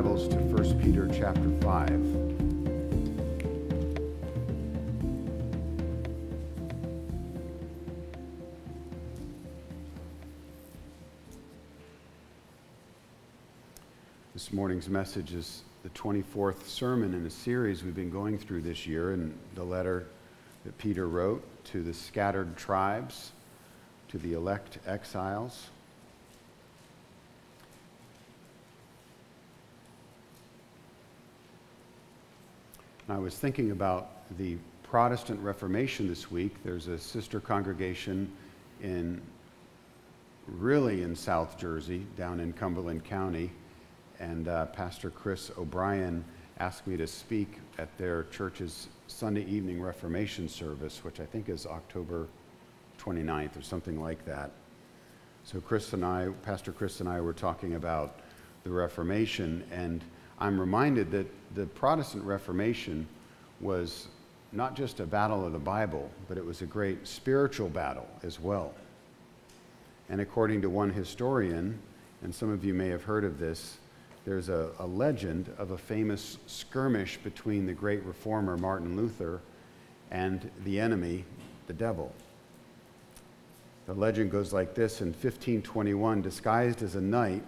Bibles 0.00 0.28
to 0.28 0.36
1 0.36 0.80
Peter 0.80 1.06
chapter 1.12 1.50
5. 1.60 1.90
This 14.32 14.50
morning's 14.54 14.88
message 14.88 15.34
is 15.34 15.64
the 15.82 15.90
24th 15.90 16.66
sermon 16.66 17.12
in 17.12 17.26
a 17.26 17.30
series 17.30 17.84
we've 17.84 17.94
been 17.94 18.08
going 18.08 18.38
through 18.38 18.62
this 18.62 18.86
year 18.86 19.12
in 19.12 19.38
the 19.54 19.64
letter 19.64 20.06
that 20.64 20.78
Peter 20.78 21.08
wrote 21.08 21.44
to 21.64 21.82
the 21.82 21.92
scattered 21.92 22.56
tribes, 22.56 23.32
to 24.08 24.16
the 24.16 24.32
elect 24.32 24.78
exiles. 24.86 25.68
I 33.10 33.18
was 33.18 33.36
thinking 33.36 33.72
about 33.72 34.36
the 34.38 34.56
Protestant 34.84 35.40
Reformation 35.40 36.06
this 36.06 36.30
week. 36.30 36.54
There's 36.62 36.86
a 36.86 36.96
sister 36.96 37.40
congregation 37.40 38.30
in 38.80 39.20
really 40.46 41.02
in 41.02 41.16
South 41.16 41.58
Jersey, 41.58 42.06
down 42.16 42.38
in 42.38 42.52
Cumberland 42.52 43.04
County, 43.04 43.50
and 44.20 44.46
uh, 44.46 44.66
Pastor 44.66 45.10
Chris 45.10 45.50
O'Brien 45.58 46.24
asked 46.60 46.86
me 46.86 46.96
to 46.96 47.06
speak 47.08 47.58
at 47.78 47.88
their 47.98 48.24
church's 48.30 48.86
Sunday 49.08 49.44
evening 49.46 49.82
Reformation 49.82 50.48
service, 50.48 51.02
which 51.02 51.18
I 51.18 51.26
think 51.26 51.48
is 51.48 51.66
October 51.66 52.28
29th 53.00 53.58
or 53.58 53.62
something 53.62 54.00
like 54.00 54.24
that. 54.24 54.52
So 55.42 55.60
Chris 55.60 55.92
and 55.94 56.04
I, 56.04 56.28
Pastor 56.42 56.70
Chris 56.70 57.00
and 57.00 57.08
I, 57.08 57.20
were 57.20 57.32
talking 57.32 57.74
about 57.74 58.20
the 58.62 58.70
Reformation, 58.70 59.64
and 59.72 60.04
I'm 60.40 60.58
reminded 60.58 61.10
that 61.10 61.26
the 61.54 61.66
Protestant 61.66 62.24
Reformation 62.24 63.06
was 63.60 64.08
not 64.52 64.74
just 64.74 65.00
a 65.00 65.06
battle 65.06 65.44
of 65.44 65.52
the 65.52 65.58
Bible, 65.58 66.10
but 66.28 66.38
it 66.38 66.44
was 66.44 66.62
a 66.62 66.66
great 66.66 67.06
spiritual 67.06 67.68
battle 67.68 68.08
as 68.22 68.40
well. 68.40 68.74
And 70.08 70.20
according 70.20 70.62
to 70.62 70.70
one 70.70 70.90
historian, 70.90 71.78
and 72.22 72.34
some 72.34 72.50
of 72.50 72.64
you 72.64 72.74
may 72.74 72.88
have 72.88 73.04
heard 73.04 73.24
of 73.24 73.38
this, 73.38 73.78
there's 74.24 74.48
a, 74.48 74.70
a, 74.78 74.86
legend 74.86 75.52
of 75.56 75.70
a 75.70 75.78
famous 75.78 76.36
skirmish 76.46 77.16
between 77.18 77.64
the 77.64 77.72
great 77.72 78.04
reformer 78.04 78.56
Martin 78.56 78.96
Luther 78.96 79.40
and 80.10 80.50
the 80.64 80.78
enemy, 80.78 81.24
the 81.66 81.72
devil. 81.72 82.12
The 83.86 83.94
legend 83.94 84.30
goes 84.30 84.52
like 84.52 84.74
this 84.74 85.00
In 85.00 85.08
1521, 85.08 86.22
disguised 86.22 86.82
as 86.82 86.96
a 86.96 87.00
knight, 87.00 87.42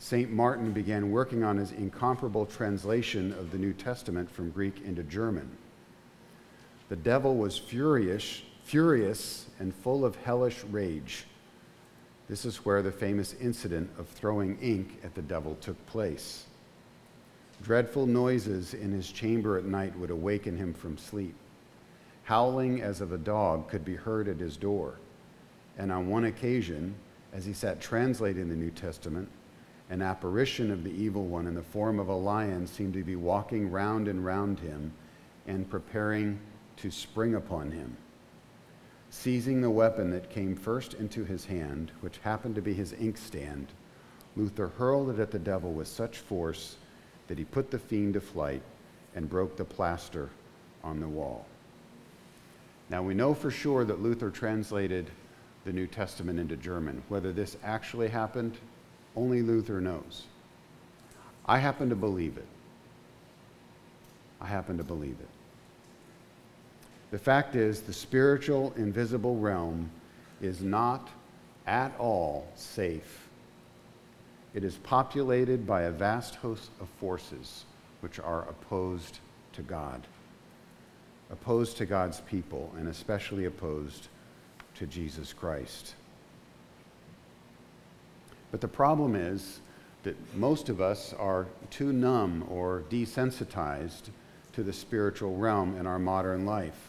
St. 0.00 0.32
Martin 0.32 0.72
began 0.72 1.10
working 1.10 1.44
on 1.44 1.58
his 1.58 1.72
incomparable 1.72 2.46
translation 2.46 3.32
of 3.34 3.52
the 3.52 3.58
New 3.58 3.74
Testament 3.74 4.30
from 4.30 4.50
Greek 4.50 4.80
into 4.80 5.02
German. 5.02 5.48
The 6.88 6.96
devil 6.96 7.36
was 7.36 7.58
furious, 7.58 8.40
furious 8.64 9.46
and 9.58 9.74
full 9.74 10.06
of 10.06 10.16
hellish 10.16 10.64
rage. 10.64 11.26
This 12.30 12.46
is 12.46 12.64
where 12.64 12.80
the 12.80 12.90
famous 12.90 13.34
incident 13.42 13.90
of 13.98 14.08
throwing 14.08 14.58
ink 14.60 14.98
at 15.04 15.14
the 15.14 15.22
devil 15.22 15.54
took 15.60 15.84
place. 15.84 16.46
Dreadful 17.62 18.06
noises 18.06 18.72
in 18.72 18.92
his 18.92 19.12
chamber 19.12 19.58
at 19.58 19.66
night 19.66 19.96
would 19.98 20.10
awaken 20.10 20.56
him 20.56 20.72
from 20.72 20.96
sleep. 20.96 21.34
Howling 22.24 22.80
as 22.80 23.02
of 23.02 23.12
a 23.12 23.18
dog 23.18 23.68
could 23.68 23.84
be 23.84 23.96
heard 23.96 24.28
at 24.28 24.40
his 24.40 24.56
door. 24.56 24.94
And 25.76 25.92
on 25.92 26.08
one 26.08 26.24
occasion, 26.24 26.94
as 27.34 27.44
he 27.44 27.52
sat 27.52 27.82
translating 27.82 28.48
the 28.48 28.56
New 28.56 28.70
Testament, 28.70 29.28
an 29.90 30.00
apparition 30.02 30.70
of 30.70 30.84
the 30.84 30.90
evil 30.90 31.26
one 31.26 31.48
in 31.48 31.54
the 31.54 31.62
form 31.62 31.98
of 31.98 32.08
a 32.08 32.14
lion 32.14 32.66
seemed 32.66 32.94
to 32.94 33.02
be 33.02 33.16
walking 33.16 33.70
round 33.70 34.06
and 34.06 34.24
round 34.24 34.60
him 34.60 34.92
and 35.48 35.68
preparing 35.68 36.38
to 36.76 36.90
spring 36.90 37.34
upon 37.34 37.72
him. 37.72 37.96
Seizing 39.10 39.60
the 39.60 39.70
weapon 39.70 40.10
that 40.12 40.30
came 40.30 40.54
first 40.54 40.94
into 40.94 41.24
his 41.24 41.44
hand, 41.44 41.90
which 42.00 42.18
happened 42.18 42.54
to 42.54 42.62
be 42.62 42.72
his 42.72 42.92
inkstand, 42.92 43.66
Luther 44.36 44.68
hurled 44.68 45.10
it 45.10 45.18
at 45.18 45.32
the 45.32 45.38
devil 45.40 45.72
with 45.72 45.88
such 45.88 46.18
force 46.18 46.76
that 47.26 47.36
he 47.36 47.44
put 47.44 47.72
the 47.72 47.78
fiend 47.78 48.14
to 48.14 48.20
flight 48.20 48.62
and 49.16 49.28
broke 49.28 49.56
the 49.56 49.64
plaster 49.64 50.30
on 50.84 51.00
the 51.00 51.08
wall. 51.08 51.46
Now, 52.88 53.02
we 53.02 53.14
know 53.14 53.34
for 53.34 53.50
sure 53.50 53.84
that 53.84 54.00
Luther 54.00 54.30
translated 54.30 55.10
the 55.64 55.72
New 55.72 55.88
Testament 55.88 56.38
into 56.38 56.56
German. 56.56 57.02
Whether 57.08 57.32
this 57.32 57.56
actually 57.64 58.08
happened 58.08 58.56
only 59.16 59.42
Luther 59.42 59.80
knows. 59.80 60.24
I 61.46 61.58
happen 61.58 61.88
to 61.88 61.96
believe 61.96 62.36
it. 62.36 62.46
I 64.40 64.46
happen 64.46 64.78
to 64.78 64.84
believe 64.84 65.16
it. 65.20 65.28
The 67.10 67.18
fact 67.18 67.56
is, 67.56 67.80
the 67.80 67.92
spiritual, 67.92 68.72
invisible 68.76 69.36
realm 69.36 69.90
is 70.40 70.62
not 70.62 71.08
at 71.66 71.92
all 71.98 72.46
safe. 72.54 73.28
It 74.54 74.64
is 74.64 74.76
populated 74.78 75.66
by 75.66 75.82
a 75.82 75.90
vast 75.90 76.36
host 76.36 76.70
of 76.80 76.88
forces 77.00 77.64
which 78.00 78.18
are 78.18 78.48
opposed 78.48 79.18
to 79.52 79.62
God, 79.62 80.06
opposed 81.30 81.76
to 81.78 81.86
God's 81.86 82.20
people, 82.20 82.72
and 82.78 82.88
especially 82.88 83.44
opposed 83.44 84.08
to 84.76 84.86
Jesus 84.86 85.32
Christ. 85.32 85.94
But 88.50 88.60
the 88.60 88.68
problem 88.68 89.14
is 89.14 89.60
that 90.02 90.16
most 90.34 90.68
of 90.68 90.80
us 90.80 91.12
are 91.12 91.46
too 91.70 91.92
numb 91.92 92.44
or 92.48 92.84
desensitized 92.90 94.10
to 94.52 94.62
the 94.62 94.72
spiritual 94.72 95.36
realm 95.36 95.76
in 95.76 95.86
our 95.86 95.98
modern 95.98 96.46
life. 96.46 96.88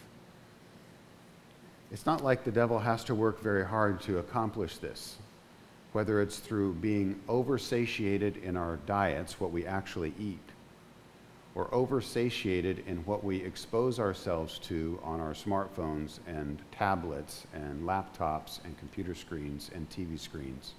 It's 1.91 2.05
not 2.05 2.23
like 2.23 2.44
the 2.44 2.51
devil 2.51 2.79
has 2.79 3.03
to 3.05 3.16
work 3.16 3.41
very 3.41 3.66
hard 3.66 4.01
to 4.01 4.19
accomplish 4.19 4.77
this, 4.77 5.17
whether 5.91 6.22
it's 6.22 6.39
through 6.39 6.75
being 6.75 7.19
oversatiated 7.27 8.41
in 8.41 8.55
our 8.55 8.78
diets, 8.85 9.39
what 9.39 9.51
we 9.51 9.66
actually 9.66 10.13
eat, 10.17 10.39
or 11.53 11.66
oversatiated 11.66 12.88
in 12.88 12.97
what 13.05 13.25
we 13.25 13.43
expose 13.43 13.99
ourselves 13.99 14.57
to 14.59 14.99
on 15.03 15.19
our 15.19 15.33
smartphones 15.33 16.19
and 16.28 16.59
tablets 16.72 17.45
and 17.53 17.83
laptops 17.83 18.63
and 18.63 18.78
computer 18.79 19.13
screens 19.13 19.69
and 19.75 19.89
TV 19.89 20.17
screens 20.17 20.73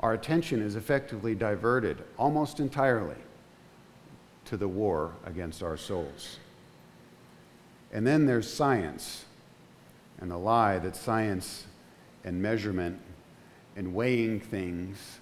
our 0.00 0.12
attention 0.12 0.60
is 0.60 0.76
effectively 0.76 1.34
diverted 1.34 2.02
almost 2.18 2.60
entirely 2.60 3.16
to 4.44 4.56
the 4.56 4.68
war 4.68 5.12
against 5.24 5.62
our 5.62 5.76
souls. 5.76 6.38
And 7.92 8.06
then 8.06 8.26
there's 8.26 8.52
science 8.52 9.24
and 10.20 10.30
the 10.30 10.36
lie 10.36 10.78
that 10.78 10.96
science 10.96 11.64
and 12.24 12.40
measurement 12.40 13.00
and 13.76 13.94
weighing 13.94 14.40
things 14.40 15.20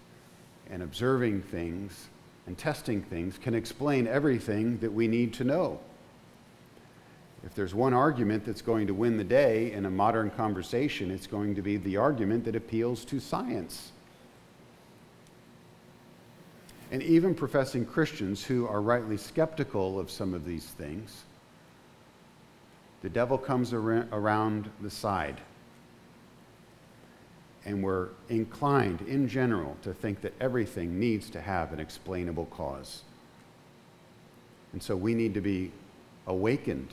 and 0.71 0.83
observing 0.83 1.43
things 1.43 2.09
and 2.47 2.59
testing 2.59 3.03
things 3.03 3.39
can 3.39 3.55
explain 3.55 4.07
everything 4.07 4.79
that 4.79 4.93
we 4.93 5.07
need 5.07 5.33
to 5.35 5.45
know. 5.45 5.79
If 7.45 7.55
there's 7.55 7.75
one 7.75 7.93
argument 7.93 8.45
that's 8.45 8.63
going 8.63 8.87
to 8.87 8.95
win 8.95 9.17
the 9.17 9.25
day 9.25 9.73
in 9.73 9.87
a 9.87 9.91
modern 9.91 10.31
conversation, 10.31 11.11
it's 11.11 11.27
going 11.27 11.55
to 11.57 11.63
be 11.63 11.77
the 11.77 11.97
argument 11.97 12.45
that 12.45 12.57
appeals 12.57 13.05
to 13.07 13.21
science 13.21 13.93
and 16.93 17.03
even 17.03 17.35
professing 17.35 17.87
Christians 17.87 18.45
who 18.45 18.67
are 18.67 18.83
rightly 18.83 19.17
skeptical 19.17 19.99
of 19.99 20.11
some 20.11 20.35
of 20.35 20.45
these 20.45 20.67
things, 20.67 21.23
the 23.01 23.09
devil 23.09 23.39
comes 23.39 23.73
ar- 23.73 24.07
around 24.13 24.71
the 24.83 24.91
side. 24.91 25.41
And 27.65 27.83
we're 27.83 28.09
inclined, 28.29 29.01
in 29.09 29.27
general, 29.27 29.75
to 29.83 29.95
think 29.95 30.21
that 30.21 30.35
everything 30.39 31.01
needs 31.01 31.31
to 31.31 31.41
have 31.41 31.73
an 31.73 31.81
explainable 31.81 32.45
cause. 32.47 33.05
And 34.75 34.83
so 34.83 34.95
we 34.95 35.15
need 35.15 35.33
to 35.33 35.41
be 35.41 35.73
awakened. 36.27 36.91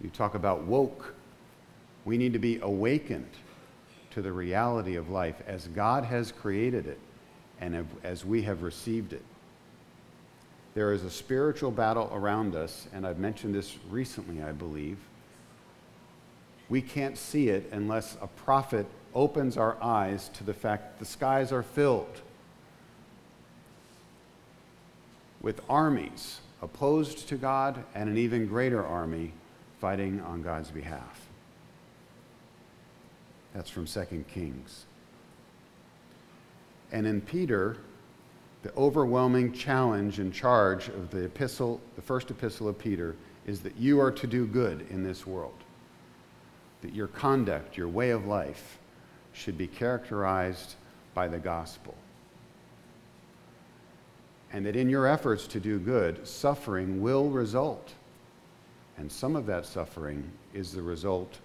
You 0.00 0.10
talk 0.10 0.36
about 0.36 0.62
woke. 0.62 1.12
We 2.04 2.16
need 2.16 2.34
to 2.34 2.38
be 2.38 2.60
awakened 2.60 3.30
to 4.12 4.22
the 4.22 4.32
reality 4.32 4.94
of 4.94 5.10
life 5.10 5.42
as 5.48 5.66
God 5.68 6.04
has 6.04 6.30
created 6.30 6.86
it 6.86 7.00
and 7.60 7.86
as 8.02 8.24
we 8.24 8.42
have 8.42 8.62
received 8.62 9.12
it. 9.12 9.22
There 10.74 10.92
is 10.92 11.04
a 11.04 11.10
spiritual 11.10 11.70
battle 11.70 12.10
around 12.12 12.54
us, 12.54 12.86
and 12.92 13.06
I've 13.06 13.18
mentioned 13.18 13.54
this 13.54 13.76
recently, 13.88 14.42
I 14.42 14.52
believe. 14.52 14.98
We 16.68 16.82
can't 16.82 17.16
see 17.16 17.48
it 17.48 17.68
unless 17.72 18.16
a 18.20 18.26
prophet 18.26 18.86
opens 19.14 19.56
our 19.56 19.82
eyes 19.82 20.28
to 20.34 20.44
the 20.44 20.52
fact 20.52 20.98
the 20.98 21.06
skies 21.06 21.50
are 21.50 21.62
filled 21.62 22.20
with 25.40 25.60
armies 25.68 26.40
opposed 26.60 27.28
to 27.28 27.36
God 27.36 27.82
and 27.94 28.10
an 28.10 28.18
even 28.18 28.46
greater 28.46 28.84
army 28.84 29.32
fighting 29.80 30.20
on 30.20 30.42
God's 30.42 30.70
behalf. 30.70 31.28
That's 33.54 33.70
from 33.70 33.86
2 33.86 34.24
Kings. 34.28 34.84
And 36.92 37.06
in 37.06 37.20
Peter, 37.20 37.78
the 38.62 38.74
overwhelming 38.76 39.52
challenge 39.52 40.18
and 40.18 40.32
charge 40.32 40.88
of 40.88 41.10
the 41.10 41.24
epistle, 41.24 41.80
the 41.94 42.02
first 42.02 42.30
epistle 42.30 42.68
of 42.68 42.78
Peter, 42.78 43.14
is 43.46 43.60
that 43.60 43.76
you 43.76 44.00
are 44.00 44.10
to 44.10 44.26
do 44.26 44.46
good 44.46 44.86
in 44.90 45.04
this 45.04 45.26
world. 45.26 45.54
That 46.82 46.94
your 46.94 47.06
conduct, 47.06 47.76
your 47.76 47.88
way 47.88 48.10
of 48.10 48.26
life, 48.26 48.78
should 49.32 49.56
be 49.56 49.66
characterized 49.66 50.74
by 51.14 51.28
the 51.28 51.38
gospel. 51.38 51.94
And 54.52 54.64
that 54.66 54.76
in 54.76 54.88
your 54.88 55.06
efforts 55.06 55.46
to 55.48 55.60
do 55.60 55.78
good, 55.78 56.26
suffering 56.26 57.02
will 57.02 57.28
result. 57.28 57.92
And 58.98 59.10
some 59.10 59.36
of 59.36 59.46
that 59.46 59.66
suffering 59.66 60.30
is 60.54 60.72
the 60.72 60.82
result 60.82 61.38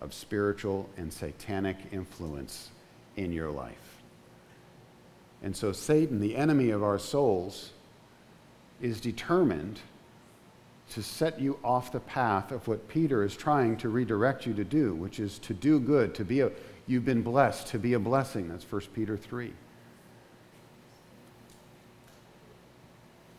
of 0.00 0.14
spiritual 0.14 0.88
and 0.96 1.12
satanic 1.12 1.76
influence 1.92 2.70
in 3.16 3.32
your 3.32 3.50
life. 3.50 3.85
And 5.42 5.56
so, 5.56 5.72
Satan, 5.72 6.20
the 6.20 6.36
enemy 6.36 6.70
of 6.70 6.82
our 6.82 6.98
souls, 6.98 7.72
is 8.80 9.00
determined 9.00 9.80
to 10.90 11.02
set 11.02 11.40
you 11.40 11.58
off 11.64 11.92
the 11.92 12.00
path 12.00 12.52
of 12.52 12.66
what 12.68 12.88
Peter 12.88 13.24
is 13.24 13.36
trying 13.36 13.76
to 13.78 13.88
redirect 13.88 14.46
you 14.46 14.54
to 14.54 14.64
do, 14.64 14.94
which 14.94 15.18
is 15.18 15.38
to 15.40 15.52
do 15.52 15.80
good, 15.80 16.14
to 16.14 16.24
be 16.24 16.40
a, 16.40 16.50
you've 16.86 17.04
been 17.04 17.22
blessed, 17.22 17.66
to 17.68 17.78
be 17.78 17.94
a 17.94 17.98
blessing. 17.98 18.48
That's 18.48 18.70
1 18.70 18.82
Peter 18.94 19.16
3. 19.16 19.52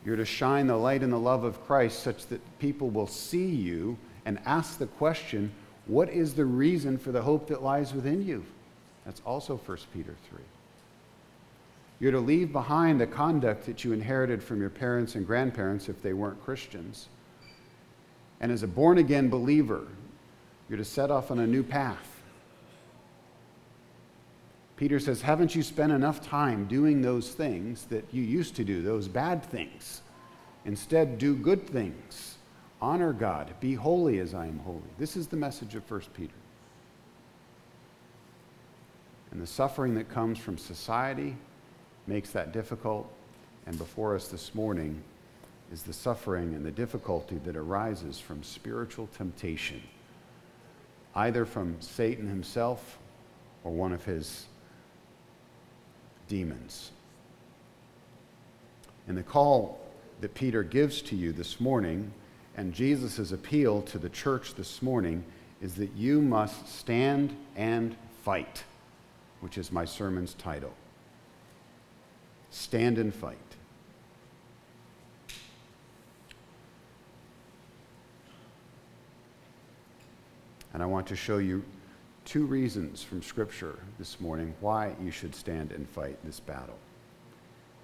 You're 0.05 0.17
to 0.17 0.25
shine 0.25 0.67
the 0.67 0.77
light 0.77 1.03
and 1.03 1.11
the 1.11 1.19
love 1.19 1.43
of 1.43 1.65
Christ 1.65 2.03
such 2.03 2.27
that 2.27 2.59
people 2.59 2.89
will 2.89 3.07
see 3.07 3.47
you 3.47 3.97
and 4.25 4.39
ask 4.45 4.77
the 4.77 4.87
question, 4.87 5.51
what 5.85 6.09
is 6.09 6.33
the 6.33 6.45
reason 6.45 6.97
for 6.97 7.11
the 7.11 7.21
hope 7.21 7.47
that 7.47 7.63
lies 7.63 7.93
within 7.93 8.25
you? 8.25 8.45
That's 9.05 9.21
also 9.25 9.57
1 9.57 9.77
Peter 9.93 10.15
3. 10.29 10.39
You're 11.99 12.11
to 12.11 12.19
leave 12.19 12.51
behind 12.51 13.01
the 13.01 13.07
conduct 13.07 13.65
that 13.65 13.83
you 13.83 13.91
inherited 13.91 14.43
from 14.43 14.61
your 14.61 14.69
parents 14.69 15.15
and 15.15 15.25
grandparents 15.25 15.89
if 15.89 16.01
they 16.01 16.13
weren't 16.13 16.43
Christians. 16.43 17.09
And 18.39 18.51
as 18.51 18.61
a 18.61 18.67
born 18.67 18.99
again 18.99 19.29
believer, 19.29 19.87
you're 20.69 20.77
to 20.77 20.85
set 20.85 21.09
off 21.09 21.31
on 21.31 21.39
a 21.39 21.47
new 21.47 21.63
path. 21.63 22.21
Peter 24.75 24.99
says, 24.99 25.21
Haven't 25.21 25.55
you 25.55 25.63
spent 25.63 25.91
enough 25.91 26.21
time 26.21 26.65
doing 26.65 27.01
those 27.01 27.31
things 27.31 27.85
that 27.85 28.05
you 28.11 28.21
used 28.21 28.55
to 28.57 28.63
do, 28.63 28.83
those 28.83 29.07
bad 29.07 29.43
things? 29.43 30.01
Instead, 30.65 31.17
do 31.17 31.35
good 31.35 31.67
things. 31.67 32.35
Honor 32.79 33.11
God. 33.11 33.51
Be 33.59 33.73
holy 33.73 34.19
as 34.19 34.35
I 34.35 34.45
am 34.45 34.59
holy. 34.59 34.81
This 34.99 35.17
is 35.17 35.27
the 35.27 35.35
message 35.35 35.73
of 35.73 35.89
1 35.89 36.01
Peter. 36.13 36.33
And 39.31 39.41
the 39.41 39.47
suffering 39.47 39.95
that 39.95 40.09
comes 40.09 40.37
from 40.37 40.59
society 40.59 41.35
makes 42.07 42.31
that 42.31 42.51
difficult. 42.51 43.11
And 43.65 43.77
before 43.77 44.15
us 44.15 44.29
this 44.29 44.55
morning 44.55 45.01
is 45.71 45.83
the 45.83 45.93
suffering 45.93 46.55
and 46.55 46.65
the 46.65 46.71
difficulty 46.71 47.37
that 47.43 47.55
arises 47.55 48.19
from 48.19 48.41
spiritual 48.43 49.07
temptation, 49.17 49.81
either 51.15 51.45
from 51.45 51.75
Satan 51.81 52.27
himself 52.27 52.97
or 53.63 53.71
one 53.71 53.91
of 53.91 54.05
his 54.05 54.45
demons. 56.29 56.91
And 59.07 59.17
the 59.17 59.23
call 59.23 59.79
that 60.21 60.33
Peter 60.33 60.63
gives 60.63 61.01
to 61.03 61.15
you 61.15 61.31
this 61.31 61.59
morning 61.59 62.11
and 62.57 62.73
Jesus' 62.73 63.31
appeal 63.31 63.83
to 63.83 63.99
the 63.99 64.09
church 64.09 64.55
this 64.55 64.81
morning 64.81 65.23
is 65.61 65.75
that 65.75 65.93
you 65.95 66.21
must 66.21 66.67
stand 66.67 67.35
and 67.55 67.95
fight, 68.23 68.63
which 69.41 69.57
is 69.57 69.71
my 69.71 69.85
sermon's 69.85 70.33
title. 70.33 70.73
Stand 72.51 72.97
and 72.97 73.13
fight. 73.13 73.37
And 80.73 80.83
I 80.83 80.85
want 80.85 81.07
to 81.07 81.15
show 81.15 81.39
you 81.39 81.63
two 82.23 82.45
reasons 82.45 83.01
from 83.01 83.23
Scripture 83.23 83.79
this 83.97 84.19
morning 84.19 84.53
why 84.59 84.93
you 85.01 85.11
should 85.11 85.33
stand 85.33 85.71
and 85.71 85.89
fight 85.89 86.17
this 86.23 86.39
battle. 86.39 86.77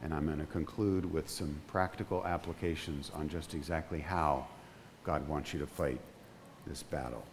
And 0.03 0.13
I'm 0.13 0.25
going 0.25 0.39
to 0.39 0.45
conclude 0.45 1.11
with 1.11 1.29
some 1.29 1.59
practical 1.67 2.25
applications 2.25 3.09
on 3.15 3.29
just 3.29 3.53
exactly 3.53 3.99
how 3.99 4.45
God 5.03 5.27
wants 5.27 5.53
you 5.53 5.59
to 5.59 5.65
fight 5.65 6.01
this 6.67 6.83
battle. 6.83 7.23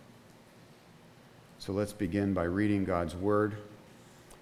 So 1.58 1.72
let's 1.72 1.92
begin 1.92 2.32
by 2.32 2.44
reading 2.44 2.84
God's 2.84 3.14
Word. 3.14 3.56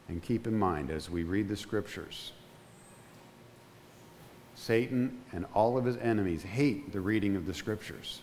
And 0.09 0.23
keep 0.23 0.47
in 0.47 0.59
mind, 0.59 0.91
as 0.91 1.11
we 1.11 1.25
read 1.25 1.49
the 1.49 1.57
Scriptures, 1.57 2.33
Satan 4.59 5.21
and 5.33 5.47
all 5.55 5.79
of 5.79 5.85
his 5.85 5.97
enemies 5.99 6.43
hate 6.43 6.93
the 6.93 7.01
reading 7.01 7.37
of 7.37 7.47
the 7.47 7.55
Scriptures. 7.55 8.23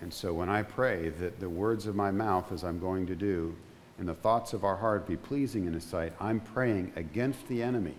And 0.00 0.14
so 0.14 0.32
when 0.32 0.48
I 0.48 0.62
pray 0.62 1.08
that 1.08 1.40
the 1.40 1.48
words 1.48 1.86
of 1.86 1.96
my 1.96 2.12
mouth, 2.12 2.52
as 2.52 2.62
I'm 2.62 2.78
going 2.78 3.06
to 3.06 3.16
do, 3.16 3.54
and 3.98 4.08
the 4.08 4.14
thoughts 4.14 4.52
of 4.52 4.64
our 4.64 4.76
heart 4.76 5.08
be 5.08 5.16
pleasing 5.16 5.66
in 5.66 5.74
His 5.74 5.84
sight, 5.84 6.12
I'm 6.20 6.38
praying 6.38 6.92
against 6.94 7.46
the 7.48 7.62
enemy 7.62 7.96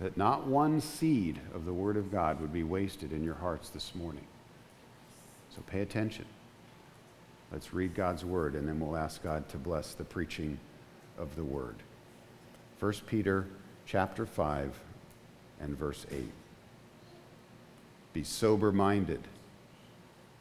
that 0.00 0.16
not 0.16 0.46
one 0.46 0.80
seed 0.80 1.40
of 1.54 1.64
the 1.64 1.72
Word 1.72 1.96
of 1.96 2.10
God 2.10 2.40
would 2.40 2.52
be 2.52 2.64
wasted 2.64 3.12
in 3.12 3.22
your 3.22 3.34
hearts 3.34 3.70
this 3.70 3.94
morning. 3.94 4.26
So 5.54 5.62
pay 5.62 5.80
attention. 5.80 6.26
Let's 7.52 7.72
read 7.72 7.94
God's 7.94 8.24
Word, 8.24 8.56
and 8.56 8.66
then 8.66 8.80
we'll 8.80 8.96
ask 8.96 9.22
God 9.22 9.48
to 9.50 9.58
bless 9.58 9.94
the 9.94 10.04
preaching 10.04 10.58
of 11.18 11.36
the 11.36 11.44
Word. 11.44 11.76
1 12.80 12.92
Peter 13.06 13.46
chapter 13.86 14.26
5 14.26 14.78
and 15.60 15.78
verse 15.78 16.06
8. 16.10 16.30
Be 18.12 18.24
sober 18.24 18.72
minded 18.72 19.20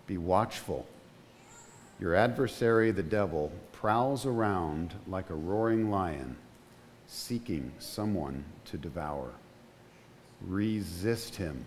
be 0.08 0.18
watchful. 0.18 0.86
Your 2.00 2.16
adversary, 2.16 2.92
the 2.92 3.04
devil, 3.04 3.52
prowls 3.72 4.26
around 4.26 4.94
like 5.08 5.30
a 5.30 5.36
roaring 5.36 5.90
lion, 5.90 6.36
seeking 7.08 7.72
someone 7.80 8.44
to 8.66 8.78
devour. 8.78 9.32
Resist 10.42 11.36
him, 11.36 11.66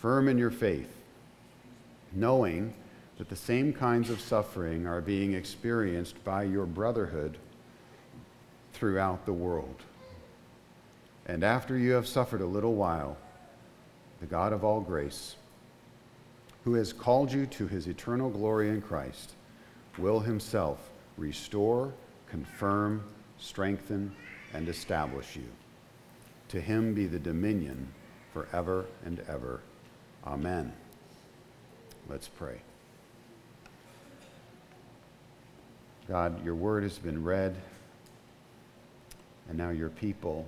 firm 0.00 0.28
in 0.28 0.38
your 0.38 0.50
faith, 0.50 0.92
knowing 2.12 2.74
that 3.18 3.28
the 3.28 3.36
same 3.36 3.72
kinds 3.72 4.10
of 4.10 4.20
suffering 4.20 4.86
are 4.86 5.00
being 5.00 5.34
experienced 5.34 6.22
by 6.24 6.42
your 6.42 6.66
brotherhood 6.66 7.38
throughout 8.72 9.24
the 9.24 9.32
world. 9.32 9.76
And 11.26 11.42
after 11.42 11.78
you 11.78 11.92
have 11.92 12.06
suffered 12.06 12.40
a 12.40 12.46
little 12.46 12.74
while, 12.74 13.16
the 14.20 14.26
God 14.26 14.52
of 14.52 14.64
all 14.64 14.80
grace, 14.80 15.36
who 16.64 16.74
has 16.74 16.92
called 16.92 17.32
you 17.32 17.46
to 17.46 17.66
his 17.66 17.86
eternal 17.86 18.30
glory 18.30 18.68
in 18.68 18.82
Christ, 18.82 19.32
will 19.98 20.20
himself 20.20 20.90
restore, 21.16 21.92
confirm, 22.28 23.02
strengthen, 23.38 24.14
and 24.52 24.68
establish 24.68 25.36
you. 25.36 25.48
To 26.48 26.60
him 26.60 26.94
be 26.94 27.06
the 27.06 27.18
dominion 27.18 27.88
forever 28.32 28.86
and 29.04 29.20
ever. 29.28 29.60
Amen. 30.26 30.72
Let's 32.08 32.28
pray. 32.28 32.60
God, 36.06 36.44
your 36.44 36.54
word 36.54 36.82
has 36.82 36.98
been 36.98 37.24
read, 37.24 37.56
and 39.48 39.56
now 39.56 39.70
your 39.70 39.88
people 39.88 40.46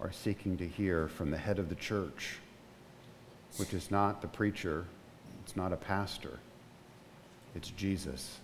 are 0.00 0.12
seeking 0.12 0.56
to 0.56 0.66
hear 0.66 1.08
from 1.08 1.30
the 1.30 1.38
head 1.38 1.58
of 1.58 1.68
the 1.68 1.74
church, 1.74 2.38
which 3.56 3.74
is 3.74 3.90
not 3.90 4.22
the 4.22 4.28
preacher 4.28 4.86
it's 5.50 5.56
not 5.56 5.72
a 5.72 5.76
pastor, 5.76 6.38
it's 7.56 7.70
Jesus. 7.70 8.38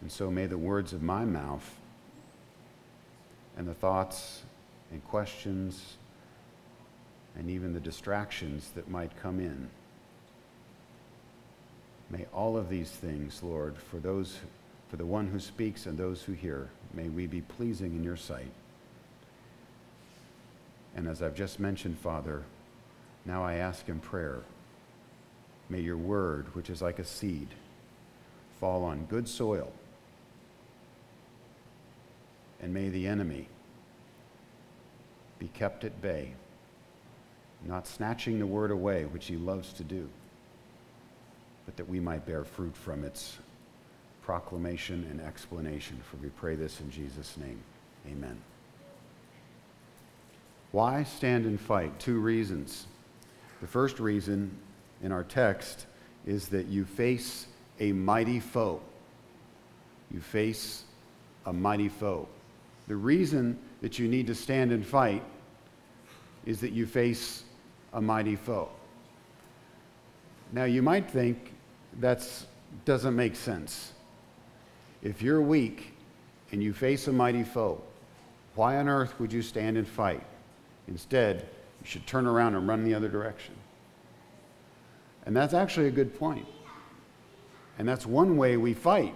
And 0.00 0.10
so 0.10 0.30
may 0.30 0.46
the 0.46 0.56
words 0.56 0.94
of 0.94 1.02
my 1.02 1.26
mouth 1.26 1.76
and 3.58 3.68
the 3.68 3.74
thoughts 3.74 4.42
and 4.90 5.04
questions 5.04 5.96
and 7.36 7.50
even 7.50 7.74
the 7.74 7.80
distractions 7.80 8.70
that 8.74 8.88
might 8.88 9.14
come 9.20 9.40
in. 9.40 9.68
May 12.08 12.24
all 12.32 12.56
of 12.56 12.70
these 12.70 12.90
things, 12.90 13.42
Lord, 13.42 13.76
for 13.76 13.98
those 13.98 14.38
for 14.88 14.96
the 14.96 15.04
one 15.04 15.26
who 15.26 15.38
speaks 15.38 15.84
and 15.84 15.98
those 15.98 16.22
who 16.22 16.32
hear, 16.32 16.70
may 16.94 17.10
we 17.10 17.26
be 17.26 17.42
pleasing 17.42 17.94
in 17.94 18.02
your 18.02 18.16
sight. 18.16 18.52
And 20.96 21.08
as 21.08 21.22
I've 21.22 21.34
just 21.34 21.58
mentioned, 21.58 21.98
Father, 21.98 22.42
now 23.24 23.44
I 23.44 23.54
ask 23.54 23.88
in 23.88 23.98
prayer 24.00 24.42
May 25.68 25.80
your 25.80 25.96
word, 25.96 26.54
which 26.54 26.68
is 26.68 26.82
like 26.82 26.98
a 26.98 27.04
seed, 27.04 27.48
fall 28.60 28.84
on 28.84 29.06
good 29.06 29.28
soil. 29.28 29.72
And 32.60 32.72
may 32.72 32.88
the 32.88 33.06
enemy 33.06 33.48
be 35.38 35.48
kept 35.48 35.84
at 35.84 36.00
bay, 36.00 36.32
not 37.64 37.86
snatching 37.86 38.38
the 38.38 38.46
word 38.46 38.70
away, 38.70 39.04
which 39.06 39.26
he 39.26 39.36
loves 39.36 39.72
to 39.74 39.84
do, 39.84 40.08
but 41.66 41.76
that 41.76 41.88
we 41.88 41.98
might 41.98 42.26
bear 42.26 42.44
fruit 42.44 42.76
from 42.76 43.04
its 43.04 43.38
proclamation 44.22 45.06
and 45.10 45.20
explanation. 45.20 46.00
For 46.10 46.16
we 46.18 46.28
pray 46.28 46.54
this 46.56 46.80
in 46.80 46.90
Jesus' 46.90 47.36
name. 47.36 47.60
Amen. 48.06 48.38
Why 50.74 51.04
stand 51.04 51.44
and 51.44 51.60
fight? 51.60 52.00
Two 52.00 52.18
reasons. 52.18 52.88
The 53.60 53.66
first 53.68 54.00
reason 54.00 54.50
in 55.04 55.12
our 55.12 55.22
text 55.22 55.86
is 56.26 56.48
that 56.48 56.66
you 56.66 56.84
face 56.84 57.46
a 57.78 57.92
mighty 57.92 58.40
foe. 58.40 58.80
You 60.10 60.20
face 60.20 60.82
a 61.46 61.52
mighty 61.52 61.88
foe. 61.88 62.26
The 62.88 62.96
reason 62.96 63.56
that 63.82 64.00
you 64.00 64.08
need 64.08 64.26
to 64.26 64.34
stand 64.34 64.72
and 64.72 64.84
fight 64.84 65.22
is 66.44 66.60
that 66.62 66.72
you 66.72 66.86
face 66.86 67.44
a 67.92 68.00
mighty 68.00 68.34
foe. 68.34 68.68
Now, 70.50 70.64
you 70.64 70.82
might 70.82 71.08
think 71.08 71.52
that 72.00 72.28
doesn't 72.84 73.14
make 73.14 73.36
sense. 73.36 73.92
If 75.04 75.22
you're 75.22 75.40
weak 75.40 75.94
and 76.50 76.60
you 76.60 76.72
face 76.72 77.06
a 77.06 77.12
mighty 77.12 77.44
foe, 77.44 77.80
why 78.56 78.78
on 78.78 78.88
earth 78.88 79.20
would 79.20 79.32
you 79.32 79.40
stand 79.40 79.78
and 79.78 79.86
fight? 79.86 80.24
Instead, 80.88 81.48
you 81.80 81.86
should 81.86 82.06
turn 82.06 82.26
around 82.26 82.54
and 82.54 82.68
run 82.68 82.84
the 82.84 82.94
other 82.94 83.08
direction. 83.08 83.54
And 85.26 85.36
that's 85.36 85.54
actually 85.54 85.88
a 85.88 85.92
good 85.92 86.18
point. 86.18 86.46
And 87.78 87.88
that's 87.88 88.06
one 88.06 88.36
way 88.36 88.56
we 88.56 88.74
fight 88.74 89.14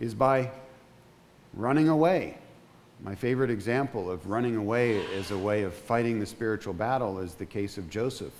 is 0.00 0.14
by 0.14 0.50
running 1.52 1.88
away. 1.88 2.38
My 3.02 3.14
favorite 3.14 3.50
example 3.50 4.10
of 4.10 4.26
running 4.28 4.56
away 4.56 5.04
as 5.16 5.30
a 5.30 5.38
way 5.38 5.62
of 5.62 5.74
fighting 5.74 6.20
the 6.20 6.26
spiritual 6.26 6.72
battle 6.72 7.18
is 7.18 7.34
the 7.34 7.46
case 7.46 7.76
of 7.76 7.90
Joseph 7.90 8.32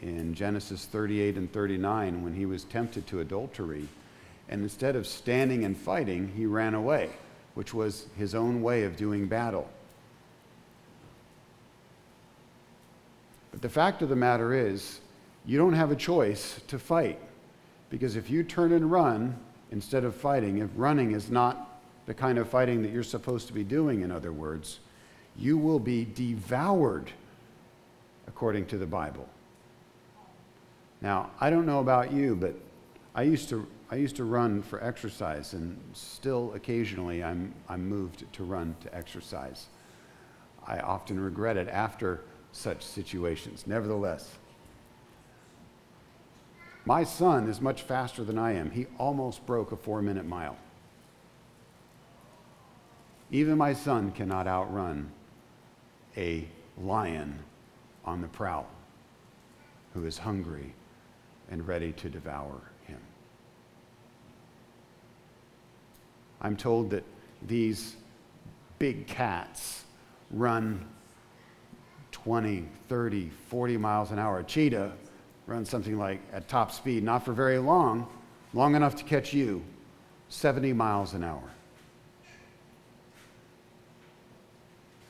in 0.00 0.34
Genesis 0.34 0.84
38 0.86 1.36
and 1.36 1.52
39 1.52 2.22
when 2.22 2.34
he 2.34 2.46
was 2.46 2.64
tempted 2.64 3.06
to 3.08 3.20
adultery. 3.20 3.88
And 4.48 4.62
instead 4.62 4.96
of 4.96 5.06
standing 5.06 5.64
and 5.64 5.76
fighting, 5.76 6.32
he 6.36 6.46
ran 6.46 6.74
away, 6.74 7.10
which 7.54 7.74
was 7.74 8.06
his 8.16 8.34
own 8.34 8.62
way 8.62 8.84
of 8.84 8.96
doing 8.96 9.26
battle. 9.26 9.68
But 13.58 13.62
the 13.62 13.74
fact 13.74 14.02
of 14.02 14.08
the 14.08 14.14
matter 14.14 14.54
is, 14.54 15.00
you 15.44 15.58
don't 15.58 15.72
have 15.72 15.90
a 15.90 15.96
choice 15.96 16.60
to 16.68 16.78
fight. 16.78 17.18
Because 17.90 18.14
if 18.14 18.30
you 18.30 18.44
turn 18.44 18.70
and 18.70 18.88
run 18.88 19.36
instead 19.72 20.04
of 20.04 20.14
fighting, 20.14 20.58
if 20.58 20.70
running 20.76 21.10
is 21.10 21.28
not 21.28 21.80
the 22.06 22.14
kind 22.14 22.38
of 22.38 22.48
fighting 22.48 22.82
that 22.82 22.92
you're 22.92 23.02
supposed 23.02 23.48
to 23.48 23.52
be 23.52 23.64
doing, 23.64 24.02
in 24.02 24.12
other 24.12 24.30
words, 24.30 24.78
you 25.36 25.58
will 25.58 25.80
be 25.80 26.04
devoured 26.04 27.10
according 28.28 28.66
to 28.66 28.78
the 28.78 28.86
Bible. 28.86 29.28
Now, 31.00 31.32
I 31.40 31.50
don't 31.50 31.66
know 31.66 31.80
about 31.80 32.12
you, 32.12 32.36
but 32.36 32.54
I 33.12 33.22
used 33.22 33.48
to, 33.48 33.66
I 33.90 33.96
used 33.96 34.14
to 34.16 34.24
run 34.24 34.62
for 34.62 34.80
exercise, 34.84 35.54
and 35.54 35.76
still 35.94 36.52
occasionally 36.54 37.24
I'm, 37.24 37.52
I'm 37.68 37.88
moved 37.88 38.32
to 38.34 38.44
run 38.44 38.76
to 38.82 38.94
exercise. 38.94 39.66
I 40.64 40.78
often 40.78 41.18
regret 41.18 41.56
it 41.56 41.66
after 41.66 42.20
such 42.52 42.82
situations. 42.82 43.64
Nevertheless, 43.66 44.36
my 46.84 47.04
son 47.04 47.48
is 47.48 47.60
much 47.60 47.82
faster 47.82 48.24
than 48.24 48.38
I 48.38 48.52
am. 48.52 48.70
He 48.70 48.86
almost 48.98 49.44
broke 49.44 49.72
a 49.72 49.76
four 49.76 50.00
minute 50.00 50.26
mile. 50.26 50.56
Even 53.30 53.58
my 53.58 53.74
son 53.74 54.10
cannot 54.12 54.46
outrun 54.46 55.10
a 56.16 56.48
lion 56.80 57.40
on 58.04 58.22
the 58.22 58.28
prowl 58.28 58.66
who 59.92 60.06
is 60.06 60.16
hungry 60.16 60.72
and 61.50 61.66
ready 61.66 61.92
to 61.92 62.08
devour 62.08 62.60
him. 62.86 63.00
I'm 66.40 66.56
told 66.56 66.90
that 66.90 67.04
these 67.46 67.96
big 68.78 69.06
cats 69.06 69.84
run 70.30 70.86
20, 72.28 72.68
30, 72.90 73.30
40 73.48 73.76
miles 73.78 74.10
an 74.10 74.18
hour. 74.18 74.40
A 74.40 74.44
cheetah 74.44 74.92
runs 75.46 75.70
something 75.70 75.96
like 75.96 76.20
at 76.30 76.46
top 76.46 76.70
speed, 76.70 77.02
not 77.02 77.24
for 77.24 77.32
very 77.32 77.56
long, 77.56 78.06
long 78.52 78.74
enough 78.74 78.96
to 78.96 79.04
catch 79.04 79.32
you, 79.32 79.64
70 80.28 80.74
miles 80.74 81.14
an 81.14 81.24
hour. 81.24 81.50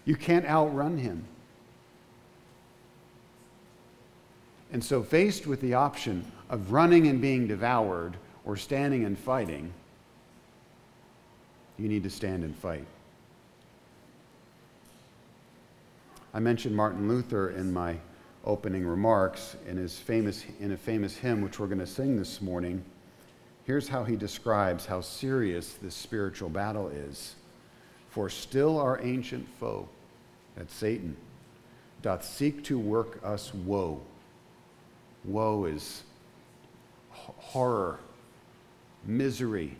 You 0.04 0.14
can't 0.14 0.46
outrun 0.46 0.96
him. 0.96 1.24
And 4.70 4.84
so, 4.84 5.02
faced 5.02 5.44
with 5.44 5.60
the 5.60 5.74
option 5.74 6.24
of 6.48 6.70
running 6.70 7.08
and 7.08 7.20
being 7.20 7.48
devoured 7.48 8.16
or 8.44 8.56
standing 8.56 9.04
and 9.04 9.18
fighting, 9.18 9.72
you 11.80 11.88
need 11.88 12.04
to 12.04 12.10
stand 12.10 12.44
and 12.44 12.54
fight. 12.54 12.86
I 16.34 16.40
mentioned 16.40 16.76
Martin 16.76 17.08
Luther 17.08 17.50
in 17.50 17.72
my 17.72 17.96
opening 18.44 18.86
remarks 18.86 19.56
in, 19.66 19.76
his 19.76 19.98
famous, 19.98 20.44
in 20.60 20.72
a 20.72 20.76
famous 20.76 21.16
hymn, 21.16 21.40
which 21.40 21.58
we're 21.58 21.66
going 21.66 21.78
to 21.78 21.86
sing 21.86 22.16
this 22.16 22.42
morning. 22.42 22.84
Here's 23.64 23.88
how 23.88 24.04
he 24.04 24.16
describes 24.16 24.86
how 24.86 25.00
serious 25.00 25.74
this 25.74 25.94
spiritual 25.94 26.48
battle 26.48 26.88
is. 26.88 27.34
For 28.10 28.28
still 28.28 28.78
our 28.78 29.00
ancient 29.02 29.46
foe, 29.58 29.88
that's 30.56 30.74
Satan, 30.74 31.16
doth 32.02 32.24
seek 32.24 32.64
to 32.64 32.78
work 32.78 33.20
us 33.22 33.52
woe. 33.52 34.00
Woe 35.24 35.64
is 35.64 36.02
horror, 37.10 37.98
misery, 39.04 39.76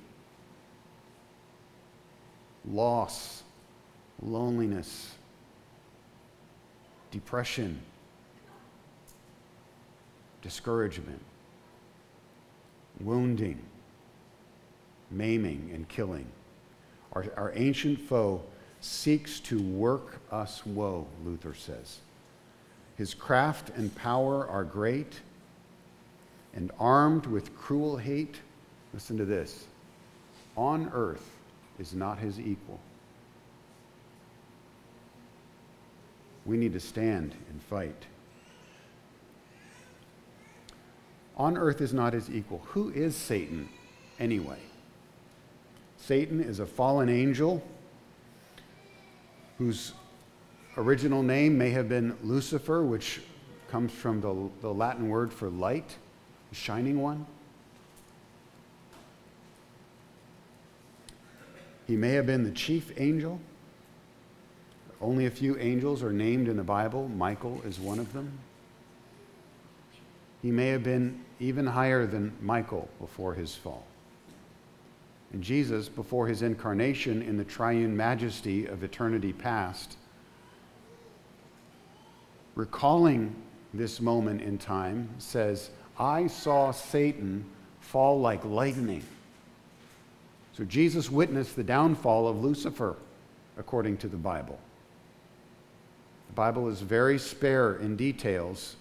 loss, 2.71 3.43
loneliness, 4.23 5.15
depression, 7.11 7.81
discouragement, 10.43 11.23
wounding, 13.01 13.59
maiming, 15.11 15.71
and 15.73 15.89
killing. 15.89 16.27
Our, 17.13 17.27
our 17.37 17.53
ancient 17.55 18.01
foe 18.01 18.43
seeks 18.81 19.41
to 19.41 19.61
work 19.61 20.19
us 20.31 20.65
woe, 20.65 21.07
Luther 21.25 21.55
says. 21.55 21.99
His 22.97 23.15
craft 23.15 23.71
and 23.71 23.95
power 23.95 24.47
are 24.47 24.65
great, 24.65 25.21
and 26.55 26.71
armed 26.79 27.27
with 27.27 27.57
cruel 27.57 27.97
hate, 27.97 28.37
listen 28.93 29.17
to 29.19 29.25
this 29.25 29.67
on 30.57 30.91
earth 30.93 31.31
is 31.79 31.95
not 31.95 32.19
his 32.19 32.41
equal. 32.41 32.81
We 36.49 36.57
need 36.57 36.73
to 36.73 36.81
stand 36.81 37.35
and 37.51 37.63
fight. 37.63 38.07
On 41.37 41.59
earth 41.59 41.83
is 41.83 41.93
not 41.93 42.15
his 42.15 42.31
equal. 42.31 42.63
Who 42.69 42.89
is 42.89 43.15
Satan 43.15 43.69
anyway? 44.19 44.61
Satan 45.99 46.41
is 46.41 46.59
a 46.59 46.65
fallen 46.65 47.11
angel 47.11 47.63
whose 49.59 49.93
original 50.79 51.23
name 51.23 51.59
may 51.59 51.69
have 51.69 51.87
been 51.87 52.17
Lucifer, 52.23 52.83
which 52.83 53.21
comes 53.69 53.93
from 53.93 54.23
the, 54.23 54.49
the 54.63 54.73
Latin 54.73 55.11
word 55.11 55.31
for 55.31 55.51
light, 55.51 55.99
shining 56.53 57.03
one. 57.03 57.27
He 61.87 61.95
may 61.95 62.13
have 62.13 62.25
been 62.25 62.43
the 62.43 62.53
chief 62.53 62.91
angel. 62.97 63.39
Only 65.01 65.27
a 65.27 65.31
few 65.31 65.57
angels 65.59 66.03
are 66.03 66.13
named 66.13 66.49
in 66.49 66.57
the 66.57 66.65
Bible. 66.65 67.09
Michael 67.09 67.61
is 67.65 67.79
one 67.79 67.99
of 67.99 68.13
them. 68.13 68.33
He 70.43 70.51
may 70.51 70.69
have 70.69 70.83
been 70.83 71.25
even 71.41 71.67
higher 71.67 72.07
than 72.07 72.33
Michael 72.41 72.89
before 73.01 73.35
his 73.35 73.55
fall. 73.55 73.85
And 75.33 75.43
Jesus, 75.43 75.89
before 75.89 76.27
his 76.27 76.43
incarnation 76.43 77.23
in 77.23 77.37
the 77.37 77.45
triune 77.45 77.97
majesty 77.97 78.67
of 78.67 78.83
eternity 78.83 79.33
past, 79.33 79.97
recalling 82.55 83.35
this 83.75 84.01
moment 84.01 84.41
in 84.41 84.59
time, 84.59 85.09
says, 85.19 85.71
I 85.99 86.27
saw 86.27 86.71
Satan 86.71 87.45
fall 87.81 88.21
like 88.21 88.45
lightning. 88.45 89.05
So 90.55 90.65
Jesus 90.65 91.11
witnessed 91.11 91.55
the 91.57 91.63
downfall 91.63 92.27
of 92.27 92.43
Lucifer, 92.43 92.97
according 93.57 93.99
to 93.99 94.09
the 94.09 94.17
Bible. 94.17 94.59
Bible 96.39 96.69
is 96.69 96.81
very 96.83 97.19
spare 97.19 97.79
in 97.79 97.97
details 97.97 98.77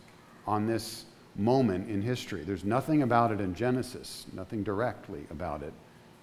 on 0.45 0.67
this 0.67 1.05
moment 1.35 1.89
in 1.89 2.03
history. 2.03 2.43
There's 2.43 2.63
nothing 2.63 3.01
about 3.01 3.31
it 3.31 3.41
in 3.41 3.55
Genesis, 3.55 4.27
nothing 4.31 4.61
directly 4.61 5.25
about 5.31 5.63
it 5.63 5.73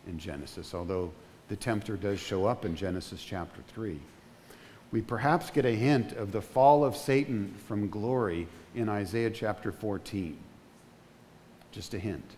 in 0.06 0.16
Genesis, 0.16 0.74
although 0.74 1.10
the 1.48 1.56
tempter 1.56 1.96
does 1.96 2.20
show 2.20 2.46
up 2.46 2.64
in 2.64 2.76
Genesis 2.76 3.20
chapter 3.20 3.62
3. 3.74 3.98
We 4.92 5.02
perhaps 5.02 5.50
get 5.50 5.64
a 5.64 5.74
hint 5.74 6.12
of 6.12 6.30
the 6.30 6.40
fall 6.40 6.84
of 6.84 6.96
Satan 6.96 7.52
from 7.66 7.88
glory 7.88 8.46
in 8.76 8.88
Isaiah 8.88 9.30
chapter 9.30 9.72
14. 9.72 10.38
Just 11.72 11.94
a 11.94 11.98
hint. 11.98 12.36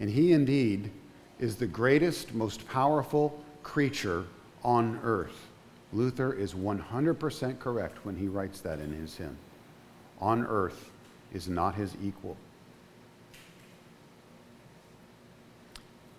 And 0.00 0.10
he 0.10 0.32
indeed 0.32 0.90
is 1.38 1.54
the 1.54 1.68
greatest, 1.68 2.34
most 2.34 2.66
powerful 2.66 3.40
creature 3.62 4.24
on 4.64 5.00
earth. 5.02 5.48
Luther 5.92 6.32
is 6.32 6.54
100% 6.54 7.58
correct 7.58 8.04
when 8.04 8.16
he 8.16 8.28
writes 8.28 8.60
that 8.60 8.78
in 8.78 8.92
his 8.92 9.16
hymn. 9.16 9.36
On 10.20 10.46
earth 10.46 10.90
is 11.32 11.48
not 11.48 11.74
his 11.74 11.94
equal. 12.02 12.36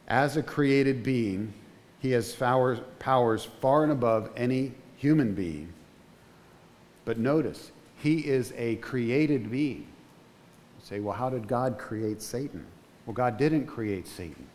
As 0.07 0.37
a 0.37 0.43
created 0.43 1.01
being, 1.01 1.53
he 1.99 2.11
has 2.11 2.33
powers 2.33 3.47
far 3.61 3.83
and 3.83 3.91
above 3.91 4.29
any 4.35 4.73
human 4.97 5.33
being. 5.33 5.73
But 7.05 7.17
notice, 7.17 7.71
he 7.97 8.19
is 8.19 8.53
a 8.57 8.75
created 8.77 9.49
being. 9.49 9.87
You 10.77 10.85
say, 10.85 10.99
well, 10.99 11.15
how 11.15 11.29
did 11.29 11.47
God 11.47 11.77
create 11.77 12.21
Satan? 12.21 12.65
Well, 13.05 13.13
God 13.13 13.37
didn't 13.37 13.65
create 13.65 14.07
Satan. 14.07 14.47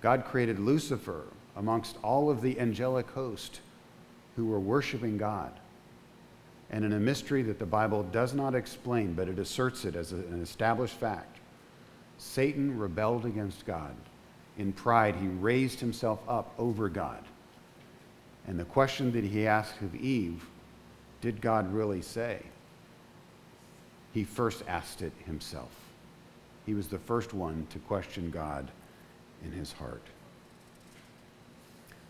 God 0.00 0.24
created 0.24 0.58
Lucifer 0.58 1.24
amongst 1.56 1.96
all 2.02 2.30
of 2.30 2.42
the 2.42 2.58
angelic 2.58 3.08
host 3.10 3.60
who 4.36 4.46
were 4.46 4.60
worshiping 4.60 5.16
God. 5.16 5.52
And 6.70 6.84
in 6.84 6.92
a 6.92 7.00
mystery 7.00 7.42
that 7.42 7.58
the 7.58 7.66
Bible 7.66 8.02
does 8.02 8.34
not 8.34 8.54
explain, 8.54 9.14
but 9.14 9.28
it 9.28 9.38
asserts 9.38 9.84
it 9.84 9.94
as 9.94 10.12
an 10.12 10.40
established 10.42 10.94
fact, 10.94 11.38
Satan 12.18 12.78
rebelled 12.78 13.26
against 13.26 13.66
God. 13.66 13.94
In 14.58 14.72
pride, 14.72 15.16
he 15.16 15.26
raised 15.26 15.80
himself 15.80 16.20
up 16.28 16.52
over 16.58 16.88
God. 16.88 17.22
And 18.46 18.58
the 18.58 18.64
question 18.64 19.12
that 19.12 19.24
he 19.24 19.46
asked 19.46 19.80
of 19.82 19.94
Eve, 19.94 20.44
did 21.20 21.40
God 21.40 21.72
really 21.72 22.02
say? 22.02 22.42
He 24.12 24.24
first 24.24 24.62
asked 24.68 25.02
it 25.02 25.12
himself. 25.26 25.70
He 26.66 26.74
was 26.74 26.88
the 26.88 26.98
first 26.98 27.34
one 27.34 27.66
to 27.70 27.78
question 27.80 28.30
God 28.30 28.70
in 29.44 29.52
his 29.52 29.72
heart. 29.72 30.02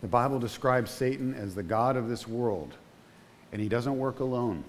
The 0.05 0.11
Bible 0.11 0.37
describes 0.37 0.91
Satan 0.91 1.33
as 1.33 1.55
the 1.55 1.63
God 1.63 1.97
of 1.97 2.07
this 2.07 2.27
world, 2.27 2.75
and 3.51 3.59
he 3.59 3.67
doesn't 3.67 3.97
work 3.97 4.19
alone. 4.19 4.63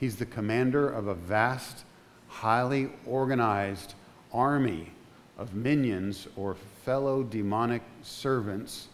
He's 0.00 0.16
the 0.16 0.24
commander 0.24 0.88
of 0.88 1.08
a 1.08 1.14
vast, 1.14 1.84
highly 2.28 2.88
organized 3.04 3.92
army 4.32 4.92
of 5.36 5.52
minions 5.52 6.26
or 6.36 6.56
fellow 6.86 7.22
demonic 7.22 7.82
servants, 8.00 8.88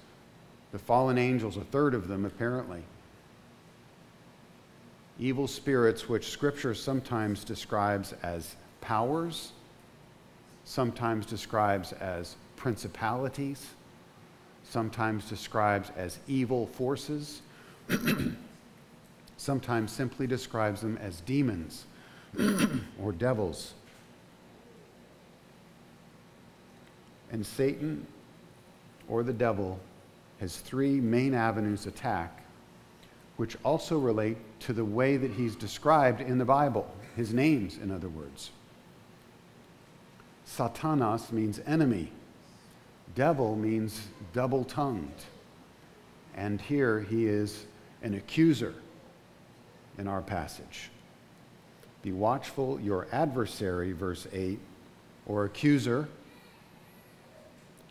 the 0.72 0.80
fallen 0.80 1.16
angels, 1.16 1.56
a 1.56 1.60
third 1.60 1.94
of 1.94 2.08
them 2.08 2.24
apparently. 2.24 2.82
Evil 5.20 5.46
spirits, 5.46 6.08
which 6.08 6.30
Scripture 6.30 6.74
sometimes 6.74 7.44
describes 7.44 8.14
as 8.24 8.56
powers, 8.80 9.52
sometimes 10.64 11.24
describes 11.24 11.92
as 11.92 12.34
principalities, 12.56 13.64
sometimes 14.72 15.28
describes 15.28 15.90
as 15.96 16.18
evil 16.26 16.66
forces, 16.66 17.42
sometimes 19.36 19.92
simply 19.92 20.26
describes 20.26 20.80
them 20.80 20.96
as 20.96 21.20
demons 21.20 21.84
or 23.02 23.12
devils. 23.12 23.74
And 27.30 27.44
Satan 27.44 28.06
or 29.08 29.22
the 29.22 29.32
devil 29.34 29.78
has 30.40 30.56
three 30.56 31.00
main 31.00 31.34
avenues 31.34 31.84
attack, 31.86 32.42
which 33.36 33.58
also 33.64 33.98
relate 33.98 34.38
to 34.60 34.72
the 34.72 34.84
way 34.84 35.18
that 35.18 35.32
he's 35.32 35.54
described 35.54 36.22
in 36.22 36.38
the 36.38 36.46
Bible, 36.46 36.90
his 37.14 37.34
names, 37.34 37.76
in 37.76 37.90
other 37.90 38.08
words. 38.08 38.52
Satanas 40.46 41.30
means 41.30 41.60
enemy. 41.66 42.10
Devil 43.14 43.56
means 43.56 44.00
double 44.32 44.64
tongued. 44.64 45.12
And 46.34 46.60
here 46.60 47.00
he 47.00 47.26
is 47.26 47.66
an 48.02 48.14
accuser 48.14 48.74
in 49.98 50.08
our 50.08 50.22
passage. 50.22 50.90
Be 52.02 52.12
watchful, 52.12 52.80
your 52.80 53.06
adversary, 53.12 53.92
verse 53.92 54.26
8, 54.32 54.58
or 55.26 55.44
accuser, 55.44 56.08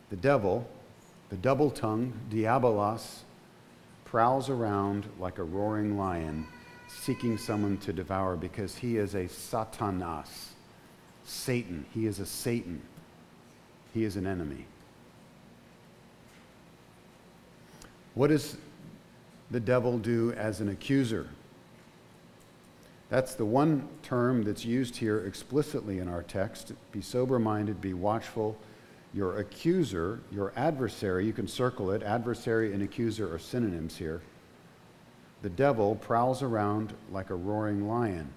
the 0.10 0.15
devil, 0.17 0.67
the 1.29 1.38
double 1.38 1.71
tongued, 1.71 2.13
diabolos, 2.29 3.19
prowls 4.03 4.49
around 4.49 5.07
like 5.19 5.38
a 5.38 5.43
roaring 5.43 5.97
lion, 5.97 6.45
seeking 6.89 7.38
someone 7.38 7.77
to 7.77 7.93
devour 7.93 8.36
because 8.36 8.75
he 8.75 8.97
is 8.97 9.15
a 9.15 9.23
satanas, 9.25 10.49
Satan. 11.23 11.86
He 11.93 12.07
is 12.07 12.19
a 12.19 12.25
Satan. 12.25 12.81
He 13.93 14.03
is 14.03 14.17
an 14.17 14.27
enemy. 14.27 14.65
What 18.15 18.28
does 18.28 18.58
the 19.52 19.60
devil 19.60 19.97
do 19.97 20.34
as 20.34 20.62
an 20.62 20.69
accuser? 20.69 21.28
That's 23.10 23.36
the 23.36 23.45
one 23.45 23.88
term 24.04 24.43
that's 24.43 24.63
used 24.63 24.95
here 24.95 25.26
explicitly 25.26 26.00
in 26.00 26.08
our 26.08 26.24
text. 26.24 26.74
Be 26.91 27.02
sober 27.02 27.39
minded, 27.39 27.82
be 27.82 27.93
watchful 27.93 28.58
your 29.13 29.39
accuser, 29.39 30.19
your 30.32 30.54
adversary, 30.56 31.26
you 31.26 31.34
can 31.34 31.47
circle 31.47 31.91
it, 31.91 32.02
adversary 32.02 32.74
and 32.74 32.82
accuser 32.82 33.34
are 33.34 33.39
synonyms 33.39 33.97
here. 33.97 34.21
The 35.41 35.50
devil 35.50 35.95
prowls 35.95 36.41
around 36.41 36.93
like 37.12 37.30
a 37.30 37.36
roaring 37.36 37.88
lion. 37.88 38.30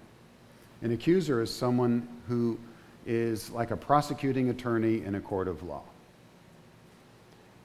An 0.81 0.91
accuser 0.91 1.41
is 1.41 1.53
someone 1.53 2.07
who 2.27 2.59
is 3.05 3.49
like 3.51 3.71
a 3.71 3.77
prosecuting 3.77 4.49
attorney 4.49 5.03
in 5.03 5.15
a 5.15 5.21
court 5.21 5.47
of 5.47 5.63
law. 5.63 5.83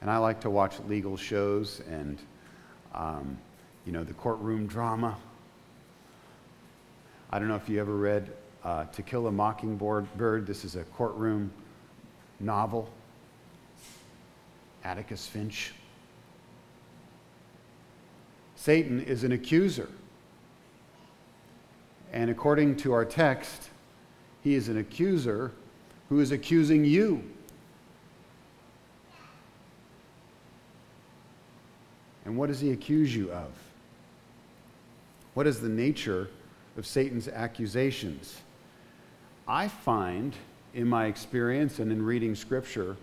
And 0.01 0.09
I 0.09 0.17
like 0.17 0.41
to 0.41 0.49
watch 0.49 0.79
legal 0.87 1.15
shows 1.15 1.81
and, 1.89 2.17
um, 2.95 3.37
you 3.85 3.91
know, 3.91 4.03
the 4.03 4.13
courtroom 4.13 4.65
drama. 4.65 5.15
I 7.29 7.39
don't 7.39 7.47
know 7.47 7.55
if 7.55 7.69
you 7.69 7.79
ever 7.79 7.95
read 7.95 8.31
uh, 8.63 8.85
To 8.85 9.01
Kill 9.03 9.27
a 9.27 9.31
Mockingbird. 9.31 10.47
This 10.47 10.65
is 10.65 10.75
a 10.75 10.83
courtroom 10.83 11.51
novel. 12.39 12.89
Atticus 14.83 15.27
Finch. 15.27 15.73
Satan 18.55 19.01
is 19.01 19.23
an 19.23 19.31
accuser. 19.31 19.89
And 22.11 22.29
according 22.29 22.75
to 22.77 22.93
our 22.93 23.05
text, 23.05 23.69
he 24.43 24.55
is 24.55 24.67
an 24.67 24.77
accuser 24.77 25.51
who 26.09 26.19
is 26.19 26.31
accusing 26.31 26.83
you. 26.83 27.23
And 32.31 32.37
what 32.37 32.47
does 32.47 32.61
he 32.61 32.71
accuse 32.71 33.13
you 33.13 33.29
of? 33.29 33.49
What 35.33 35.47
is 35.47 35.59
the 35.59 35.67
nature 35.67 36.29
of 36.77 36.87
Satan's 36.87 37.27
accusations? 37.27 38.37
I 39.49 39.67
find 39.67 40.33
in 40.73 40.87
my 40.87 41.07
experience 41.07 41.79
and 41.79 41.91
in 41.91 42.01
reading 42.01 42.35
Scripture 42.35 42.95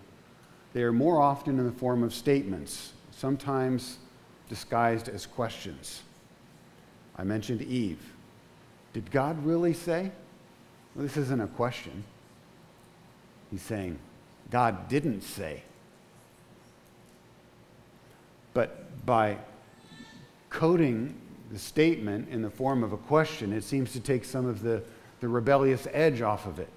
they 0.73 0.81
are 0.81 0.91
more 0.91 1.21
often 1.21 1.59
in 1.59 1.65
the 1.67 1.71
form 1.71 2.01
of 2.01 2.11
statements, 2.11 2.93
sometimes 3.11 3.99
disguised 4.49 5.09
as 5.09 5.27
questions. 5.27 6.01
I 7.15 7.23
mentioned 7.23 7.61
Eve. 7.61 8.01
Did 8.93 9.11
God 9.11 9.45
really 9.45 9.73
say? 9.73 10.11
Well, 10.95 11.03
this 11.03 11.17
isn't 11.17 11.39
a 11.39 11.45
question. 11.49 12.03
He's 13.51 13.61
saying, 13.61 13.99
God 14.49 14.87
didn't 14.87 15.21
say. 15.21 15.61
But 18.55 18.88
by 19.05 19.37
coding 20.49 21.15
the 21.51 21.59
statement 21.59 22.29
in 22.29 22.41
the 22.41 22.49
form 22.49 22.83
of 22.83 22.93
a 22.93 22.97
question, 22.97 23.53
it 23.53 23.63
seems 23.63 23.91
to 23.93 23.99
take 23.99 24.23
some 24.23 24.45
of 24.45 24.61
the, 24.61 24.83
the 25.19 25.27
rebellious 25.27 25.87
edge 25.91 26.21
off 26.21 26.45
of 26.45 26.59
it. 26.59 26.69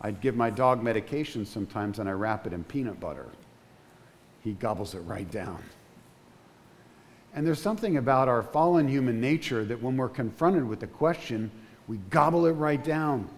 I'd 0.00 0.20
give 0.20 0.36
my 0.36 0.50
dog 0.50 0.82
medication 0.82 1.44
sometimes 1.44 1.98
and 1.98 2.08
I 2.08 2.12
wrap 2.12 2.46
it 2.46 2.52
in 2.52 2.64
peanut 2.64 3.00
butter. 3.00 3.26
He 4.42 4.52
gobbles 4.52 4.94
it 4.94 5.00
right 5.00 5.30
down. 5.30 5.62
And 7.34 7.46
there's 7.46 7.60
something 7.60 7.98
about 7.98 8.28
our 8.28 8.42
fallen 8.42 8.88
human 8.88 9.20
nature 9.20 9.64
that 9.64 9.82
when 9.82 9.96
we're 9.96 10.08
confronted 10.08 10.66
with 10.66 10.82
a 10.82 10.86
question, 10.86 11.50
we 11.86 11.98
gobble 12.10 12.46
it 12.46 12.52
right 12.52 12.82
down. 12.82 13.28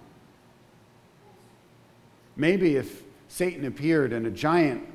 Maybe 2.37 2.77
if 2.77 3.03
Satan 3.27 3.65
appeared 3.65 4.13
in 4.13 4.27
a 4.27 4.31
giant 4.31 4.87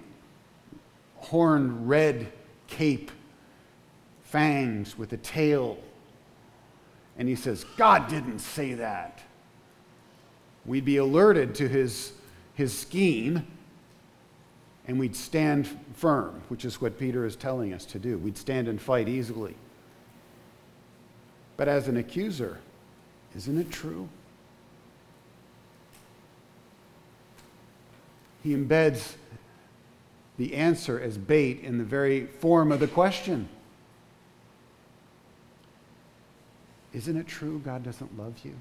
horned 1.17 1.89
red 1.89 2.31
cape, 2.67 3.11
fangs 4.33 4.97
with 4.97 5.13
a 5.13 5.17
tail, 5.17 5.77
and 7.19 7.29
he 7.29 7.35
says, 7.35 7.67
God 7.77 8.07
didn't 8.07 8.39
say 8.39 8.73
that 8.73 9.21
we'd 10.65 10.83
be 10.83 10.97
alerted 10.97 11.53
to 11.53 11.67
his, 11.67 12.13
his 12.55 12.75
scheme 12.75 13.45
and 14.87 14.99
we'd 14.99 15.15
stand 15.15 15.69
firm, 15.93 16.41
which 16.49 16.65
is 16.65 16.81
what 16.81 16.97
Peter 16.97 17.27
is 17.27 17.35
telling 17.35 17.73
us 17.73 17.85
to 17.85 17.99
do. 17.99 18.17
We'd 18.17 18.35
stand 18.35 18.67
and 18.67 18.81
fight 18.81 19.07
easily. 19.07 19.55
But 21.55 21.67
as 21.67 21.87
an 21.87 21.97
accuser, 21.97 22.57
isn't 23.35 23.59
it 23.59 23.69
true? 23.69 24.09
He 28.41 28.55
embeds 28.55 29.13
the 30.37 30.55
answer 30.55 30.99
as 30.99 31.19
bait 31.19 31.61
in 31.61 31.77
the 31.77 31.83
very 31.83 32.25
form 32.25 32.71
of 32.71 32.79
the 32.79 32.87
question. 32.87 33.47
Isn't 36.93 37.17
it 37.17 37.27
true 37.27 37.59
God 37.65 37.83
doesn't 37.83 38.17
love 38.17 38.33
you? 38.43 38.55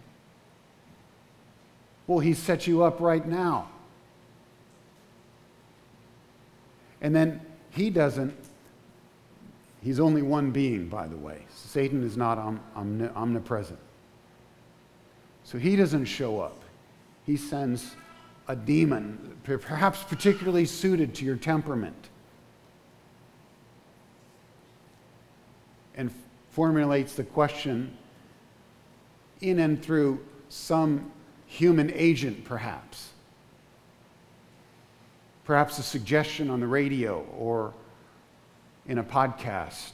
Well, 2.07 2.19
He 2.19 2.35
set 2.35 2.67
you 2.67 2.83
up 2.83 3.01
right 3.01 3.27
now. 3.27 3.69
And 7.01 7.15
then 7.15 7.41
He 7.71 7.91
doesn't, 7.91 8.35
He's 9.83 10.01
only 10.01 10.23
one 10.23 10.51
being, 10.51 10.89
by 10.89 11.09
the 11.09 11.17
way. 11.17 11.45
Satan 11.55 12.03
is 12.05 12.17
not 12.17 12.39
omnipresent. 12.75 13.79
So 15.45 15.59
He 15.59 15.77
doesn't 15.77 16.07
show 16.07 16.41
up. 16.41 16.59
He 17.27 17.37
sends 17.37 17.95
a 18.49 18.57
demon, 18.57 19.37
perhaps 19.45 20.03
particularly 20.03 20.65
suited 20.65 21.15
to 21.17 21.25
your 21.25 21.37
temperament, 21.37 22.09
and 25.95 26.11
formulates 26.51 27.15
the 27.15 27.25
question 27.25 27.97
in 29.43 29.59
and 29.59 29.83
through 29.83 30.21
some 30.49 31.11
human 31.47 31.93
agent, 31.95 32.45
perhaps. 32.45 33.11
Perhaps 35.45 35.79
a 35.79 35.83
suggestion 35.83 36.49
on 36.49 36.61
the 36.61 36.67
radio 36.67 37.27
or 37.37 37.75
in 38.87 38.99
a 38.99 39.05
podcast 39.05 39.93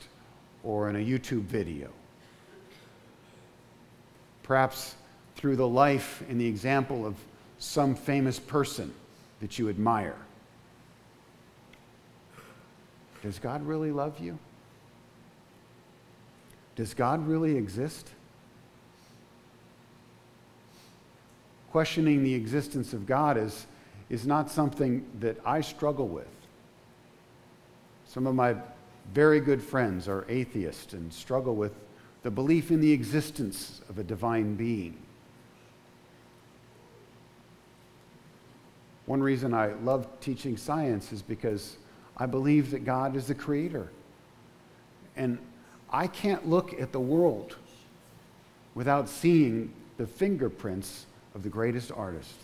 or 0.63 0.89
in 0.89 0.97
a 0.97 0.99
YouTube 0.99 1.43
video. 1.43 1.89
Perhaps 4.43 4.95
through 5.37 5.57
the 5.57 5.67
life 5.67 6.23
and 6.29 6.41
the 6.41 6.47
example 6.47 7.07
of 7.07 7.15
some 7.59 7.95
famous 7.95 8.39
person 8.39 8.93
that 9.41 9.59
you 9.59 9.69
admire. 9.69 10.17
Does 13.23 13.39
God 13.39 13.67
really 13.67 13.91
love 13.91 14.19
you? 14.21 14.39
Does 16.77 16.95
God 16.95 17.27
really 17.27 17.57
exist? 17.57 18.09
Questioning 21.71 22.23
the 22.23 22.35
existence 22.35 22.93
of 22.93 23.07
God 23.07 23.37
is, 23.37 23.67
is 24.09 24.27
not 24.27 24.51
something 24.51 25.05
that 25.21 25.39
I 25.45 25.61
struggle 25.61 26.09
with. 26.09 26.29
Some 28.07 28.27
of 28.27 28.35
my 28.35 28.57
very 29.13 29.41
good 29.41 29.63
friends 29.63 30.09
are 30.09 30.25
atheists 30.29 30.93
and 30.93 31.13
struggle 31.13 31.55
with 31.55 31.73
the 32.23 32.31
belief 32.31 32.71
in 32.71 32.81
the 32.81 32.93
existence 32.93 33.81
of 33.89 33.99
a 33.99 34.05
divine 34.05 34.55
being. 34.55 34.97
One 39.07 39.23
reason 39.23 39.55
I 39.55 39.69
love 39.75 40.07
teaching 40.21 40.57
science 40.57 41.13
is 41.13 41.23
because 41.23 41.79
I 42.17 42.27
believe 42.27 42.71
that 42.73 42.85
God 42.85 43.17
is 43.17 43.27
the 43.27 43.35
creator. 43.35 43.91
And 45.17 45.39
I 45.91 46.07
can't 46.07 46.47
look 46.47 46.79
at 46.79 46.93
the 46.93 47.01
world 47.01 47.57
without 48.75 49.09
seeing 49.09 49.73
the 49.97 50.07
fingerprints 50.07 51.07
of 51.39 51.45
the 51.45 51.49
greatest 51.49 51.93
artist. 51.93 52.35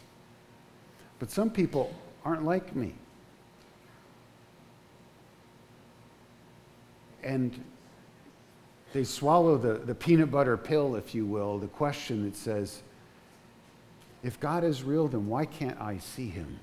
But 1.19 1.29
some 1.29 1.51
people 1.51 1.93
aren't 2.25 2.45
like 2.45 2.77
me. 2.77 2.95
And 7.25 7.61
they 8.93 9.03
swallow 9.03 9.59
the, 9.59 9.75
the 9.75 9.97
peanut 9.97 10.31
butter 10.31 10.57
pill, 10.57 10.95
if 10.95 11.13
you 11.13 11.27
will, 11.27 11.59
the 11.59 11.67
question 11.67 12.25
that 12.25 12.37
says, 12.37 12.83
if 14.23 14.39
God 14.39 14.63
is 14.63 14.85
real, 14.85 15.09
then 15.09 15.27
why 15.27 15.45
can't 15.45 15.81
I 15.81 15.99
see 15.99 16.29
him? 16.29 16.61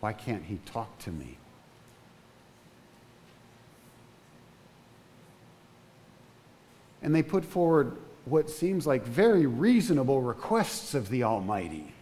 Why 0.00 0.12
can't 0.12 0.44
he 0.44 0.58
talk 0.66 0.98
to 0.98 1.10
me? 1.10 1.38
And 7.00 7.14
they 7.14 7.22
put 7.22 7.42
forward 7.42 7.96
what 8.30 8.48
seems 8.48 8.86
like 8.86 9.04
very 9.04 9.46
reasonable 9.46 10.20
requests 10.20 10.94
of 10.94 11.08
the 11.08 11.24
Almighty. 11.24 11.92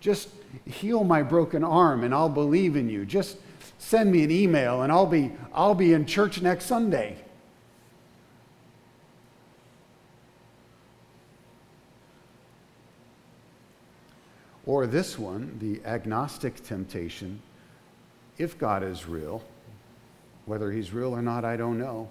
Just 0.00 0.28
heal 0.66 1.04
my 1.04 1.22
broken 1.22 1.64
arm 1.64 2.04
and 2.04 2.14
I'll 2.14 2.28
believe 2.28 2.76
in 2.76 2.88
you. 2.88 3.06
Just 3.06 3.38
send 3.78 4.10
me 4.12 4.24
an 4.24 4.30
email 4.30 4.82
and 4.82 4.92
I'll 4.92 5.06
be, 5.06 5.32
I'll 5.54 5.74
be 5.74 5.92
in 5.92 6.06
church 6.06 6.42
next 6.42 6.66
Sunday. 6.66 7.16
Or 14.66 14.86
this 14.86 15.18
one, 15.18 15.56
the 15.60 15.80
agnostic 15.88 16.62
temptation 16.62 17.40
if 18.38 18.56
God 18.56 18.84
is 18.84 19.06
real, 19.06 19.42
whether 20.46 20.70
he's 20.70 20.92
real 20.92 21.12
or 21.12 21.20
not, 21.20 21.44
I 21.44 21.56
don't 21.56 21.78
know. 21.78 22.08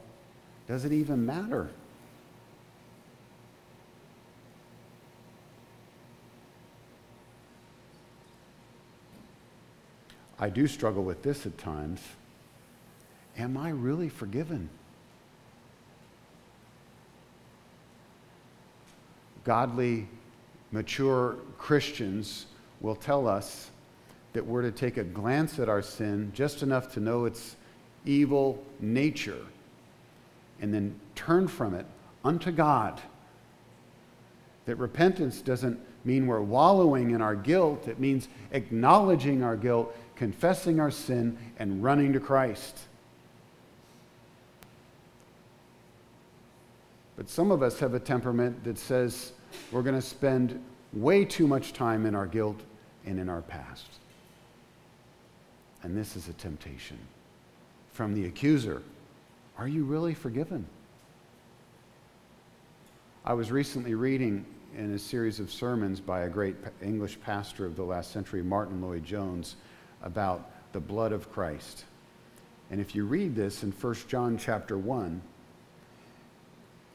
Does 0.68 0.84
it 0.84 0.92
even 0.92 1.26
matter? 1.26 1.70
I 10.40 10.50
do 10.50 10.68
struggle 10.68 11.04
with 11.04 11.24
this 11.24 11.46
at 11.46 11.58
times. 11.58 12.02
Am 13.38 13.58
I 13.58 13.70
really 13.70 14.10
forgiven? 14.10 14.70
Godly, 19.44 20.08
mature 20.72 21.38
Christians 21.58 22.48
will 22.82 22.96
tell 22.96 23.28
us 23.28 23.72
that 24.34 24.46
we're 24.46 24.62
to 24.62 24.72
take 24.72 24.98
a 24.98 25.04
glance 25.04 25.58
at 25.58 25.70
our 25.70 25.82
sin 25.82 26.32
just 26.36 26.62
enough 26.62 26.92
to 26.94 27.00
know 27.00 27.26
its 27.26 27.56
evil 28.06 28.64
nature 28.80 29.46
and 30.62 30.74
then 30.74 31.00
turn 31.16 31.48
from 31.48 31.74
it 31.74 31.86
unto 32.24 32.52
God. 32.52 33.02
That 34.66 34.76
repentance 34.76 35.42
doesn't 35.42 35.80
mean 36.04 36.28
we're 36.28 36.42
wallowing 36.42 37.12
in 37.12 37.22
our 37.22 37.36
guilt, 37.36 37.88
it 37.88 38.00
means 38.00 38.28
acknowledging 38.52 39.44
our 39.44 39.56
guilt 39.56 39.96
confessing 40.18 40.80
our 40.80 40.92
sin, 40.92 41.38
and 41.60 41.84
running 41.84 42.12
to 42.14 42.20
Christ. 42.20 42.80
But 47.16 47.30
some 47.30 47.52
of 47.52 47.62
us 47.62 47.80
have 47.80 47.94
a 47.94 48.00
temperament 48.00 48.64
that 48.64 48.78
says 48.78 49.34
we're 49.72 49.84
going 49.84 49.96
to 49.96 50.02
spend 50.02 50.62
way 50.94 51.24
too 51.24 51.48
much 51.48 51.74
time 51.74 52.06
in 52.06 52.16
our 52.16 52.26
guilt 52.26 52.60
and 53.06 53.20
in 53.20 53.30
our 53.30 53.42
past. 53.42 53.88
And 55.84 55.96
this 55.96 56.16
is 56.16 56.28
a 56.28 56.34
temptation 56.34 56.98
from 57.94 58.14
the 58.14 58.26
accuser. 58.26 58.82
Are 59.58 59.68
you 59.68 59.84
really 59.84 60.14
forgiven? 60.14 60.66
I 63.24 63.34
was 63.34 63.52
recently 63.52 63.94
reading 63.94 64.46
in 64.76 64.94
a 64.94 65.00
series 65.00 65.40
of 65.40 65.52
sermons 65.52 66.00
by 66.00 66.22
a 66.22 66.30
great 66.30 66.56
English 66.82 67.20
pastor 67.22 67.66
of 67.66 67.76
the 67.76 67.84
last 67.84 68.12
century, 68.12 68.42
Martyn 68.44 68.82
Lloyd-Jones, 68.82 69.56
about 70.04 70.50
the 70.74 70.80
blood 70.80 71.12
of 71.12 71.32
Christ. 71.32 71.86
And 72.70 72.82
if 72.82 72.96
you 72.96 73.06
read 73.06 73.36
this 73.36 73.64
in 73.64 73.72
1 73.72 73.96
John 74.08 74.38
chapter 74.38 74.78
1, 74.78 75.22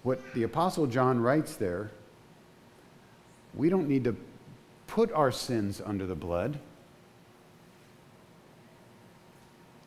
what 0.03 0.21
the 0.35 0.43
Apostle 0.43 0.87
John 0.87 1.21
writes 1.21 1.57
there, 1.57 1.91
we 3.55 3.69
don't 3.69 3.88
need 3.88 4.05
to 4.05 4.17
put 4.87 5.12
our 5.12 5.31
sins 5.31 5.81
under 5.85 6.07
the 6.07 6.15
blood. 6.15 6.59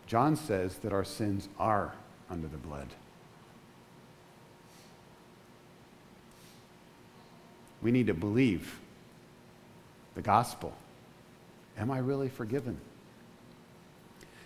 John 0.08 0.36
says 0.36 0.78
that 0.78 0.94
our 0.94 1.04
sins 1.04 1.50
are 1.60 1.94
under 2.30 2.48
the 2.48 2.58
blood. 2.58 2.88
We 7.82 7.92
need 7.92 8.08
to 8.08 8.14
believe 8.14 8.80
the 10.16 10.22
gospel. 10.22 10.74
Am 11.78 11.92
I 11.92 12.00
really 12.00 12.30
forgiven? 12.30 12.80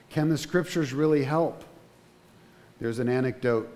Can 0.09 0.29
the 0.29 0.37
scriptures 0.37 0.93
really 0.93 1.23
help? 1.23 1.63
There's 2.79 2.99
an 2.99 3.09
anecdote 3.09 3.69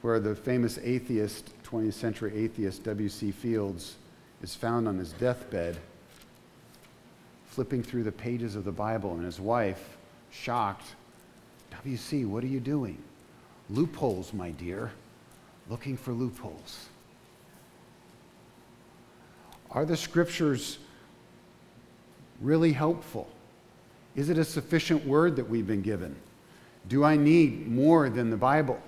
where 0.00 0.18
the 0.18 0.34
famous 0.34 0.78
atheist, 0.78 1.50
20th 1.64 1.94
century 1.94 2.32
atheist 2.36 2.84
W.C. 2.84 3.30
Fields, 3.30 3.96
is 4.42 4.54
found 4.54 4.88
on 4.88 4.98
his 4.98 5.12
deathbed 5.12 5.78
flipping 7.52 7.82
through 7.82 8.02
the 8.02 8.12
pages 8.12 8.56
of 8.56 8.64
the 8.64 8.72
Bible, 8.72 9.12
and 9.12 9.24
his 9.26 9.38
wife, 9.38 9.98
shocked, 10.30 10.94
W.C., 11.70 12.24
what 12.24 12.42
are 12.42 12.48
you 12.48 12.60
doing? 12.60 12.96
Loopholes, 13.68 14.32
my 14.32 14.52
dear, 14.52 14.90
looking 15.68 15.94
for 15.94 16.12
loopholes. 16.12 16.86
Are 19.70 19.84
the 19.84 19.98
scriptures 19.98 20.78
really 22.40 22.72
helpful? 22.72 23.28
Is 24.14 24.28
it 24.28 24.38
a 24.38 24.44
sufficient 24.44 25.06
word 25.06 25.36
that 25.36 25.48
we've 25.48 25.66
been 25.66 25.82
given? 25.82 26.14
Do 26.88 27.04
I 27.04 27.16
need 27.16 27.68
more 27.68 28.10
than 28.10 28.30
the 28.30 28.36
Bible? 28.36 28.80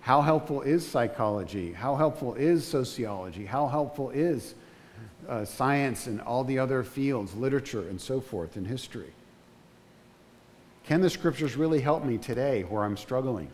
How 0.00 0.20
helpful 0.20 0.62
is 0.62 0.86
psychology? 0.86 1.72
How 1.72 1.96
helpful 1.96 2.34
is 2.34 2.66
sociology? 2.66 3.46
How 3.46 3.66
helpful 3.66 4.10
is 4.10 4.54
uh, 5.28 5.44
science 5.44 6.06
and 6.06 6.20
all 6.20 6.44
the 6.44 6.58
other 6.58 6.82
fields, 6.82 7.34
literature 7.34 7.88
and 7.88 8.00
so 8.00 8.20
forth, 8.20 8.56
and 8.56 8.66
history. 8.66 9.12
Can 10.86 11.00
the 11.00 11.10
scriptures 11.10 11.56
really 11.56 11.80
help 11.80 12.04
me 12.04 12.18
today 12.18 12.62
where 12.62 12.84
I'm 12.84 12.96
struggling? 12.96 13.48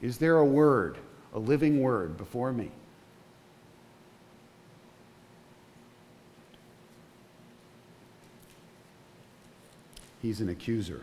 Is 0.00 0.18
there 0.18 0.38
a 0.38 0.44
word, 0.44 0.96
a 1.34 1.38
living 1.38 1.80
word 1.80 2.16
before 2.16 2.52
me? 2.52 2.70
He's 10.22 10.40
an 10.40 10.48
accuser. 10.48 11.02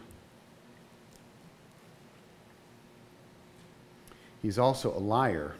He's 4.41 4.59
also 4.59 4.93
a 4.93 4.99
liar. 4.99 5.55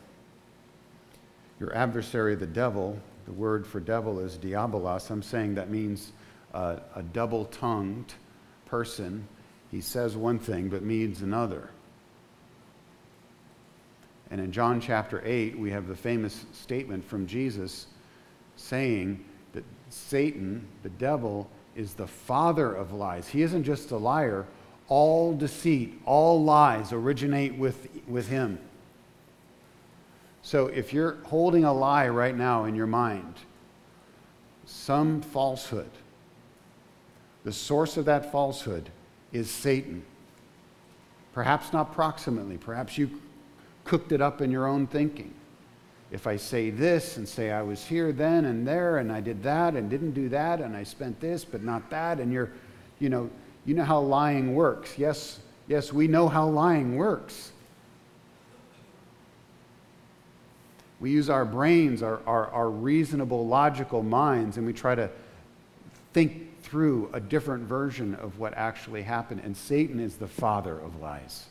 Your 1.59 1.73
adversary, 1.75 2.35
the 2.35 2.45
devil, 2.45 2.99
the 3.25 3.31
word 3.31 3.65
for 3.65 3.79
devil 3.79 4.19
is 4.19 4.37
diabolos. 4.37 5.09
I'm 5.09 5.23
saying 5.23 5.55
that 5.55 5.69
means 5.69 6.11
uh, 6.53 6.77
a 6.95 7.01
double 7.01 7.45
tongued 7.45 8.13
person. 8.65 9.27
He 9.71 9.81
says 9.81 10.17
one 10.17 10.39
thing 10.39 10.69
but 10.69 10.83
means 10.83 11.21
another. 11.21 11.69
And 14.29 14.41
in 14.41 14.51
John 14.51 14.81
chapter 14.81 15.21
8, 15.23 15.57
we 15.57 15.71
have 15.71 15.87
the 15.87 15.95
famous 15.95 16.45
statement 16.53 17.05
from 17.05 17.27
Jesus 17.27 17.87
saying 18.55 19.23
that 19.53 19.63
Satan, 19.89 20.67
the 20.81 20.89
devil, 20.89 21.49
is 21.75 21.93
the 21.93 22.07
father 22.07 22.73
of 22.73 22.93
lies. 22.93 23.27
He 23.27 23.41
isn't 23.41 23.63
just 23.63 23.91
a 23.91 23.97
liar, 23.97 24.45
all 24.87 25.35
deceit, 25.35 25.99
all 26.05 26.43
lies 26.43 26.91
originate 26.91 27.55
with, 27.55 27.87
with 28.07 28.27
him. 28.27 28.59
So 30.41 30.67
if 30.67 30.93
you're 30.93 31.17
holding 31.23 31.63
a 31.63 31.73
lie 31.73 32.09
right 32.09 32.35
now 32.35 32.65
in 32.65 32.75
your 32.75 32.87
mind, 32.87 33.35
some 34.65 35.21
falsehood, 35.21 35.89
the 37.43 37.51
source 37.51 37.97
of 37.97 38.05
that 38.05 38.31
falsehood 38.31 38.89
is 39.31 39.49
Satan. 39.49 40.03
Perhaps 41.33 41.73
not 41.73 41.93
proximately, 41.93 42.57
perhaps 42.57 42.97
you 42.97 43.09
cooked 43.83 44.11
it 44.11 44.21
up 44.21 44.41
in 44.41 44.51
your 44.51 44.67
own 44.67 44.87
thinking. 44.87 45.33
If 46.13 46.27
I 46.27 46.37
say 46.37 46.69
this 46.69 47.17
and 47.17 47.27
say 47.27 47.51
I 47.51 47.61
was 47.61 47.83
here 47.83 48.13
then 48.13 48.45
and 48.45 48.65
there 48.65 48.99
and 48.99 49.11
I 49.11 49.19
did 49.19 49.43
that 49.43 49.75
and 49.75 49.89
didn't 49.89 50.11
do 50.11 50.29
that 50.29 50.61
and 50.61 50.77
I 50.77 50.83
spent 50.83 51.19
this 51.19 51.43
but 51.43 51.63
not 51.63 51.89
that 51.89 52.19
and 52.19 52.31
you're 52.31 52.51
you 52.99 53.09
know 53.09 53.29
you 53.65 53.73
know 53.73 53.83
how 53.83 53.99
lying 53.99 54.55
works. 54.55 54.97
Yes, 54.97 55.39
yes, 55.67 55.93
we 55.93 56.07
know 56.07 56.27
how 56.27 56.47
lying 56.47 56.95
works. 56.97 57.51
We 60.99 61.11
use 61.11 61.29
our 61.29 61.45
brains, 61.45 62.01
our, 62.01 62.21
our, 62.25 62.47
our 62.51 62.69
reasonable, 62.69 63.45
logical 63.47 64.03
minds, 64.03 64.57
and 64.57 64.65
we 64.65 64.73
try 64.73 64.95
to 64.95 65.09
think 66.13 66.61
through 66.61 67.09
a 67.13 67.19
different 67.19 67.65
version 67.65 68.15
of 68.15 68.39
what 68.39 68.53
actually 68.53 69.01
happened. 69.01 69.41
And 69.43 69.55
Satan 69.55 69.99
is 69.99 70.15
the 70.15 70.27
father 70.27 70.77
of 70.79 71.01
lies. 71.01 71.47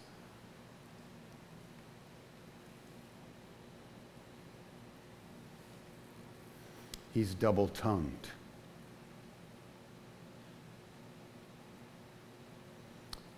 He's 7.13 7.35
double 7.35 7.69
tongued. 7.69 8.29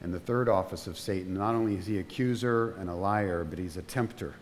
And 0.00 0.12
the 0.12 0.20
third 0.20 0.48
office 0.48 0.86
of 0.86 0.98
Satan, 0.98 1.34
not 1.34 1.54
only 1.54 1.76
is 1.76 1.86
he 1.86 1.98
accuser 1.98 2.74
and 2.78 2.90
a 2.90 2.94
liar, 2.94 3.42
but 3.42 3.58
he's 3.58 3.78
a 3.78 3.82
tempter. 3.82 4.34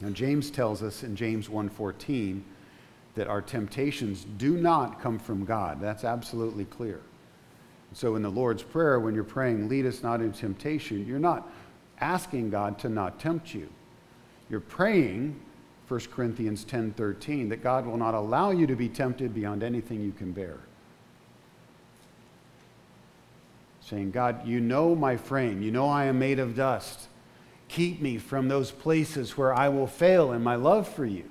Now 0.00 0.10
James 0.10 0.50
tells 0.50 0.82
us 0.82 1.02
in 1.02 1.16
James 1.16 1.48
1:14 1.48 2.42
that 3.14 3.28
our 3.28 3.40
temptations 3.40 4.26
do 4.36 4.56
not 4.56 5.00
come 5.00 5.18
from 5.18 5.44
God. 5.44 5.80
That's 5.80 6.04
absolutely 6.04 6.64
clear. 6.64 7.00
So 7.92 8.16
in 8.16 8.22
the 8.22 8.28
Lord's 8.28 8.62
prayer 8.62 9.00
when 9.00 9.14
you're 9.14 9.24
praying 9.24 9.68
lead 9.68 9.86
us 9.86 10.02
not 10.02 10.20
into 10.20 10.38
temptation, 10.38 11.06
you're 11.06 11.18
not 11.18 11.50
asking 12.00 12.50
God 12.50 12.78
to 12.80 12.88
not 12.88 13.18
tempt 13.18 13.54
you. 13.54 13.68
You're 14.50 14.60
praying 14.60 15.40
1 15.88 16.10
Corinthians 16.12 16.64
10:13 16.64 17.48
that 17.48 17.62
God 17.62 17.86
will 17.86 17.96
not 17.96 18.14
allow 18.14 18.50
you 18.50 18.66
to 18.66 18.76
be 18.76 18.88
tempted 18.88 19.34
beyond 19.34 19.62
anything 19.62 20.02
you 20.02 20.12
can 20.12 20.32
bear. 20.32 20.58
Saying, 23.80 24.10
God, 24.10 24.46
you 24.46 24.60
know 24.60 24.94
my 24.94 25.16
frame. 25.16 25.62
You 25.62 25.70
know 25.70 25.88
I 25.88 26.04
am 26.04 26.18
made 26.18 26.38
of 26.38 26.54
dust. 26.54 27.08
Keep 27.68 28.02
me 28.02 28.18
from 28.18 28.48
those 28.48 28.70
places 28.70 29.38
where 29.38 29.54
I 29.54 29.70
will 29.70 29.86
fail 29.86 30.32
in 30.32 30.42
my 30.42 30.56
love 30.56 30.86
for 30.86 31.06
you. 31.06 31.24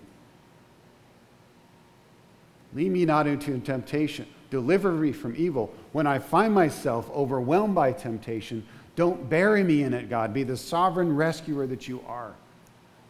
Lead 2.74 2.92
me 2.92 3.06
not 3.06 3.28
into 3.28 3.60
temptation. 3.60 4.26
Deliver 4.50 4.92
me 4.92 5.12
from 5.12 5.36
evil. 5.38 5.72
When 5.92 6.08
I 6.08 6.18
find 6.18 6.54
myself 6.54 7.10
overwhelmed 7.12 7.76
by 7.76 7.92
temptation, 7.92 8.66
don't 8.96 9.30
bury 9.30 9.64
me 9.64 9.84
in 9.84 9.94
it, 9.94 10.10
God. 10.10 10.34
Be 10.34 10.44
the 10.44 10.58
sovereign 10.58 11.16
rescuer 11.16 11.68
that 11.68 11.88
you 11.88 12.02
are. 12.08 12.34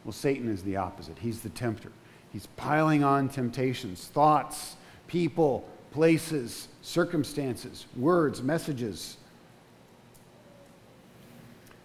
Well, 0.08 0.14
Satan 0.14 0.50
is 0.50 0.64
the 0.64 0.78
opposite. 0.78 1.20
He's 1.20 1.42
the 1.42 1.50
tempter. 1.50 1.92
He's 2.34 2.48
piling 2.58 3.04
on 3.04 3.30
temptations, 3.30 4.08
thoughts, 4.08 4.76
people, 5.08 5.70
places, 5.92 6.70
circumstances, 6.82 7.86
words, 7.96 8.42
messages 8.42 9.18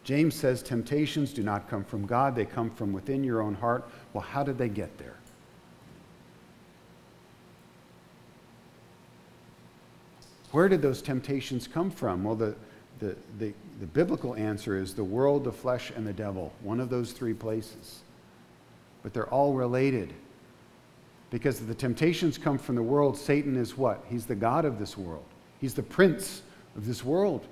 James 0.05 0.35
says 0.35 0.63
temptations 0.63 1.33
do 1.33 1.43
not 1.43 1.69
come 1.69 1.85
from 1.85 2.07
God, 2.07 2.35
they 2.35 2.45
come 2.45 2.71
from 2.71 2.93
within 2.93 3.23
your 3.23 3.41
own 3.41 3.55
heart. 3.55 3.89
Well, 4.13 4.23
how 4.23 4.43
did 4.43 4.59
they 4.59 4.69
get 4.69 4.99
there? 4.99 5.15
Where 10.51 10.69
did 10.69 10.83
those 10.83 11.01
temptations 11.01 11.67
come 11.67 11.91
from? 11.91 12.25
Well, 12.25 12.35
the, 12.35 12.55
the, 12.99 13.17
the, 13.39 13.55
the, 13.81 13.87
biblical 13.87 14.35
answer 14.35 14.77
is 14.77 14.95
the 14.95 15.05
world, 15.05 15.45
the 15.45 15.53
flesh, 15.53 15.91
and 15.97 16.07
the 16.07 16.13
devil. 16.13 16.53
One 16.61 16.79
of 16.79 16.91
those 16.91 17.13
three 17.13 17.33
places. 17.33 18.01
But 19.03 19.13
they're 19.13 19.29
all 19.29 19.55
related. 19.55 20.13
Because 21.31 21.61
the 21.61 21.75
temptations 21.75 22.37
come 22.39 22.59
from 22.59 22.75
the 22.75 22.83
world, 22.83 23.17
Satan 23.17 23.57
is 23.57 23.77
what? 23.77 24.05
He's 24.09 24.27
the 24.27 24.35
God 24.35 24.65
of 24.65 24.79
this 24.79 24.97
world, 24.97 25.25
he's 25.61 25.75
the 25.75 25.83
prince 25.83 26.43
of 26.77 26.87
this 26.87 27.05
world. 27.05 27.47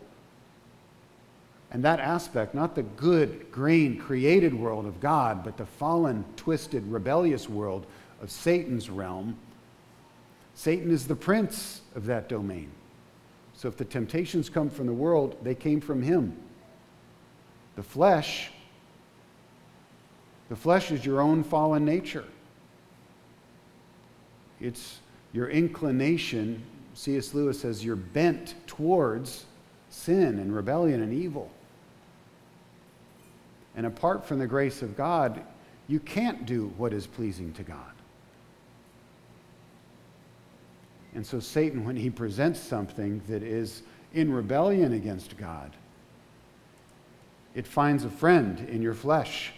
And 1.73 1.85
that 1.85 2.01
aspect, 2.01 2.53
not 2.53 2.75
the 2.75 2.83
good, 2.83 3.53
green, 3.53 3.97
created 3.97 4.53
world 4.53 4.87
of 4.87 5.01
God, 5.01 5.45
but 5.45 5.57
the 5.57 5.67
fallen, 5.67 6.25
twisted, 6.35 6.85
rebellious 6.91 7.49
world 7.49 7.87
of 8.21 8.29
Satan's 8.31 8.91
realm, 8.91 9.37
Satan 10.55 10.91
is 10.91 11.07
the 11.07 11.15
prince 11.15 11.83
of 11.95 12.07
that 12.07 12.29
domain. 12.29 12.71
So 13.55 13.69
if 13.69 13.77
the 13.77 13.85
temptations 13.85 14.49
come 14.49 14.69
from 14.69 14.87
the 14.87 14.93
world, 14.93 15.37
they 15.43 15.55
came 15.55 15.81
from 15.81 16.03
him. 16.03 16.37
The 17.77 17.83
flesh, 17.83 18.51
the 20.51 20.57
flesh 20.57 20.91
is 20.91 21.07
your 21.07 21.23
own 21.23 21.43
fallen 21.43 21.87
nature. 21.87 22.25
It's 24.61 24.99
your 25.33 25.49
inclination, 25.49 26.63
C.S. 26.93 27.33
Lewis 27.33 27.61
says, 27.61 27.85
you're 27.85 27.97
bent 27.97 28.57
towards 28.67 29.47
sin 29.91 30.41
and 30.41 30.55
rebellion 30.55 31.03
and 31.03 31.15
evil. 31.15 31.51
And 33.77 33.87
apart 33.87 34.27
from 34.27 34.41
the 34.41 34.47
grace 34.47 34.83
of 34.83 34.97
God, 34.97 35.41
you 35.87 36.01
can't 36.01 36.45
do 36.47 36.73
what 36.77 36.93
is 36.93 37.07
pleasing 37.07 37.53
to 37.55 37.63
God. 37.63 37.79
And 41.15 41.25
so, 41.25 41.39
Satan, 41.39 41.85
when 41.85 41.97
he 41.97 42.11
presents 42.11 42.59
something 42.59 43.23
that 43.29 43.45
is 43.45 43.83
in 44.15 44.33
rebellion 44.33 44.95
against 44.95 45.37
God, 45.37 45.77
it 47.55 47.69
finds 47.69 48.05
a 48.05 48.11
friend 48.11 48.69
in 48.69 48.83
your 48.83 48.95
flesh. 48.95 49.53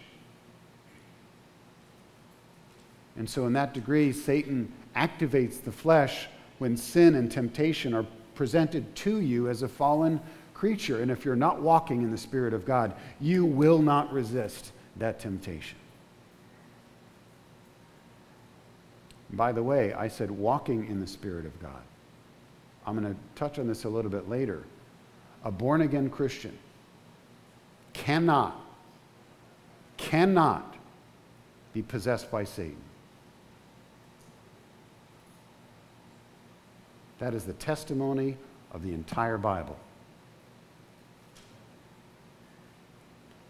And 3.15 3.29
so, 3.29 3.45
in 3.45 3.53
that 3.53 3.73
degree, 3.73 4.11
Satan 4.11 4.71
activates 4.95 5.61
the 5.61 5.71
flesh 5.71 6.27
when 6.59 6.75
sin 6.77 7.15
and 7.15 7.31
temptation 7.31 7.93
are 7.93 8.05
presented 8.35 8.95
to 8.95 9.19
you 9.19 9.49
as 9.49 9.61
a 9.61 9.67
fallen 9.67 10.19
creature. 10.53 11.01
And 11.01 11.11
if 11.11 11.25
you're 11.25 11.35
not 11.35 11.61
walking 11.61 12.01
in 12.01 12.11
the 12.11 12.17
Spirit 12.17 12.53
of 12.53 12.65
God, 12.65 12.93
you 13.19 13.45
will 13.45 13.81
not 13.81 14.11
resist 14.11 14.71
that 14.97 15.19
temptation. 15.19 15.77
By 19.31 19.51
the 19.51 19.63
way, 19.63 19.93
I 19.93 20.07
said 20.07 20.29
walking 20.29 20.87
in 20.87 20.99
the 20.99 21.07
Spirit 21.07 21.45
of 21.45 21.59
God. 21.61 21.81
I'm 22.85 22.99
going 22.99 23.13
to 23.13 23.19
touch 23.35 23.59
on 23.59 23.67
this 23.67 23.83
a 23.83 23.89
little 23.89 24.11
bit 24.11 24.29
later. 24.29 24.63
A 25.43 25.51
born 25.51 25.81
again 25.81 26.09
Christian 26.09 26.57
cannot, 27.93 28.59
cannot 29.97 30.75
be 31.73 31.81
possessed 31.81 32.29
by 32.29 32.43
Satan. 32.43 32.77
That 37.23 37.33
is 37.33 37.45
the 37.45 37.53
testimony 37.53 38.35
of 38.73 38.83
the 38.83 38.93
entire 38.93 39.37
Bible. 39.37 39.77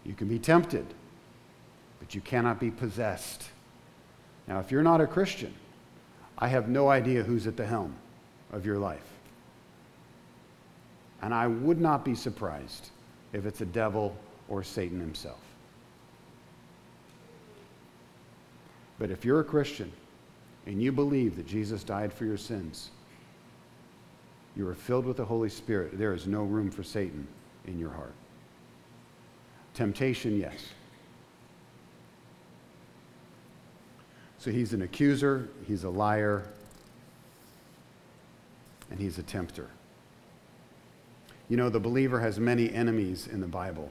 You 0.04 0.14
can 0.14 0.28
be 0.28 0.38
tempted, 0.38 0.86
but 1.98 2.14
you 2.14 2.20
cannot 2.20 2.60
be 2.60 2.70
possessed. 2.70 3.42
Now, 4.46 4.60
if 4.60 4.70
you're 4.70 4.84
not 4.84 5.00
a 5.00 5.08
Christian, 5.08 5.52
I 6.38 6.46
have 6.46 6.68
no 6.68 6.88
idea 6.88 7.24
who's 7.24 7.48
at 7.48 7.56
the 7.56 7.66
helm 7.66 7.96
of 8.52 8.64
your 8.64 8.78
life. 8.78 9.10
And 11.20 11.34
I 11.34 11.48
would 11.48 11.80
not 11.80 12.04
be 12.04 12.14
surprised 12.14 12.90
if 13.32 13.44
it's 13.44 13.60
a 13.60 13.66
devil 13.66 14.16
or 14.48 14.62
Satan 14.62 15.00
himself. 15.00 15.42
But 19.00 19.10
if 19.10 19.24
you're 19.24 19.40
a 19.40 19.44
Christian 19.44 19.90
and 20.64 20.80
you 20.80 20.92
believe 20.92 21.34
that 21.34 21.48
Jesus 21.48 21.82
died 21.82 22.12
for 22.12 22.24
your 22.24 22.38
sins, 22.38 22.92
you 24.56 24.68
are 24.68 24.74
filled 24.74 25.04
with 25.04 25.16
the 25.16 25.24
Holy 25.24 25.48
Spirit, 25.48 25.98
there 25.98 26.14
is 26.14 26.26
no 26.26 26.42
room 26.42 26.70
for 26.70 26.82
Satan 26.82 27.26
in 27.66 27.78
your 27.78 27.90
heart. 27.90 28.14
Temptation, 29.74 30.38
yes. 30.38 30.68
So 34.38 34.50
he's 34.50 34.72
an 34.72 34.82
accuser, 34.82 35.48
he's 35.66 35.84
a 35.84 35.90
liar, 35.90 36.44
and 38.90 39.00
he's 39.00 39.18
a 39.18 39.22
tempter. 39.22 39.68
You 41.48 41.56
know, 41.56 41.68
the 41.68 41.80
believer 41.80 42.20
has 42.20 42.38
many 42.38 42.72
enemies 42.72 43.26
in 43.26 43.40
the 43.40 43.46
Bible, 43.46 43.90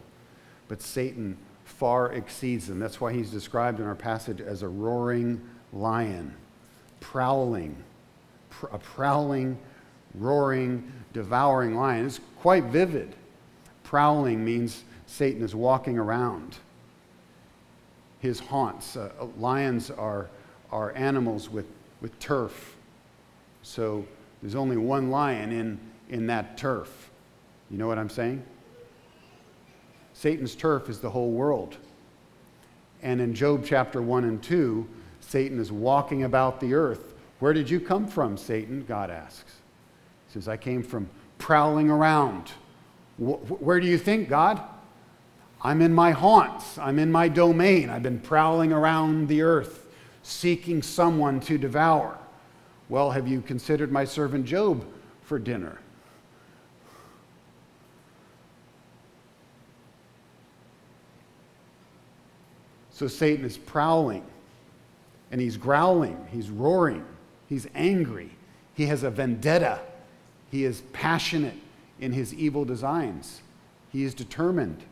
but 0.68 0.82
Satan 0.82 1.38
far 1.66 2.14
exceeds 2.14 2.68
them. 2.68 2.80
That's 2.80 3.02
why 3.02 3.14
he's 3.14 3.32
described 3.32 3.80
in 3.80 3.86
our 3.86 3.96
passage 3.96 4.42
as 4.42 4.64
a 4.64 4.68
roaring 4.68 5.42
lion, 5.72 6.36
prowling, 7.00 7.76
pr- 8.50 8.68
a 8.68 8.78
prowling, 8.78 9.58
roaring, 10.16 10.92
devouring 11.14 11.76
lion. 11.76 12.06
It's 12.06 12.20
quite 12.40 12.66
vivid. 12.66 13.16
Prowling 13.84 14.44
means 14.44 14.84
Satan 15.06 15.44
is 15.44 15.56
walking 15.56 15.98
around 15.98 16.58
his 18.20 18.40
haunts. 18.40 18.96
Uh, 18.96 19.12
lions 19.38 19.92
are, 19.92 20.30
are 20.72 20.96
animals 20.96 21.50
with, 21.50 21.66
with 22.02 22.18
turf. 22.20 22.76
So 23.62 24.06
there's 24.42 24.56
only 24.56 24.78
one 24.78 25.12
lion 25.12 25.52
in, 25.52 25.80
in 26.10 26.28
that 26.28 26.58
turf. 26.58 27.12
You 27.70 27.78
know 27.78 27.88
what 27.88 28.00
I'm 28.00 28.10
saying? 28.10 28.44
Satan's 30.14 30.56
turf 30.56 30.90
is 30.90 31.00
the 31.00 31.10
whole 31.10 31.32
world. 31.32 31.78
And 33.02 33.20
in 33.20 33.34
Job 33.34 33.64
chapter 33.66 34.02
1 34.02 34.24
and 34.24 34.42
2, 34.42 34.88
Satan 35.20 35.60
is 35.60 35.72
walking 35.72 36.24
about 36.24 36.60
the 36.60 36.74
earth. 36.74 37.14
Where 37.40 37.52
did 37.52 37.70
you 37.70 37.80
come 37.80 38.08
from, 38.08 38.38
Satan? 38.38 38.86
God 38.88 39.10
asks. 39.10 39.63
Says, 40.34 40.48
I 40.48 40.58
came 40.58 40.82
from 40.82 41.08
prowling 41.38 41.92
around. 41.92 42.50
Where 43.20 43.80
do 43.80 43.86
you 43.86 44.00
think, 44.00 44.30
God? 44.30 44.60
I'm 45.62 45.80
in 45.80 45.94
my 45.94 46.10
haunts. 46.10 46.80
I'm 46.80 46.98
in 46.98 47.12
my 47.12 47.28
domain. 47.28 47.92
I've 47.92 48.02
been 48.02 48.20
prowling 48.20 48.74
around 48.74 49.28
the 49.28 49.44
earth, 49.44 49.86
seeking 50.24 50.82
someone 50.82 51.40
to 51.42 51.60
devour. 51.60 52.18
Well, 52.90 53.12
have 53.12 53.28
you 53.28 53.42
considered 53.42 53.92
my 53.92 54.06
servant 54.06 54.48
Job 54.48 54.84
for 55.22 55.38
dinner? 55.38 55.78
So 62.90 63.08
Satan 63.08 63.46
is 63.46 63.58
prowling 63.58 64.26
and 65.32 65.40
he's 65.40 65.58
growling, 65.58 66.28
he's 66.32 66.50
roaring, 66.50 67.06
he's 67.50 67.68
angry, 67.76 68.32
he 68.74 68.88
has 68.88 69.04
a 69.04 69.12
vendetta, 69.12 69.80
he 70.54 70.66
is 70.66 70.84
passionate 70.94 71.56
in 72.00 72.14
his 72.14 72.32
evil 72.32 72.64
designs, 72.64 73.42
he 73.92 74.04
is 74.04 74.14
determined, 74.14 74.84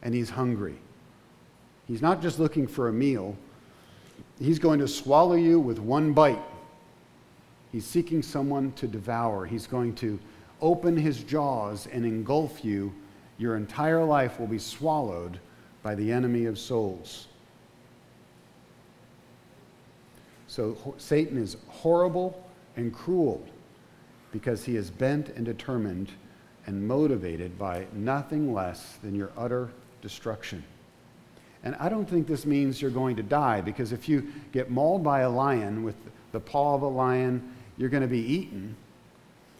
and 0.00 0.14
he's 0.14 0.30
hungry. 0.30 0.76
He's 1.88 2.00
not 2.00 2.22
just 2.22 2.38
looking 2.38 2.68
for 2.68 2.86
a 2.86 2.92
meal, 2.92 3.36
he's 4.38 4.60
going 4.60 4.78
to 4.78 4.86
swallow 4.86 5.34
you 5.34 5.58
with 5.58 5.80
one 5.80 6.12
bite. 6.12 6.38
He's 7.72 7.84
seeking 7.84 8.22
someone 8.22 8.70
to 8.74 8.86
devour. 8.86 9.44
He's 9.44 9.66
going 9.66 9.96
to 9.96 10.16
open 10.60 10.96
his 10.96 11.24
jaws 11.24 11.88
and 11.88 12.06
engulf 12.06 12.64
you 12.64 12.94
your 13.38 13.56
entire 13.56 14.04
life 14.04 14.38
will 14.38 14.46
be 14.46 14.60
swallowed 14.60 15.40
by 15.82 15.96
the 15.96 16.12
enemy 16.12 16.44
of 16.44 16.60
souls. 16.60 17.26
So 20.56 20.94
Satan 20.96 21.36
is 21.36 21.58
horrible 21.68 22.42
and 22.78 22.90
cruel 22.90 23.44
because 24.32 24.64
he 24.64 24.76
is 24.76 24.90
bent 24.90 25.28
and 25.28 25.44
determined 25.44 26.10
and 26.66 26.88
motivated 26.88 27.58
by 27.58 27.86
nothing 27.92 28.54
less 28.54 28.96
than 29.02 29.14
your 29.14 29.32
utter 29.36 29.68
destruction. 30.00 30.64
And 31.62 31.76
I 31.78 31.90
don't 31.90 32.08
think 32.08 32.26
this 32.26 32.46
means 32.46 32.80
you're 32.80 32.90
going 32.90 33.16
to 33.16 33.22
die 33.22 33.60
because 33.60 33.92
if 33.92 34.08
you 34.08 34.32
get 34.52 34.70
mauled 34.70 35.04
by 35.04 35.20
a 35.20 35.28
lion 35.28 35.84
with 35.84 35.96
the 36.32 36.40
paw 36.40 36.74
of 36.74 36.80
a 36.80 36.88
lion, 36.88 37.54
you're 37.76 37.90
going 37.90 38.02
to 38.02 38.08
be 38.08 38.24
eaten. 38.24 38.74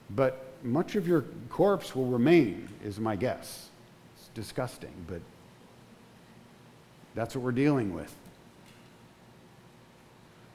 But 0.09 0.47
much 0.63 0.95
of 0.95 1.07
your 1.07 1.27
corpse 1.51 1.95
will 1.95 2.07
remain, 2.07 2.71
is 2.83 2.99
my 2.99 3.17
guess. 3.17 3.69
It's 4.17 4.31
disgusting, 4.33 4.95
but 5.07 5.21
that's 7.15 7.37
what 7.37 7.45
we're 7.45 7.53
dealing 7.53 7.93
with. 7.93 8.17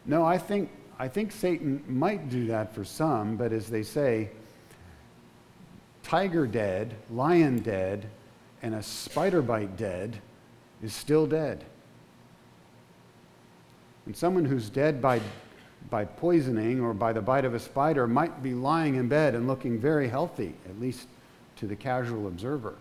No, 0.06 0.26
I 0.26 0.38
think, 0.38 0.70
I 0.98 1.08
think 1.08 1.32
Satan 1.32 1.84
might 1.88 2.30
do 2.30 2.48
that 2.48 2.74
for 2.74 2.84
some, 2.84 3.38
but 3.38 3.52
as 3.54 3.68
they 3.68 3.84
say, 3.84 4.30
tiger 6.04 6.48
dead, 6.48 6.96
lion 7.12 7.60
dead, 7.60 8.08
and 8.62 8.76
a 8.76 8.84
spider 8.84 9.42
bite 9.42 9.78
dead 9.78 10.20
is 10.82 10.94
still 10.94 11.28
dead. 11.28 11.64
And 14.06 14.16
someone 14.16 14.46
who's 14.46 14.70
dead 14.70 15.02
by 15.02 15.22
by 15.90 16.06
poisoning 16.06 16.80
or 16.80 16.94
by 16.94 17.14
the 17.14 17.22
bite 17.22 17.46
of 17.46 17.54
a 17.54 17.60
spider 17.60 18.08
might 18.08 18.44
be 18.44 18.54
lying 18.54 18.96
in 18.96 19.08
bed 19.08 19.36
and 19.36 19.48
looking 19.48 19.80
very 19.80 20.08
healthy, 20.08 20.54
at 20.70 20.80
least 20.80 21.08
to 21.58 21.68
the 21.68 21.76
casual 21.76 22.28
observer. 22.28 22.76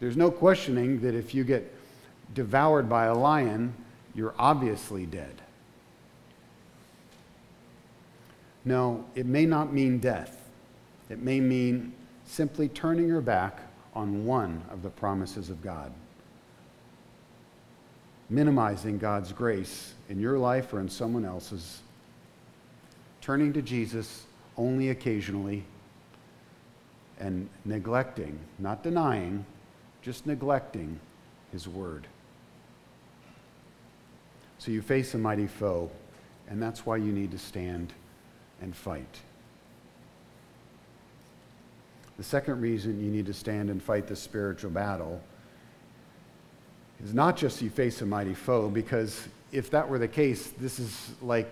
There's 0.00 0.16
no 0.16 0.30
questioning 0.30 1.00
that 1.00 1.14
if 1.14 1.34
you 1.34 1.44
get 1.44 1.72
devoured 2.34 2.88
by 2.88 3.06
a 3.06 3.14
lion, 3.14 3.74
you're 4.14 4.34
obviously 4.38 5.06
dead. 5.06 5.42
No, 8.64 9.04
it 9.14 9.26
may 9.26 9.44
not 9.44 9.72
mean 9.72 9.98
death. 9.98 10.48
It 11.10 11.20
may 11.20 11.40
mean 11.40 11.92
simply 12.24 12.68
turning 12.68 13.08
your 13.08 13.20
back 13.20 13.60
on 13.94 14.24
one 14.24 14.62
of 14.70 14.82
the 14.82 14.90
promises 14.90 15.50
of 15.50 15.62
God 15.62 15.92
minimizing 18.30 18.98
God's 18.98 19.32
grace 19.32 19.94
in 20.08 20.18
your 20.18 20.38
life 20.38 20.72
or 20.72 20.80
in 20.80 20.88
someone 20.88 21.24
else's, 21.24 21.80
turning 23.20 23.52
to 23.52 23.62
Jesus 23.62 24.24
only 24.56 24.90
occasionally, 24.90 25.64
and 27.20 27.48
neglecting, 27.64 28.38
not 28.58 28.82
denying, 28.82 29.44
just 30.02 30.26
neglecting 30.26 30.98
his 31.52 31.68
word. 31.68 32.06
So 34.64 34.70
you 34.70 34.80
face 34.80 35.12
a 35.12 35.18
mighty 35.18 35.46
foe, 35.46 35.90
and 36.48 36.62
that's 36.62 36.86
why 36.86 36.96
you 36.96 37.12
need 37.12 37.32
to 37.32 37.38
stand 37.38 37.92
and 38.62 38.74
fight. 38.74 39.20
The 42.16 42.24
second 42.24 42.62
reason 42.62 43.04
you 43.04 43.10
need 43.10 43.26
to 43.26 43.34
stand 43.34 43.68
and 43.68 43.82
fight 43.82 44.06
the 44.06 44.16
spiritual 44.16 44.70
battle 44.70 45.20
is 47.04 47.12
not 47.12 47.36
just 47.36 47.60
you 47.60 47.68
face 47.68 48.00
a 48.00 48.06
mighty 48.06 48.32
foe, 48.32 48.70
because 48.70 49.28
if 49.52 49.70
that 49.70 49.86
were 49.86 49.98
the 49.98 50.08
case, 50.08 50.48
this 50.58 50.78
is 50.78 51.10
like 51.20 51.50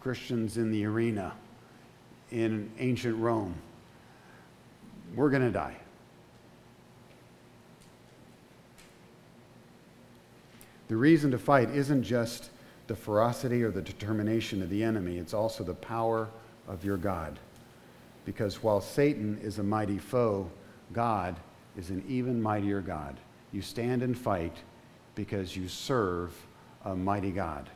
Christians 0.00 0.56
in 0.56 0.70
the 0.70 0.84
arena 0.84 1.32
in 2.30 2.70
ancient 2.78 3.16
Rome. 3.16 3.56
We're 5.16 5.30
going 5.30 5.42
to 5.42 5.50
die. 5.50 5.74
The 10.94 11.00
reason 11.00 11.32
to 11.32 11.38
fight 11.38 11.70
isn't 11.70 12.04
just 12.04 12.50
the 12.86 12.94
ferocity 12.94 13.64
or 13.64 13.72
the 13.72 13.82
determination 13.82 14.62
of 14.62 14.70
the 14.70 14.84
enemy, 14.84 15.18
it's 15.18 15.34
also 15.34 15.64
the 15.64 15.74
power 15.74 16.28
of 16.68 16.84
your 16.84 16.96
God. 16.96 17.36
Because 18.24 18.62
while 18.62 18.80
Satan 18.80 19.40
is 19.42 19.58
a 19.58 19.62
mighty 19.64 19.98
foe, 19.98 20.48
God 20.92 21.34
is 21.76 21.90
an 21.90 22.04
even 22.06 22.40
mightier 22.40 22.80
God. 22.80 23.16
You 23.50 23.60
stand 23.60 24.04
and 24.04 24.16
fight 24.16 24.56
because 25.16 25.56
you 25.56 25.66
serve 25.66 26.32
a 26.84 26.94
mighty 26.94 27.32
God. 27.32 27.68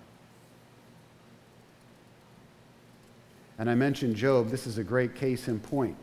And 3.59 3.69
I 3.69 3.75
mentioned 3.75 4.15
Job. 4.15 4.49
This 4.49 4.65
is 4.65 4.79
a 4.79 4.85
great 4.85 5.17
case 5.17 5.49
in 5.49 5.59
point. 5.59 5.97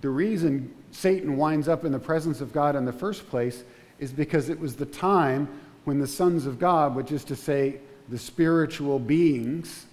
The 0.00 0.10
reason 0.10 0.74
Satan 0.90 1.36
winds 1.36 1.68
up 1.68 1.84
in 1.84 1.92
the 1.92 2.00
presence 2.00 2.40
of 2.40 2.52
God 2.52 2.74
in 2.74 2.84
the 2.84 2.92
first 2.92 3.28
place 3.28 3.62
is 4.04 4.12
because 4.12 4.48
it 4.48 4.58
was 4.58 4.76
the 4.76 4.86
time 4.86 5.48
when 5.84 5.98
the 5.98 6.06
sons 6.06 6.46
of 6.46 6.58
God, 6.58 6.94
which 6.94 7.10
is 7.10 7.24
to 7.24 7.36
say, 7.36 7.80
the 8.08 8.18
spiritual 8.18 8.98
beings, 8.98 9.86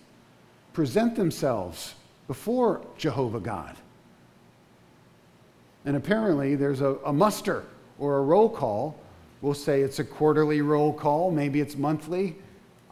present 0.74 1.16
themselves 1.16 1.95
before 2.28 2.82
Jehovah 2.97 3.39
God. 3.39 3.76
And 5.86 5.95
apparently, 5.97 6.55
there's 6.55 6.82
a, 6.82 6.97
a 7.05 7.12
muster 7.12 7.64
or 7.97 8.20
a 8.20 8.22
roll 8.22 8.49
call 8.49 8.97
we'll 9.41 9.53
say 9.53 9.82
it's 9.82 9.99
a 9.99 10.03
quarterly 10.03 10.62
roll 10.62 10.93
call, 10.93 11.32
maybe 11.32 11.59
it's 11.59 11.76
monthly. 11.76 12.36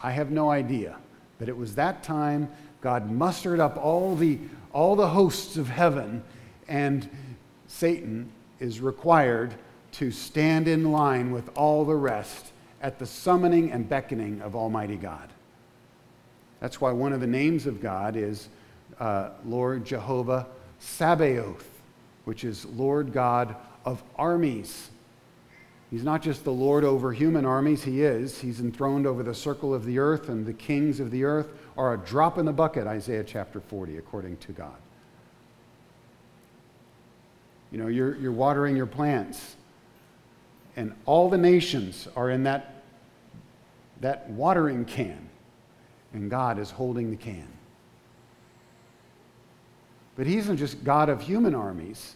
I 0.02 0.12
have 0.12 0.32
no 0.32 0.50
idea. 0.50 0.98
But 1.38 1.50
it 1.50 1.56
was 1.56 1.76
that 1.76 2.04
time 2.04 2.50
God 2.82 3.10
mustered 3.12 3.60
up 3.60 3.78
all 3.78 4.16
the, 4.16 4.40
all 4.74 4.96
the 4.96 5.08
hosts 5.08 5.58
of 5.58 5.70
heaven, 5.70 6.24
and 6.68 7.10
Satan 7.68 8.32
is 8.60 8.82
required 8.82 9.54
to 10.00 10.12
stand 10.12 10.70
in 10.70 10.94
line 10.94 11.30
with 11.30 11.50
all 11.58 11.84
the 11.84 11.96
rest 11.96 12.54
at 12.82 13.00
the 13.00 13.06
summoning 13.06 13.70
and 13.70 13.88
beckoning 13.88 14.42
of 14.42 14.56
Almighty 14.56 14.96
God. 14.96 15.30
That's 16.62 16.80
why 16.80 16.94
one 16.94 17.12
of 17.12 17.20
the 17.20 17.28
names 17.28 17.66
of 17.66 17.82
God 17.82 18.16
is 18.16 18.48
uh, 19.02 19.32
Lord 19.46 19.84
Jehovah 19.84 20.48
Sabaoth, 20.80 21.68
which 22.24 22.46
is 22.46 22.64
Lord 22.64 23.12
God 23.12 23.58
of 23.84 24.02
armies. 24.16 24.90
He's 25.92 26.04
not 26.04 26.22
just 26.22 26.46
the 26.46 26.54
Lord 26.54 26.86
over 26.86 27.12
human 27.12 27.46
armies, 27.46 27.84
he 27.84 28.02
is. 28.02 28.40
He's 28.40 28.62
enthroned 28.62 29.06
over 29.06 29.22
the 29.22 29.36
circle 29.36 29.74
of 29.74 29.84
the 29.84 30.00
earth, 30.00 30.30
and 30.30 30.46
the 30.46 30.54
kings 30.54 31.02
of 31.02 31.12
the 31.12 31.26
earth 31.26 31.50
are 31.78 31.94
a 31.94 31.98
drop 31.98 32.38
in 32.38 32.46
the 32.46 32.54
bucket, 32.54 32.88
Isaiah 32.88 33.26
chapter 33.26 33.60
40, 33.60 33.98
according 33.98 34.38
to 34.38 34.54
God. 34.54 34.78
You 37.72 37.80
know, 37.80 37.88
you're, 37.88 38.16
you're 38.16 38.32
watering 38.32 38.78
your 38.78 38.86
plants, 38.86 39.58
and 40.80 40.96
all 41.06 41.30
the 41.30 41.38
nations 41.38 42.08
are 42.16 42.30
in 42.30 42.44
that, 42.44 42.84
that 44.00 44.30
watering 44.30 44.86
can, 44.86 45.28
and 46.14 46.32
God 46.32 46.58
is 46.58 46.72
holding 46.72 47.12
the 47.12 47.18
can. 47.18 47.50
But 50.16 50.26
He 50.26 50.38
isn't 50.38 50.56
just 50.56 50.82
God 50.86 51.10
of 51.10 51.22
human 51.22 51.54
armies, 51.54 52.16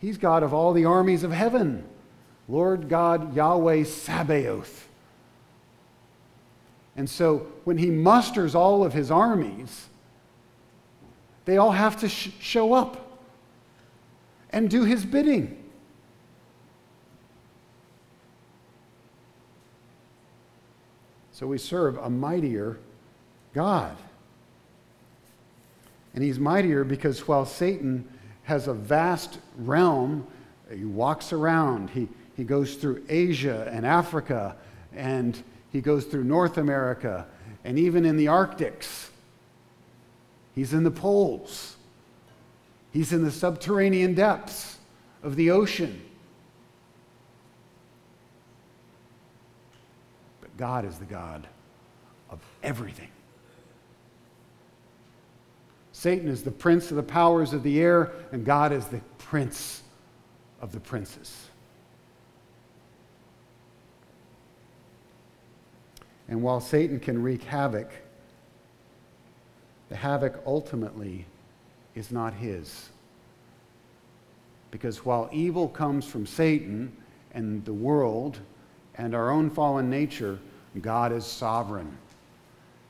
He's 0.00 0.18
God 0.18 0.42
of 0.42 0.52
all 0.52 0.72
the 0.72 0.84
armies 0.84 1.22
of 1.22 1.30
heaven. 1.30 1.84
Lord 2.48 2.88
God 2.88 3.36
Yahweh 3.36 3.84
Sabaoth. 3.84 4.88
And 6.96 7.08
so 7.08 7.46
when 7.62 7.78
he 7.78 7.88
musters 7.88 8.56
all 8.56 8.82
of 8.82 8.92
his 8.92 9.12
armies, 9.12 9.86
they 11.44 11.56
all 11.56 11.70
have 11.70 12.00
to 12.00 12.08
sh- 12.08 12.30
show 12.40 12.74
up 12.74 13.20
and 14.50 14.68
do 14.68 14.82
his 14.82 15.06
bidding. 15.06 15.61
So 21.32 21.46
we 21.46 21.58
serve 21.58 21.96
a 21.96 22.10
mightier 22.10 22.78
God. 23.54 23.96
And 26.14 26.22
he's 26.22 26.38
mightier 26.38 26.84
because 26.84 27.26
while 27.26 27.46
Satan 27.46 28.06
has 28.44 28.68
a 28.68 28.74
vast 28.74 29.38
realm, 29.56 30.26
he 30.70 30.84
walks 30.84 31.32
around, 31.32 31.90
he, 31.90 32.08
he 32.36 32.44
goes 32.44 32.74
through 32.74 33.02
Asia 33.08 33.68
and 33.72 33.86
Africa, 33.86 34.56
and 34.94 35.42
he 35.70 35.80
goes 35.80 36.04
through 36.04 36.24
North 36.24 36.58
America, 36.58 37.26
and 37.64 37.78
even 37.78 38.04
in 38.04 38.16
the 38.16 38.28
Arctics. 38.28 39.10
He's 40.54 40.74
in 40.74 40.84
the 40.84 40.90
poles. 40.90 41.76
He's 42.92 43.12
in 43.12 43.24
the 43.24 43.30
subterranean 43.30 44.14
depths 44.14 44.78
of 45.22 45.36
the 45.36 45.50
ocean. 45.50 46.02
God 50.62 50.84
is 50.84 50.96
the 50.96 51.04
God 51.04 51.44
of 52.30 52.38
everything. 52.62 53.08
Satan 55.90 56.28
is 56.28 56.44
the 56.44 56.52
prince 56.52 56.90
of 56.90 56.96
the 56.96 57.02
powers 57.02 57.52
of 57.52 57.64
the 57.64 57.80
air, 57.80 58.12
and 58.30 58.44
God 58.44 58.72
is 58.72 58.86
the 58.86 59.00
prince 59.18 59.82
of 60.60 60.70
the 60.70 60.78
princes. 60.78 61.48
And 66.28 66.44
while 66.44 66.60
Satan 66.60 67.00
can 67.00 67.20
wreak 67.20 67.42
havoc, 67.42 67.90
the 69.88 69.96
havoc 69.96 70.44
ultimately 70.46 71.26
is 71.96 72.12
not 72.12 72.34
his. 72.34 72.90
Because 74.70 75.04
while 75.04 75.28
evil 75.32 75.66
comes 75.66 76.04
from 76.04 76.24
Satan 76.24 76.96
and 77.32 77.64
the 77.64 77.74
world 77.74 78.38
and 78.94 79.12
our 79.12 79.28
own 79.32 79.50
fallen 79.50 79.90
nature, 79.90 80.38
God 80.80 81.12
is 81.12 81.26
sovereign 81.26 81.96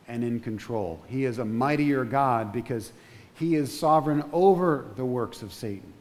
and 0.08 0.22
in 0.22 0.40
control. 0.40 1.00
He 1.08 1.24
is 1.24 1.38
a 1.38 1.44
mightier 1.44 2.04
God 2.04 2.52
because 2.52 2.92
he 3.34 3.56
is 3.56 3.76
sovereign 3.76 4.22
over 4.32 4.86
the 4.96 5.04
works 5.04 5.42
of 5.42 5.52
Satan. 5.52 5.92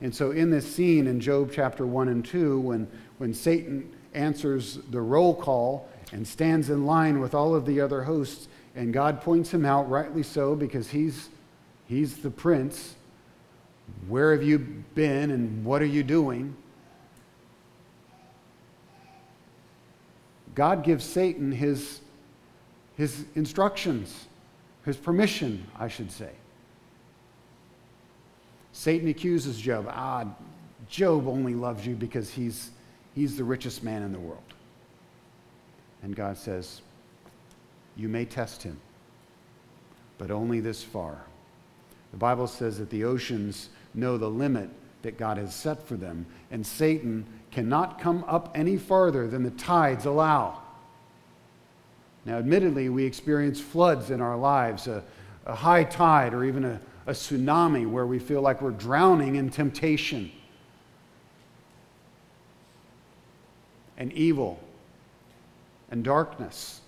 And 0.00 0.14
so, 0.14 0.30
in 0.30 0.50
this 0.50 0.72
scene 0.72 1.06
in 1.06 1.20
Job 1.20 1.50
chapter 1.52 1.86
1 1.86 2.08
and 2.08 2.24
2, 2.24 2.60
when, 2.60 2.86
when 3.18 3.32
Satan 3.32 3.90
answers 4.14 4.78
the 4.90 5.00
roll 5.00 5.34
call 5.34 5.88
and 6.12 6.26
stands 6.26 6.68
in 6.70 6.84
line 6.84 7.18
with 7.18 7.34
all 7.34 7.54
of 7.54 7.64
the 7.64 7.80
other 7.80 8.02
hosts, 8.02 8.48
and 8.74 8.92
God 8.92 9.22
points 9.22 9.52
him 9.52 9.64
out, 9.64 9.88
rightly 9.88 10.22
so, 10.22 10.54
because 10.54 10.90
he's, 10.90 11.30
he's 11.86 12.18
the 12.18 12.30
prince. 12.30 12.94
Where 14.06 14.32
have 14.32 14.42
you 14.42 14.58
been 14.58 15.30
and 15.30 15.64
what 15.64 15.80
are 15.80 15.86
you 15.86 16.02
doing? 16.02 16.54
God 20.56 20.82
gives 20.82 21.04
Satan 21.04 21.52
his, 21.52 22.00
his 22.96 23.24
instructions, 23.36 24.26
his 24.84 24.96
permission, 24.96 25.64
I 25.78 25.86
should 25.86 26.10
say. 26.10 26.30
Satan 28.72 29.06
accuses 29.08 29.58
Job. 29.58 29.86
Ah, 29.88 30.24
Job 30.88 31.28
only 31.28 31.54
loves 31.54 31.86
you 31.86 31.94
because 31.94 32.30
he's, 32.30 32.70
he's 33.14 33.36
the 33.36 33.44
richest 33.44 33.84
man 33.84 34.02
in 34.02 34.12
the 34.12 34.18
world. 34.18 34.42
And 36.02 36.16
God 36.16 36.38
says, 36.38 36.80
You 37.94 38.08
may 38.08 38.24
test 38.24 38.62
him, 38.62 38.80
but 40.16 40.30
only 40.30 40.60
this 40.60 40.82
far. 40.82 41.20
The 42.12 42.18
Bible 42.18 42.46
says 42.46 42.78
that 42.78 42.88
the 42.88 43.04
oceans 43.04 43.68
know 43.92 44.16
the 44.16 44.30
limit 44.30 44.70
that 45.02 45.18
God 45.18 45.36
has 45.36 45.54
set 45.54 45.86
for 45.86 45.96
them, 45.96 46.24
and 46.50 46.66
Satan 46.66 47.26
cannot 47.56 47.98
come 47.98 48.22
up 48.28 48.50
any 48.54 48.76
farther 48.76 49.26
than 49.26 49.42
the 49.42 49.50
tides 49.52 50.04
allow. 50.04 50.60
Now, 52.26 52.36
admittedly, 52.36 52.90
we 52.90 53.06
experience 53.06 53.58
floods 53.58 54.10
in 54.10 54.20
our 54.20 54.36
lives, 54.36 54.88
a, 54.88 55.02
a 55.46 55.54
high 55.54 55.84
tide, 55.84 56.34
or 56.34 56.44
even 56.44 56.66
a, 56.66 56.78
a 57.06 57.12
tsunami 57.12 57.86
where 57.86 58.06
we 58.06 58.18
feel 58.18 58.42
like 58.42 58.60
we're 58.60 58.72
drowning 58.72 59.36
in 59.36 59.48
temptation 59.48 60.30
and 63.96 64.12
evil 64.12 64.60
and 65.90 66.04
darkness. 66.04 66.82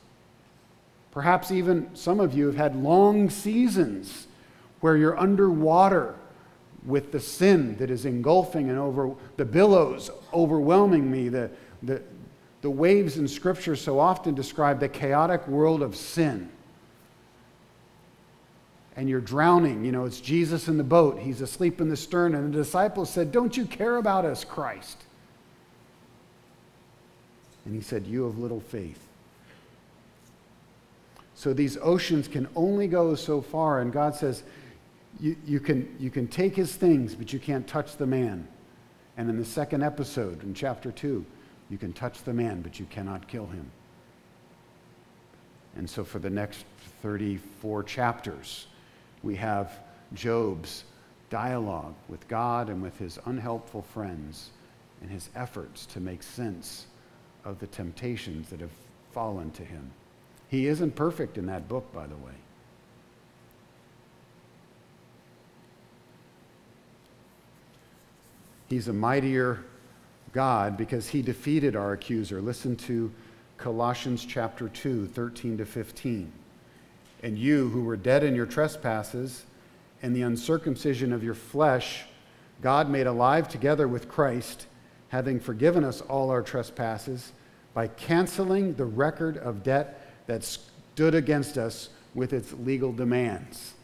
Perhaps 1.13 1.51
even 1.51 1.89
some 1.95 2.21
of 2.21 2.35
you 2.35 2.45
have 2.45 2.57
had 2.57 2.77
long 2.77 3.31
seasons 3.31 4.27
where 4.81 4.99
you're 4.99 5.19
underwater 5.19 6.15
with 6.87 7.13
the 7.13 7.21
sin 7.21 7.77
that 7.79 7.91
is 7.91 8.05
engulfing 8.05 8.71
and 8.71 8.79
over 8.79 9.15
the 9.37 9.45
billows 9.45 10.11
overwhelming 10.33 11.11
me. 11.11 11.29
The, 11.29 11.51
the, 11.83 12.03
the 12.61 12.71
waves 12.71 13.19
in 13.19 13.29
Scripture 13.29 13.77
so 13.77 13.99
often 13.99 14.35
describe 14.35 14.81
the 14.81 14.89
chaotic 14.89 15.47
world 15.49 15.83
of 15.83 15.97
sin. 15.97 16.49
And 18.97 19.09
you're 19.09 19.21
drowning. 19.21 19.85
You 19.85 19.93
know, 19.93 20.05
it's 20.05 20.21
Jesus 20.21 20.67
in 20.67 20.77
the 20.77 20.85
boat. 20.85 21.21
He's 21.21 21.41
asleep 21.41 21.81
in 21.81 21.89
the 21.89 21.97
stern. 21.97 22.35
And 22.35 22.53
the 22.53 22.59
disciples 22.59 23.11
said, 23.11 23.31
Don't 23.31 23.57
you 23.57 23.65
care 23.65 23.97
about 23.97 24.25
us, 24.25 24.45
Christ? 24.45 25.05
And 27.65 27.75
he 27.75 27.81
said, 27.81 28.07
You 28.07 28.25
have 28.25 28.39
little 28.39 28.61
faith. 28.61 29.09
So 31.37 31.53
these 31.53 31.77
oceans 31.81 32.27
can 32.27 32.49
only 32.57 32.89
go 32.89 33.15
so 33.15 33.41
far. 33.41 33.81
And 33.81 33.93
God 33.93 34.17
says, 34.17 34.43
you, 35.21 35.37
you, 35.45 35.61
can, 35.61 35.95
you 35.99 36.11
can 36.11 36.29
take 36.29 36.55
his 36.55 36.75
things, 36.77 37.15
but 37.15 37.33
you 37.33 37.39
can't 37.39 37.67
touch 37.67 37.97
the 37.97 38.07
man. 38.07 38.47
And 39.17 39.29
in 39.29 39.37
the 39.37 39.45
second 39.45 39.83
episode, 39.83 40.43
in 40.43 40.55
chapter 40.55 40.93
2, 40.93 41.25
you 41.71 41.79
can 41.79 41.93
touch 41.93 42.23
the 42.23 42.33
man, 42.33 42.63
but 42.63 42.79
you 42.79 42.87
cannot 42.87 43.27
kill 43.27 43.47
him. 43.47 43.71
And 45.77 45.89
so 45.89 46.05
for 46.05 46.19
the 46.19 46.31
next 46.31 46.65
34 47.03 47.83
chapters, 47.85 48.67
we 49.23 49.37
have 49.37 49.81
Job's 50.15 50.85
dialogue 51.31 51.95
with 52.09 52.27
God 52.29 52.69
and 52.69 52.83
with 52.83 52.99
his 52.99 53.19
unhelpful 53.27 53.83
friends 53.83 54.51
and 55.03 55.11
his 55.11 55.29
efforts 55.35 55.87
to 55.87 56.01
make 56.01 56.23
sense 56.23 56.87
of 57.45 57.59
the 57.59 57.67
temptations 57.67 58.49
that 58.51 58.61
have 58.61 58.71
fallen 59.13 59.51
to 59.53 59.65
him. 59.65 59.91
He 60.49 60.67
isn't 60.67 60.97
perfect 60.97 61.39
in 61.39 61.47
that 61.47 61.69
book, 61.69 61.93
by 61.93 62.07
the 62.07 62.17
way. 62.17 62.33
He's 68.69 68.89
a 68.89 68.93
mightier 68.93 69.65
God 70.33 70.77
because 70.77 71.09
he 71.09 71.23
defeated 71.23 71.75
our 71.75 71.93
accuser. 71.93 72.41
Listen 72.41 72.77
to 72.77 73.13
Colossians 73.57 74.25
chapter 74.25 74.69
2, 74.69 75.07
13 75.07 75.59
to 75.59 75.65
15. 75.65 76.33
And 77.23 77.39
you 77.39 77.69
who 77.69 77.83
were 77.83 77.97
dead 77.97 78.23
in 78.23 78.35
your 78.35 78.47
trespasses 78.47 79.45
and 80.03 80.15
the 80.15 80.23
uncircumcision 80.23 81.13
of 81.13 81.25
your 81.25 81.35
flesh, 81.35 82.05
God 82.63 82.89
made 82.89 83.07
alive 83.07 83.49
together 83.49 83.89
with 83.89 84.09
Christ 84.09 84.67
having 85.09 85.41
forgiven 85.41 85.85
us 85.85 86.01
all 86.03 86.31
our 86.31 86.43
trespasses 86.43 87.33
by 87.75 87.89
canceling 87.89 88.75
the 88.75 88.85
record 88.85 89.39
of 89.39 89.63
debt 89.63 90.27
that 90.27 90.45
stood 90.45 91.15
against 91.15 91.57
us 91.57 91.89
with 92.15 92.33
its 92.33 92.53
legal 92.53 92.93
demands. 92.93 93.75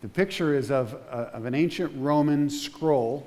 The 0.00 0.08
picture 0.08 0.54
is 0.54 0.70
of, 0.70 0.94
uh, 1.10 1.30
of 1.32 1.44
an 1.44 1.54
ancient 1.54 1.92
Roman 1.96 2.48
scroll, 2.48 3.26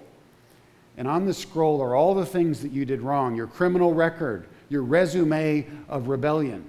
and 0.97 1.07
on 1.07 1.25
the 1.25 1.33
scroll 1.33 1.81
are 1.81 1.95
all 1.95 2.13
the 2.13 2.25
things 2.25 2.61
that 2.61 2.71
you 2.71 2.85
did 2.85 3.01
wrong 3.01 3.35
your 3.35 3.47
criminal 3.47 3.93
record, 3.93 4.47
your 4.69 4.83
resume 4.83 5.65
of 5.89 6.07
rebellion. 6.07 6.65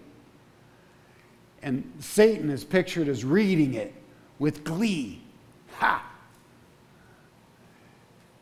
And 1.63 1.91
Satan 2.01 2.51
is 2.51 2.65
pictured 2.65 3.09
as 3.09 3.25
reading 3.25 3.75
it 3.75 3.95
with 4.39 4.65
glee. 4.65 5.21
Ha! 5.77 6.05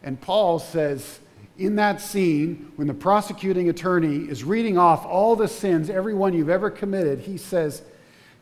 And 0.02 0.18
Paul 0.20 0.58
says, 0.58 1.20
in 1.58 1.76
that 1.76 2.00
scene, 2.00 2.72
when 2.76 2.88
the 2.88 2.94
prosecuting 2.94 3.68
attorney 3.68 4.28
is 4.30 4.42
reading 4.42 4.78
off 4.78 5.04
all 5.04 5.36
the 5.36 5.46
sins, 5.46 5.90
every 5.90 6.14
one 6.14 6.32
you've 6.32 6.48
ever 6.48 6.70
committed, 6.70 7.20
he 7.20 7.36
says, 7.36 7.82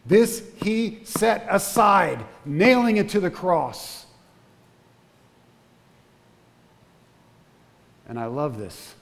This 0.07 0.45
he 0.63 1.01
set 1.03 1.45
aside, 1.51 2.25
nailing 2.45 2.99
it 2.99 3.09
to 3.11 3.21
the 3.21 3.31
cross. 3.31 4.07
And 8.09 8.19
I 8.19 8.27
love 8.27 8.59
this. 8.59 8.95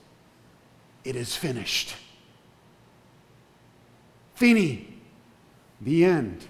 It 1.04 1.16
is 1.16 1.36
finished. 1.36 1.94
Fini. 4.34 4.92
The 5.80 6.04
end. 6.04 6.46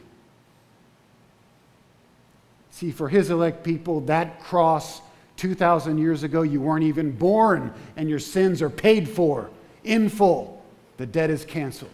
See, 2.71 2.91
for 2.91 3.09
his 3.09 3.31
elect 3.31 3.65
people, 3.65 4.01
that 4.03 4.41
cross 4.41 5.01
2,000 5.37 5.99
years 5.99 6.23
ago, 6.23 6.43
you 6.43 6.61
weren't 6.61 6.85
even 6.85 7.13
born, 7.13 7.73
and 7.97 8.09
your 8.09 8.19
sins 8.19 8.63
are 8.63 8.71
paid 8.71 9.09
for 9.09 9.51
in 9.85 10.09
full. 10.09 10.63
The 10.97 11.07
debt 11.07 11.31
is 11.31 11.45
canceled. 11.45 11.91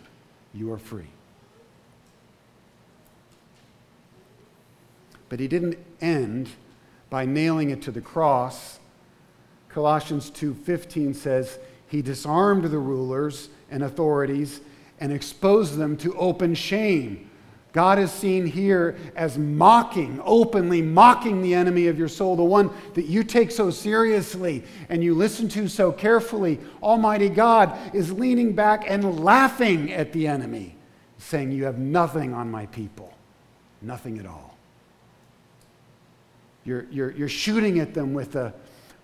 You 0.55 0.73
are 0.73 0.79
free. 0.79 1.07
But 5.29 5.41
he 5.41 5.49
didn't 5.49 5.79
end 6.01 6.51
by 7.11 7.25
nailing 7.25 7.71
it 7.71 7.83
to 7.83 7.91
the 7.91 8.01
cross. 8.01 8.79
Colossians 9.75 10.31
2:15 10.31 11.15
says, 11.15 11.59
"He 11.89 12.03
disarmed 12.03 12.65
the 12.65 12.79
rulers 12.79 13.49
and 13.71 13.83
authorities 13.83 14.61
and 15.01 15.13
exposed 15.13 15.77
them 15.77 15.97
to 15.99 16.15
open 16.17 16.55
shame." 16.55 17.31
God 17.73 17.99
is 17.99 18.11
seen 18.11 18.45
here 18.45 18.97
as 19.17 19.39
mocking, 19.39 20.21
openly 20.25 20.83
mocking 20.83 21.41
the 21.41 21.55
enemy 21.55 21.87
of 21.87 21.99
your 21.99 22.09
soul, 22.09 22.37
the 22.37 22.45
one 22.45 22.71
that 22.93 23.07
you 23.07 23.25
take 23.25 23.51
so 23.51 23.71
seriously 23.71 24.63
and 24.91 25.03
you 25.03 25.15
listen 25.15 25.49
to 25.51 25.69
so 25.69 25.91
carefully. 25.91 26.61
Almighty 26.83 27.31
God 27.31 27.75
is 27.95 28.13
leaning 28.13 28.53
back 28.53 28.85
and 28.87 29.21
laughing 29.21 29.91
at 29.91 30.13
the 30.13 30.27
enemy, 30.27 30.77
saying, 31.17 31.51
You 31.51 31.65
have 31.65 31.79
nothing 31.79 32.35
on 32.35 32.51
my 32.51 32.67
people, 32.67 33.15
nothing 33.81 34.19
at 34.19 34.27
all. 34.27 34.55
You're, 36.65 36.85
you're, 36.91 37.11
you're 37.13 37.29
shooting 37.29 37.79
at 37.79 37.95
them 37.95 38.13
with 38.13 38.37
a, 38.37 38.53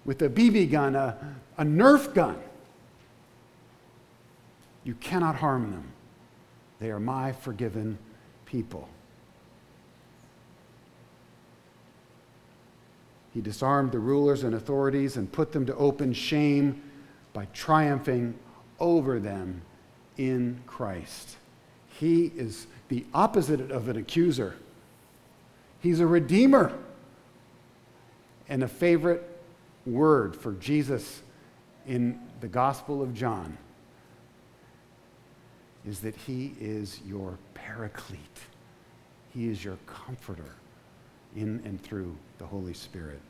with 0.09 0.23
a 0.23 0.29
BB 0.31 0.71
gun, 0.71 0.97
a, 0.97 1.19
a 1.59 1.65
Nerf 1.65 2.15
gun. 2.15 2.39
You 4.83 4.95
cannot 4.95 5.37
harm 5.37 5.71
them. 5.71 5.85
They 6.81 6.91
are 6.91 6.99
my 6.99 7.33
forgiven 7.33 7.99
people. 8.47 8.89
He 13.35 13.43
disarmed 13.43 13.93
the 13.93 13.99
rulers 13.99 14.45
and 14.45 14.55
authorities 14.55 15.19
and 15.19 15.31
put 15.31 15.53
them 15.53 15.67
to 15.67 15.77
open 15.77 16.15
shame 16.15 16.81
by 17.35 17.45
triumphing 17.53 18.35
over 18.81 19.21
them 19.21 19.61
in 20.17 20.63
Christ. 20.67 21.37
He 22.01 22.33
is 22.35 22.67
the 22.89 23.05
opposite 23.13 23.71
of 23.71 23.91
an 23.91 23.99
accuser. 23.99 24.57
He's 25.83 26.01
a 26.01 26.07
redeemer. 26.07 26.73
And 28.49 28.63
a 28.63 28.69
favorite 28.69 29.38
word 29.93 30.37
for 30.37 30.53
Jesus 30.53 31.23
in 31.87 32.21
the 32.41 32.49
Gospel 32.49 33.03
of 33.03 33.15
John 33.15 33.57
is 35.87 36.01
that 36.01 36.15
he 36.15 36.55
is 36.61 37.01
your 37.07 37.39
paraclete. 37.55 38.21
He 39.33 39.49
is 39.49 39.65
your 39.65 39.79
comforter 39.87 40.55
in 41.37 41.63
and 41.65 41.83
through 41.83 42.17
the 42.39 42.47
Holy 42.47 42.75
Spirit. 42.75 43.21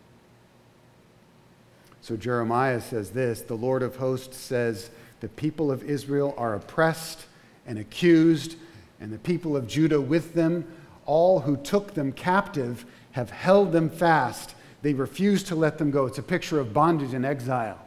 So 2.00 2.16
Jeremiah 2.16 2.80
says 2.80 3.10
this 3.10 3.42
The 3.42 3.54
Lord 3.54 3.82
of 3.82 3.96
hosts 3.96 4.36
says, 4.36 4.90
The 5.20 5.28
people 5.28 5.70
of 5.70 5.82
Israel 5.84 6.34
are 6.36 6.54
oppressed 6.54 7.26
and 7.66 7.78
accused, 7.78 8.56
and 9.00 9.12
the 9.12 9.18
people 9.18 9.56
of 9.56 9.66
Judah 9.66 10.00
with 10.00 10.34
them. 10.34 10.66
All 11.06 11.40
who 11.40 11.56
took 11.56 11.94
them 11.94 12.12
captive 12.12 12.84
have 13.12 13.30
held 13.30 13.72
them 13.72 13.88
fast. 13.88 14.54
They 14.82 14.94
refuse 14.94 15.42
to 15.44 15.54
let 15.54 15.78
them 15.78 15.90
go. 15.90 16.06
It's 16.06 16.18
a 16.18 16.22
picture 16.22 16.60
of 16.60 16.72
bondage 16.72 17.14
and 17.14 17.26
exile. 17.26 17.78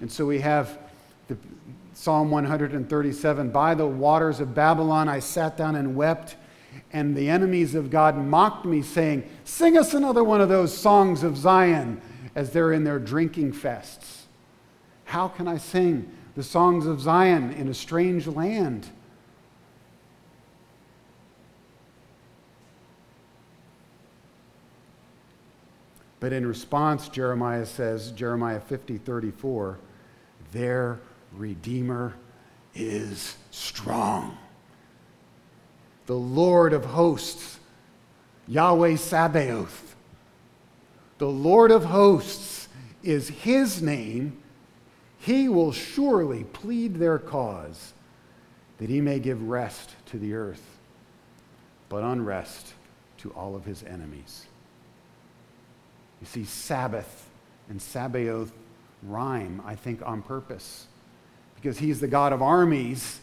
And 0.00 0.10
so 0.10 0.26
we 0.26 0.40
have 0.40 0.78
the, 1.28 1.36
Psalm 1.94 2.30
137 2.30 3.50
By 3.50 3.74
the 3.74 3.86
waters 3.86 4.40
of 4.40 4.54
Babylon 4.54 5.08
I 5.08 5.20
sat 5.20 5.56
down 5.56 5.76
and 5.76 5.94
wept, 5.94 6.36
and 6.92 7.14
the 7.16 7.28
enemies 7.28 7.74
of 7.74 7.90
God 7.90 8.16
mocked 8.16 8.64
me, 8.64 8.82
saying, 8.82 9.28
Sing 9.44 9.78
us 9.78 9.94
another 9.94 10.24
one 10.24 10.40
of 10.40 10.48
those 10.48 10.76
songs 10.76 11.22
of 11.22 11.36
Zion 11.36 12.00
as 12.34 12.50
they're 12.50 12.72
in 12.72 12.84
their 12.84 12.98
drinking 12.98 13.52
fests. 13.52 14.22
How 15.04 15.28
can 15.28 15.46
I 15.46 15.58
sing 15.58 16.10
the 16.34 16.42
songs 16.42 16.86
of 16.86 17.00
Zion 17.00 17.52
in 17.52 17.68
a 17.68 17.74
strange 17.74 18.26
land? 18.26 18.88
But 26.22 26.32
in 26.32 26.46
response, 26.46 27.08
Jeremiah 27.08 27.66
says, 27.66 28.12
Jeremiah 28.12 28.60
50, 28.60 28.98
34, 28.98 29.76
their 30.52 31.00
Redeemer 31.32 32.14
is 32.76 33.36
strong. 33.50 34.38
The 36.06 36.14
Lord 36.14 36.74
of 36.74 36.84
hosts, 36.84 37.58
Yahweh 38.46 38.94
Sabaoth. 38.94 39.96
The 41.18 41.26
Lord 41.26 41.72
of 41.72 41.86
hosts 41.86 42.68
is 43.02 43.28
his 43.28 43.82
name. 43.82 44.40
He 45.18 45.48
will 45.48 45.72
surely 45.72 46.44
plead 46.44 47.00
their 47.00 47.18
cause 47.18 47.94
that 48.78 48.88
he 48.88 49.00
may 49.00 49.18
give 49.18 49.42
rest 49.42 49.96
to 50.06 50.20
the 50.20 50.34
earth, 50.34 50.78
but 51.88 52.04
unrest 52.04 52.74
to 53.18 53.32
all 53.32 53.56
of 53.56 53.64
his 53.64 53.82
enemies. 53.82 54.46
You 56.22 56.26
see, 56.26 56.44
Sabbath 56.44 57.28
and 57.68 57.82
Sabaoth 57.82 58.52
rhyme, 59.02 59.60
I 59.66 59.74
think, 59.74 60.06
on 60.06 60.22
purpose 60.22 60.86
because 61.56 61.78
he's 61.78 61.98
the 61.98 62.06
God 62.06 62.32
of 62.32 62.40
armies, 62.40 63.20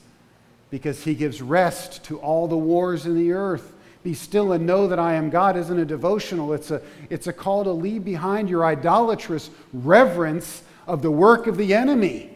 because 0.69 1.05
he 1.05 1.15
gives 1.15 1.41
rest 1.41 2.03
to 2.05 2.19
all 2.19 2.49
the 2.49 2.57
wars 2.57 3.05
in 3.05 3.15
the 3.15 3.31
earth. 3.31 3.73
Be 4.03 4.13
still 4.13 4.51
and 4.51 4.65
know 4.65 4.87
that 4.89 4.99
I 4.99 5.13
am 5.13 5.29
God 5.29 5.55
isn't 5.55 5.79
a 5.79 5.85
devotional, 5.85 6.51
it's 6.51 6.71
a, 6.71 6.81
it's 7.09 7.27
a 7.27 7.33
call 7.33 7.63
to 7.63 7.71
leave 7.71 8.03
behind 8.03 8.49
your 8.49 8.65
idolatrous 8.65 9.49
reverence 9.71 10.63
of 10.85 11.01
the 11.01 11.11
work 11.11 11.47
of 11.47 11.55
the 11.55 11.73
enemy. 11.73 12.35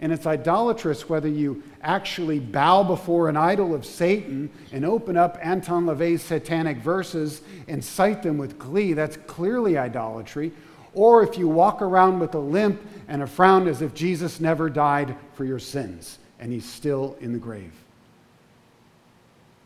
And 0.00 0.12
it's 0.12 0.26
idolatrous 0.26 1.08
whether 1.08 1.28
you 1.28 1.62
actually 1.80 2.38
bow 2.38 2.82
before 2.82 3.28
an 3.28 3.36
idol 3.36 3.74
of 3.74 3.86
Satan 3.86 4.50
and 4.70 4.84
open 4.84 5.16
up 5.16 5.38
Anton 5.40 5.86
LaVey's 5.86 6.22
satanic 6.22 6.78
verses 6.78 7.40
and 7.66 7.82
cite 7.82 8.22
them 8.22 8.36
with 8.36 8.58
glee. 8.58 8.92
That's 8.92 9.16
clearly 9.16 9.78
idolatry 9.78 10.52
or 10.96 11.22
if 11.22 11.36
you 11.36 11.46
walk 11.46 11.82
around 11.82 12.18
with 12.18 12.34
a 12.34 12.38
limp 12.38 12.80
and 13.06 13.22
a 13.22 13.26
frown 13.26 13.68
as 13.68 13.82
if 13.82 13.94
Jesus 13.94 14.40
never 14.40 14.70
died 14.70 15.14
for 15.34 15.44
your 15.44 15.58
sins 15.58 16.18
and 16.40 16.50
he's 16.50 16.64
still 16.64 17.16
in 17.20 17.32
the 17.32 17.38
grave. 17.38 17.72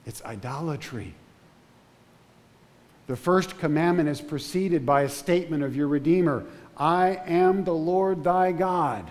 It's 0.05 0.23
idolatry. 0.25 1.15
The 3.07 3.17
first 3.17 3.59
commandment 3.59 4.09
is 4.09 4.21
preceded 4.21 4.85
by 4.85 5.03
a 5.03 5.09
statement 5.09 5.63
of 5.63 5.75
your 5.75 5.89
Redeemer 5.89 6.45
I 6.77 7.21
am 7.27 7.65
the 7.65 7.75
Lord 7.75 8.25
thy 8.25 8.53
God 8.53 9.11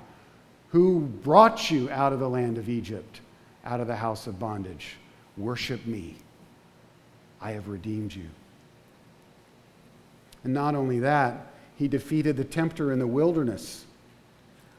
who 0.72 1.01
brought 1.01 1.72
you 1.72 1.89
out 1.89 2.13
of 2.13 2.20
the 2.20 2.30
land 2.30 2.57
of 2.57 2.70
Egypt, 2.70 3.22
out 3.65 3.80
of 3.80 3.88
the 3.88 3.95
house 3.95 4.28
of 4.28 4.39
bondage. 4.39 4.95
Worship 5.38 5.86
me. 5.86 6.15
I 7.41 7.51
have 7.51 7.67
redeemed 7.67 8.13
you. 8.13 8.28
And 10.43 10.53
not 10.53 10.76
only 10.76 10.99
that, 10.99 11.47
he 11.76 11.88
defeated 11.88 12.38
the 12.38 12.43
tempter 12.43 12.91
in 12.91 12.99
the 12.99 13.07
wilderness. 13.07 13.86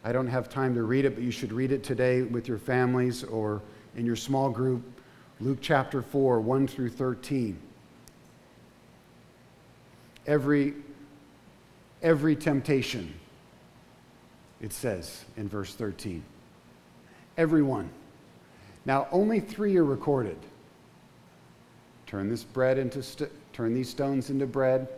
I 0.04 0.12
don't 0.12 0.26
have 0.28 0.48
time 0.48 0.74
to 0.74 0.82
read 0.82 1.04
it, 1.04 1.14
but 1.14 1.24
you 1.24 1.30
should 1.30 1.52
read 1.52 1.72
it 1.72 1.82
today 1.82 2.22
with 2.22 2.48
your 2.48 2.58
families 2.58 3.24
or 3.24 3.60
in 3.96 4.06
your 4.06 4.16
small 4.16 4.50
group. 4.50 4.82
Luke 5.40 5.58
chapter 5.60 6.02
4, 6.02 6.40
1 6.40 6.66
through 6.66 6.90
13. 6.90 7.58
Every 10.26 10.74
every 12.02 12.34
temptation, 12.34 13.12
it 14.60 14.72
says 14.72 15.24
in 15.36 15.48
verse 15.48 15.74
13. 15.74 16.22
Everyone. 17.36 17.90
Now, 18.84 19.08
only 19.12 19.40
three 19.40 19.76
are 19.76 19.84
recorded. 19.84 20.38
Turn 22.06 22.28
this 22.28 22.44
bread 22.44 22.78
into 22.78 23.02
st- 23.02 23.30
turn 23.52 23.74
these 23.74 23.88
stones 23.88 24.30
into 24.30 24.46
bread. 24.46 24.88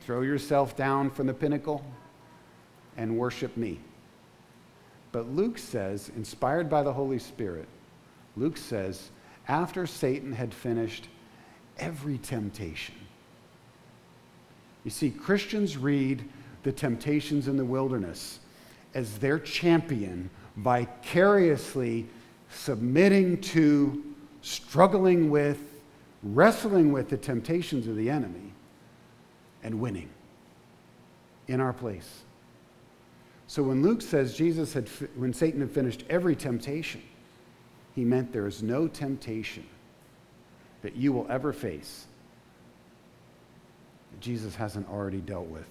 Throw 0.00 0.22
yourself 0.22 0.76
down 0.76 1.10
from 1.10 1.26
the 1.26 1.34
pinnacle 1.34 1.84
and 2.96 3.18
worship 3.18 3.56
me. 3.56 3.78
But 5.12 5.28
Luke 5.28 5.58
says, 5.58 6.10
inspired 6.16 6.70
by 6.70 6.82
the 6.82 6.92
Holy 6.92 7.18
Spirit, 7.18 7.68
Luke 8.36 8.56
says, 8.56 9.10
after 9.48 9.86
Satan 9.86 10.32
had 10.32 10.54
finished 10.54 11.08
every 11.78 12.18
temptation. 12.18 12.94
You 14.84 14.90
see, 14.90 15.10
Christians 15.10 15.76
read 15.76 16.24
the 16.62 16.72
temptations 16.72 17.48
in 17.48 17.56
the 17.56 17.64
wilderness 17.64 18.38
as 18.94 19.18
their 19.18 19.38
champion 19.38 20.30
vicariously 20.56 22.06
submitting 22.50 23.40
to, 23.40 24.02
struggling 24.42 25.30
with, 25.30 25.60
wrestling 26.22 26.92
with 26.92 27.08
the 27.08 27.16
temptations 27.16 27.86
of 27.86 27.96
the 27.96 28.10
enemy, 28.10 28.52
and 29.62 29.80
winning 29.80 30.10
in 31.48 31.60
our 31.60 31.72
place. 31.72 32.22
So 33.46 33.62
when 33.62 33.82
Luke 33.82 34.02
says 34.02 34.34
Jesus 34.34 34.72
had, 34.72 34.88
when 35.14 35.32
Satan 35.32 35.60
had 35.60 35.70
finished 35.70 36.04
every 36.08 36.34
temptation, 36.34 37.02
he 37.94 38.04
meant 38.04 38.32
there 38.32 38.46
is 38.46 38.62
no 38.62 38.88
temptation 38.88 39.66
that 40.82 40.96
you 40.96 41.12
will 41.12 41.26
ever 41.28 41.52
face 41.52 42.06
that 44.10 44.20
Jesus 44.20 44.54
hasn't 44.54 44.88
already 44.88 45.20
dealt 45.20 45.46
with. 45.46 45.68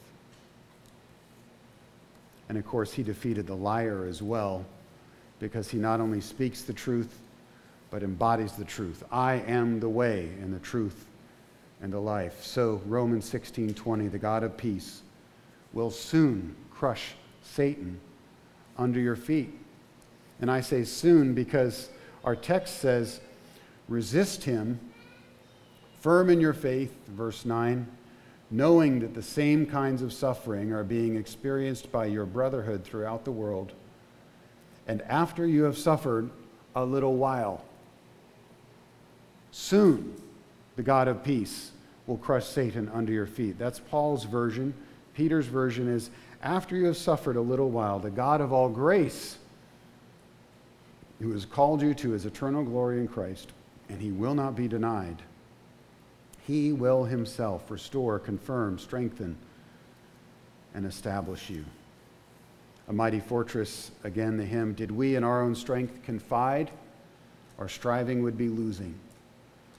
And 2.52 2.58
of 2.58 2.68
course, 2.68 2.92
he 2.92 3.02
defeated 3.02 3.48
the 3.48 3.56
liar 3.56 4.06
as 4.06 4.22
well 4.22 4.66
because 5.40 5.70
he 5.70 5.78
not 5.78 6.02
only 6.02 6.20
speaks 6.20 6.64
the 6.64 6.74
truth, 6.74 7.18
but 7.90 8.04
embodies 8.04 8.52
the 8.52 8.66
truth. 8.66 9.06
I 9.10 9.36
am 9.36 9.80
the 9.80 9.88
way 9.88 10.28
and 10.42 10.54
the 10.54 10.60
truth 10.60 11.06
and 11.82 11.94
the 11.94 12.02
life. 12.02 12.44
So 12.44 12.82
Romans 12.88 13.32
16:20, 13.32 14.12
the 14.12 14.20
God 14.20 14.44
of 14.44 14.58
peace 14.58 15.02
will 15.72 15.92
soon 15.92 16.54
crush 16.70 17.14
Satan 17.42 18.02
under 18.78 19.00
your 19.00 19.16
feet. 19.16 19.58
And 20.42 20.52
I 20.52 20.60
say 20.60 20.84
soon 20.84 21.34
because 21.34 21.88
our 22.26 22.36
text 22.36 22.82
says, 22.82 23.22
resist 23.88 24.44
him, 24.44 24.78
firm 26.02 26.30
in 26.30 26.42
your 26.42 26.52
faith, 26.52 26.94
verse 27.08 27.46
9, 27.46 27.88
knowing 28.52 29.00
that 29.00 29.14
the 29.14 29.24
same 29.24 29.66
kinds 29.66 30.02
of 30.02 30.12
suffering 30.12 30.74
are 30.74 30.84
being 30.84 31.16
experienced 31.16 31.92
by 31.92 32.06
your 32.06 32.26
brotherhood 32.26 32.84
throughout 32.84 33.24
the 33.24 33.32
world. 33.32 33.72
And 34.88 35.02
after 35.04 35.48
you 35.48 35.64
have 35.64 35.78
suffered 35.78 36.30
a 36.76 36.84
little 36.84 37.16
while, 37.16 37.64
soon 39.52 40.14
the 40.76 40.84
God 40.84 41.08
of 41.08 41.24
peace 41.24 41.72
will 42.08 42.18
crush 42.18 42.46
Satan 42.46 42.90
under 42.94 43.14
your 43.14 43.26
feet. 43.26 43.58
That's 43.58 43.80
Paul's 43.80 44.26
version. 44.26 44.74
Peter's 45.14 45.46
version 45.46 45.88
is 45.88 46.10
after 46.44 46.76
you 46.76 46.86
have 46.88 46.98
suffered 46.98 47.38
a 47.38 47.42
little 47.42 47.70
while, 47.70 48.00
the 48.00 48.10
God 48.10 48.42
of 48.42 48.52
all 48.52 48.68
grace, 48.68 49.38
who 51.20 51.32
has 51.32 51.46
called 51.46 51.82
you 51.82 51.94
to 51.94 52.12
his 52.12 52.26
eternal 52.26 52.64
glory 52.64 53.00
in 53.00 53.08
Christ, 53.08 53.52
and 53.90 54.02
he 54.02 54.12
will 54.12 54.34
not 54.34 54.56
be 54.56 54.68
denied, 54.68 55.22
he 56.48 56.74
will 56.74 57.04
himself 57.04 57.70
restore, 57.70 58.20
confirm, 58.20 58.80
strengthen, 58.80 59.36
and 60.74 60.86
establish 60.86 61.50
you. 61.50 61.66
A 62.88 62.94
mighty 62.94 63.20
fortress, 63.20 63.92
again, 64.04 64.38
the 64.38 64.46
hymn, 64.46 64.74
did 64.74 64.92
we 64.92 65.16
in 65.16 65.24
our 65.24 65.42
own 65.42 65.56
strength 65.56 66.04
confide, 66.04 66.72
our 67.60 67.70
striving 67.70 68.24
would 68.24 68.38
be 68.38 68.50
losing. 68.50 68.96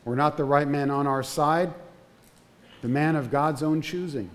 We're 0.05 0.15
not 0.15 0.37
the 0.37 0.45
right 0.45 0.69
man 0.69 0.91
on 0.91 1.07
our 1.07 1.23
side, 1.23 1.73
the 2.81 2.89
man 2.89 3.17
of 3.17 3.31
God's 3.31 3.63
own 3.63 3.83
choosing. 3.83 4.31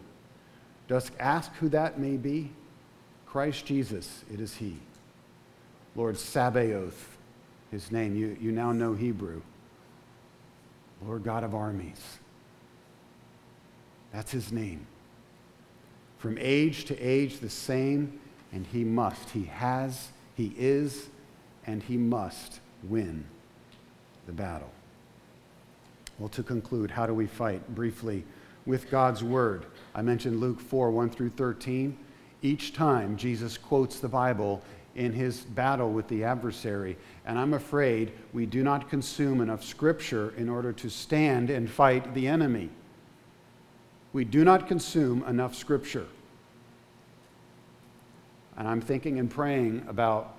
Dost 0.88 1.12
ask 1.20 1.54
who 1.56 1.70
that 1.70 2.00
may 2.00 2.18
be? 2.18 2.52
Christ 3.26 3.66
Jesus, 3.66 4.24
it 4.34 4.40
is 4.40 4.56
He. 4.56 4.78
Lord 5.96 6.18
Sabaoth, 6.18 7.18
His 7.72 7.92
name. 7.92 8.16
You, 8.16 8.38
you 8.40 8.52
now 8.52 8.72
know 8.72 8.94
Hebrew. 8.94 9.42
Lord 11.06 11.24
God 11.24 11.44
of 11.44 11.54
armies. 11.54 12.20
That's 14.12 14.32
His 14.32 14.52
name. 14.52 14.88
From 16.18 16.38
age 16.40 16.86
to 16.86 16.98
age, 16.98 17.40
the 17.40 17.50
same, 17.50 18.20
and 18.52 18.66
He 18.66 18.84
must. 18.84 19.30
He 19.30 19.44
has, 19.46 20.10
He 20.36 20.54
is, 20.58 21.10
and 21.66 21.84
He 21.84 21.98
must 21.98 22.60
win 22.84 23.26
the 24.26 24.34
battle. 24.34 24.72
Well, 26.18 26.30
to 26.30 26.44
conclude, 26.44 26.90
how 26.90 27.06
do 27.06 27.14
we 27.14 27.28
fight? 27.28 27.76
Briefly, 27.76 28.24
with 28.66 28.90
God's 28.90 29.24
Word. 29.24 29.66
I 29.94 30.02
mentioned 30.02 30.40
Luke 30.40 30.60
4 30.60 30.92
1 30.92 31.10
through 31.10 31.30
13. 31.32 31.98
Each 32.42 32.74
time 32.74 33.18
Jesus 33.18 33.58
quotes 33.58 34.00
the 34.00 34.08
Bible 34.08 34.62
in 34.98 35.14
his 35.14 35.42
battle 35.42 35.92
with 35.92 36.08
the 36.08 36.24
adversary. 36.24 36.98
And 37.26 37.38
I'm 37.38 37.54
afraid 37.54 38.12
we 38.34 38.46
do 38.46 38.64
not 38.64 38.90
consume 38.90 39.40
enough 39.42 39.64
Scripture 39.64 40.34
in 40.38 40.50
order 40.50 40.74
to 40.74 40.90
stand 40.90 41.50
and 41.50 41.70
fight 41.70 42.14
the 42.14 42.28
enemy. 42.28 42.70
We 44.12 44.26
do 44.26 44.44
not 44.44 44.68
consume 44.68 45.24
enough 45.24 45.56
Scripture. 45.56 46.08
And 48.58 48.68
I'm 48.68 48.82
thinking 48.82 49.20
and 49.20 49.30
praying 49.30 49.86
about 49.88 50.36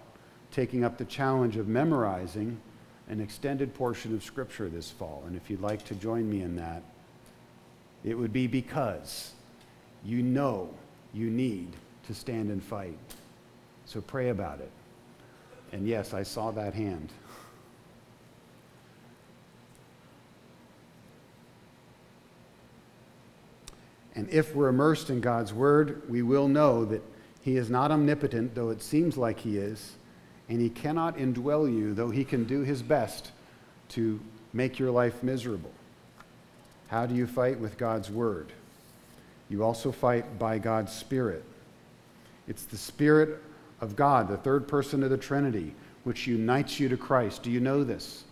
taking 0.51 0.83
up 0.83 0.99
the 0.99 1.05
challenge 1.05 1.57
of 1.57 1.69
memorizing 1.69 2.61
an 3.09 3.21
extended 3.21 3.73
portion 3.75 4.13
of 4.13 4.25
Scripture 4.25 4.69
this 4.69 4.91
fall. 4.91 5.23
And 5.29 5.37
if 5.37 5.49
you'd 5.49 5.61
like 5.61 5.85
to 5.85 5.95
join 5.95 6.29
me 6.29 6.43
in 6.43 6.57
that, 6.57 6.83
it 8.03 8.19
would 8.19 8.33
be 8.33 8.49
because 8.49 9.35
you 10.05 10.21
know 10.21 10.75
you 11.15 11.31
need 11.31 11.69
to 12.09 12.15
stand 12.15 12.51
and 12.51 12.63
fight. 12.63 12.99
So 13.89 14.03
pray 14.03 14.29
about 14.29 14.61
it. 14.61 14.71
And 15.73 15.89
yes, 15.89 16.13
I 16.13 16.23
saw 16.23 16.51
that 16.51 16.75
hand. 16.75 17.11
And 24.15 24.29
if 24.29 24.55
we're 24.55 24.69
immersed 24.69 25.09
in 25.09 25.23
God's 25.23 25.55
Word, 25.55 26.03
we 26.07 26.21
will 26.21 26.49
know 26.49 26.85
that 26.85 27.03
He 27.41 27.57
is 27.57 27.71
not 27.71 27.91
omnipotent, 27.91 28.55
though 28.55 28.69
it 28.69 28.83
seems 28.83 29.17
like 29.17 29.41
He 29.41 29.57
is, 29.57 29.95
and 30.51 30.61
He 30.61 30.69
cannot 30.69 31.17
indwell 31.17 31.67
you, 31.73 31.95
though 31.95 32.11
He 32.11 32.25
can 32.25 32.45
do 32.45 32.61
His 32.61 32.83
best 32.83 33.33
to 33.91 34.21
make 34.53 34.79
your 34.79 34.91
life 34.91 35.23
miserable. 35.23 35.73
How 36.89 37.07
do 37.07 37.15
you 37.15 37.27
fight 37.27 37.59
with 37.59 37.79
God's 37.79 38.11
Word? 38.11 38.53
You 39.49 39.65
also 39.65 39.93
fight 39.93 40.39
by 40.39 40.59
God's 40.59 40.93
Spirit. 40.93 41.43
It's 42.47 42.65
the 42.65 42.77
Spirit 42.77 43.43
of 43.81 43.97
God, 43.97 44.29
the 44.29 44.37
third 44.37 44.67
person 44.67 45.03
of 45.03 45.11
the 45.11 45.17
Trinity, 45.17 45.75
which 46.05 46.27
unites 46.27 46.81
you 46.81 46.89
to 46.89 46.97
Christ. 46.97 47.43
Do 47.43 47.51
you 47.51 47.61
know 47.61 47.85
this? 47.85 48.25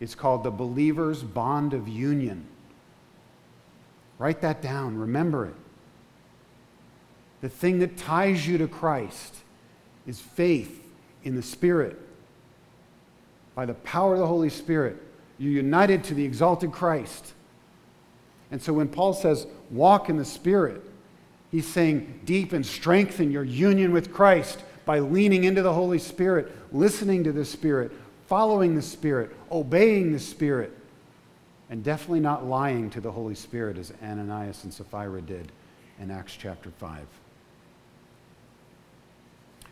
It's 0.00 0.14
called 0.14 0.44
the 0.44 0.50
believer's 0.50 1.22
bond 1.22 1.74
of 1.74 1.88
union. 1.88 2.46
Write 4.18 4.40
that 4.40 4.62
down, 4.62 4.96
remember 4.96 5.46
it. 5.46 5.54
The 7.40 7.48
thing 7.48 7.78
that 7.80 7.96
ties 7.96 8.46
you 8.46 8.58
to 8.58 8.68
Christ 8.68 9.36
is 10.06 10.20
faith 10.20 10.82
in 11.24 11.34
the 11.34 11.42
Spirit. 11.42 12.00
By 13.54 13.66
the 13.66 13.74
power 13.74 14.14
of 14.14 14.20
the 14.20 14.26
Holy 14.26 14.50
Spirit, 14.50 14.96
you're 15.38 15.52
united 15.52 16.04
to 16.04 16.14
the 16.14 16.24
exalted 16.24 16.72
Christ. 16.72 17.32
And 18.50 18.62
so 18.62 18.72
when 18.72 18.88
Paul 18.88 19.12
says, 19.12 19.46
walk 19.70 20.08
in 20.08 20.16
the 20.16 20.24
Spirit, 20.24 20.82
he's 21.54 21.68
saying, 21.68 22.18
deepen, 22.24 22.64
strengthen 22.64 23.30
your 23.30 23.44
union 23.44 23.92
with 23.92 24.12
Christ 24.12 24.64
by 24.84 24.98
leaning 24.98 25.44
into 25.44 25.62
the 25.62 25.72
Holy 25.72 26.00
Spirit, 26.00 26.50
listening 26.72 27.22
to 27.22 27.30
the 27.30 27.44
Spirit, 27.44 27.92
following 28.26 28.74
the 28.74 28.82
Spirit, 28.82 29.30
obeying 29.52 30.12
the 30.12 30.18
Spirit, 30.18 30.76
and 31.70 31.84
definitely 31.84 32.18
not 32.18 32.44
lying 32.44 32.90
to 32.90 33.00
the 33.00 33.12
Holy 33.12 33.36
Spirit 33.36 33.78
as 33.78 33.92
Ananias 34.02 34.64
and 34.64 34.74
Sapphira 34.74 35.22
did 35.22 35.52
in 36.00 36.10
Acts 36.10 36.36
chapter 36.36 36.72
5. 36.72 37.06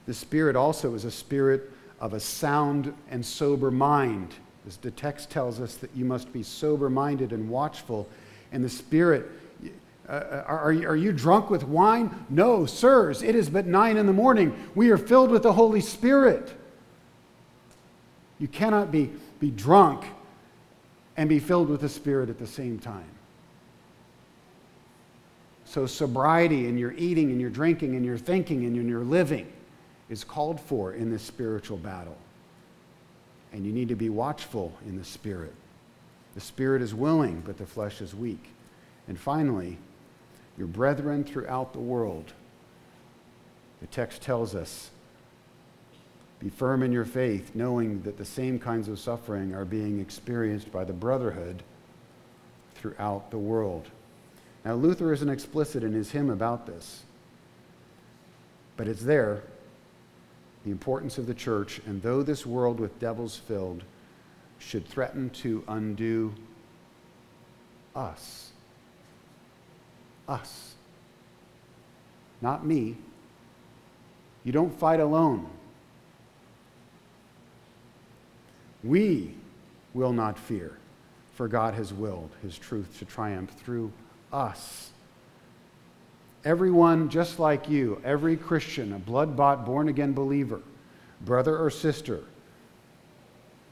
The 0.06 0.14
Spirit 0.14 0.54
also 0.54 0.94
is 0.94 1.04
a 1.04 1.10
spirit 1.10 1.72
of 2.00 2.12
a 2.12 2.20
sound 2.20 2.94
and 3.10 3.26
sober 3.26 3.72
mind. 3.72 4.34
As 4.68 4.76
the 4.76 4.92
text 4.92 5.30
tells 5.30 5.58
us 5.58 5.74
that 5.78 5.90
you 5.96 6.04
must 6.04 6.32
be 6.32 6.44
sober 6.44 6.88
minded 6.88 7.32
and 7.32 7.50
watchful 7.50 8.08
and 8.52 8.62
the 8.62 8.68
Spirit. 8.68 9.28
Uh, 10.08 10.12
uh, 10.12 10.44
are, 10.46 10.72
are 10.72 10.96
you 10.96 11.12
drunk 11.12 11.48
with 11.48 11.62
wine? 11.64 12.26
No, 12.28 12.66
sirs, 12.66 13.22
it 13.22 13.34
is 13.34 13.48
but 13.48 13.66
nine 13.66 13.96
in 13.96 14.06
the 14.06 14.12
morning. 14.12 14.54
We 14.74 14.90
are 14.90 14.98
filled 14.98 15.30
with 15.30 15.44
the 15.44 15.52
Holy 15.52 15.80
Spirit. 15.80 16.52
You 18.38 18.48
cannot 18.48 18.90
be, 18.90 19.12
be 19.38 19.50
drunk 19.50 20.04
and 21.16 21.28
be 21.28 21.38
filled 21.38 21.68
with 21.68 21.80
the 21.80 21.88
Spirit 21.88 22.28
at 22.28 22.38
the 22.38 22.46
same 22.46 22.78
time. 22.78 23.04
So, 25.64 25.86
sobriety 25.86 26.66
in 26.66 26.76
your 26.76 26.92
eating 26.92 27.30
and 27.30 27.40
your 27.40 27.48
drinking 27.48 27.94
and 27.94 28.04
your 28.04 28.18
thinking 28.18 28.66
and 28.66 28.76
in 28.76 28.88
your 28.88 29.04
living 29.04 29.50
is 30.10 30.24
called 30.24 30.60
for 30.60 30.92
in 30.92 31.10
this 31.10 31.22
spiritual 31.22 31.78
battle. 31.78 32.16
And 33.52 33.64
you 33.64 33.72
need 33.72 33.88
to 33.88 33.94
be 33.94 34.10
watchful 34.10 34.76
in 34.86 34.98
the 34.98 35.04
spirit. 35.04 35.54
The 36.34 36.40
spirit 36.40 36.82
is 36.82 36.94
willing, 36.94 37.42
but 37.46 37.56
the 37.56 37.64
flesh 37.64 38.00
is 38.00 38.14
weak. 38.14 38.50
And 39.08 39.18
finally, 39.18 39.78
your 40.56 40.66
brethren 40.66 41.24
throughout 41.24 41.72
the 41.72 41.78
world. 41.78 42.32
The 43.80 43.86
text 43.88 44.22
tells 44.22 44.54
us 44.54 44.90
be 46.38 46.48
firm 46.48 46.82
in 46.82 46.90
your 46.90 47.04
faith, 47.04 47.52
knowing 47.54 48.02
that 48.02 48.18
the 48.18 48.24
same 48.24 48.58
kinds 48.58 48.88
of 48.88 48.98
suffering 48.98 49.54
are 49.54 49.64
being 49.64 50.00
experienced 50.00 50.72
by 50.72 50.82
the 50.82 50.92
brotherhood 50.92 51.62
throughout 52.74 53.30
the 53.30 53.38
world. 53.38 53.88
Now, 54.64 54.74
Luther 54.74 55.12
isn't 55.12 55.28
explicit 55.28 55.84
in 55.84 55.92
his 55.92 56.10
hymn 56.10 56.30
about 56.30 56.66
this, 56.66 57.04
but 58.76 58.88
it's 58.88 59.02
there 59.02 59.42
the 60.64 60.70
importance 60.70 61.18
of 61.18 61.26
the 61.26 61.34
church, 61.34 61.80
and 61.86 62.02
though 62.02 62.22
this 62.22 62.46
world 62.46 62.78
with 62.78 62.98
devils 62.98 63.36
filled 63.36 63.82
should 64.58 64.86
threaten 64.86 65.30
to 65.30 65.64
undo 65.66 66.32
us, 67.96 68.51
us, 70.28 70.74
not 72.40 72.66
me, 72.66 72.96
you 74.44 74.52
don't 74.52 74.76
fight 74.78 75.00
alone. 75.00 75.48
We 78.82 79.34
will 79.94 80.12
not 80.12 80.38
fear, 80.38 80.76
for 81.34 81.46
God 81.46 81.74
has 81.74 81.92
willed 81.92 82.30
his 82.42 82.58
truth 82.58 82.98
to 82.98 83.04
triumph 83.04 83.50
through 83.50 83.92
us. 84.32 84.90
Everyone 86.44 87.08
just 87.08 87.38
like 87.38 87.68
you, 87.68 88.00
every 88.04 88.36
Christian, 88.36 88.92
a 88.92 88.98
blood 88.98 89.36
bought, 89.36 89.64
born 89.64 89.88
again 89.88 90.12
believer, 90.12 90.60
brother 91.20 91.56
or 91.56 91.70
sister, 91.70 92.24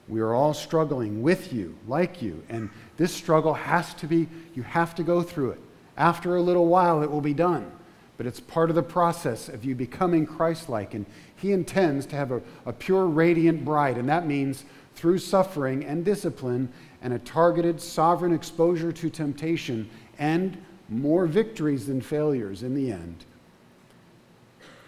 we 0.09 0.21
are 0.21 0.35
all 0.35 0.55
struggling 0.55 1.23
with 1.23 1.53
you, 1.53 1.77
like 1.87 2.21
you. 2.21 2.43
And 2.49 2.71
this 2.97 3.13
struggle 3.15 3.55
has 3.55 3.95
to 3.95 4.07
be, 4.07 4.29
you 4.55 4.63
have 4.63 4.95
to 4.97 5.03
go 5.03 5.23
through 5.23 5.53
it. 5.53 5.61
After 6.01 6.35
a 6.35 6.41
little 6.41 6.67
while, 6.67 7.03
it 7.03 7.11
will 7.11 7.21
be 7.21 7.35
done. 7.35 7.71
But 8.17 8.25
it's 8.25 8.41
part 8.41 8.71
of 8.71 8.77
the 8.77 8.83
process 8.83 9.51
of 9.51 9.67
you 9.67 9.75
becoming 9.75 10.25
Christ 10.25 10.71
like. 10.71 10.95
And 10.95 11.05
He 11.37 11.53
intends 11.53 12.07
to 12.07 12.17
have 12.17 12.33
a, 12.33 12.41
a 12.65 12.73
pure, 12.73 13.07
radiant 13.07 13.67
bride. 13.67 13.99
And 13.99 14.09
that 14.09 14.27
means 14.27 14.65
through 14.95 15.19
suffering 15.19 15.85
and 15.85 16.03
discipline 16.03 16.73
and 17.03 17.13
a 17.13 17.19
targeted, 17.19 17.83
sovereign 17.83 18.33
exposure 18.33 18.93
to 18.93 19.11
temptation 19.11 19.91
and 20.19 20.57
more 20.89 21.27
victories 21.27 21.87
than 21.87 22.01
failures 22.01 22.63
in 22.63 22.75
the 22.75 22.91
end, 22.91 23.25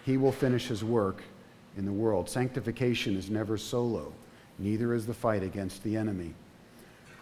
he 0.05 0.17
will 0.17 0.31
finish 0.31 0.67
his 0.67 0.83
work 0.83 1.21
in 1.77 1.85
the 1.85 1.91
world. 1.91 2.27
Sanctification 2.27 3.15
is 3.15 3.29
never 3.29 3.55
solo, 3.57 4.11
neither 4.57 4.95
is 4.95 5.05
the 5.05 5.13
fight 5.13 5.43
against 5.43 5.83
the 5.83 5.95
enemy. 5.95 6.33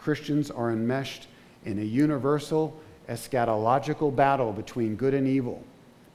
Christians 0.01 0.49
are 0.49 0.71
enmeshed 0.71 1.27
in 1.65 1.77
a 1.77 1.83
universal 1.83 2.81
eschatological 3.11 4.15
battle 4.15 4.53
between 4.53 4.95
good 4.95 5.13
and 5.13 5.27
evil, 5.27 5.61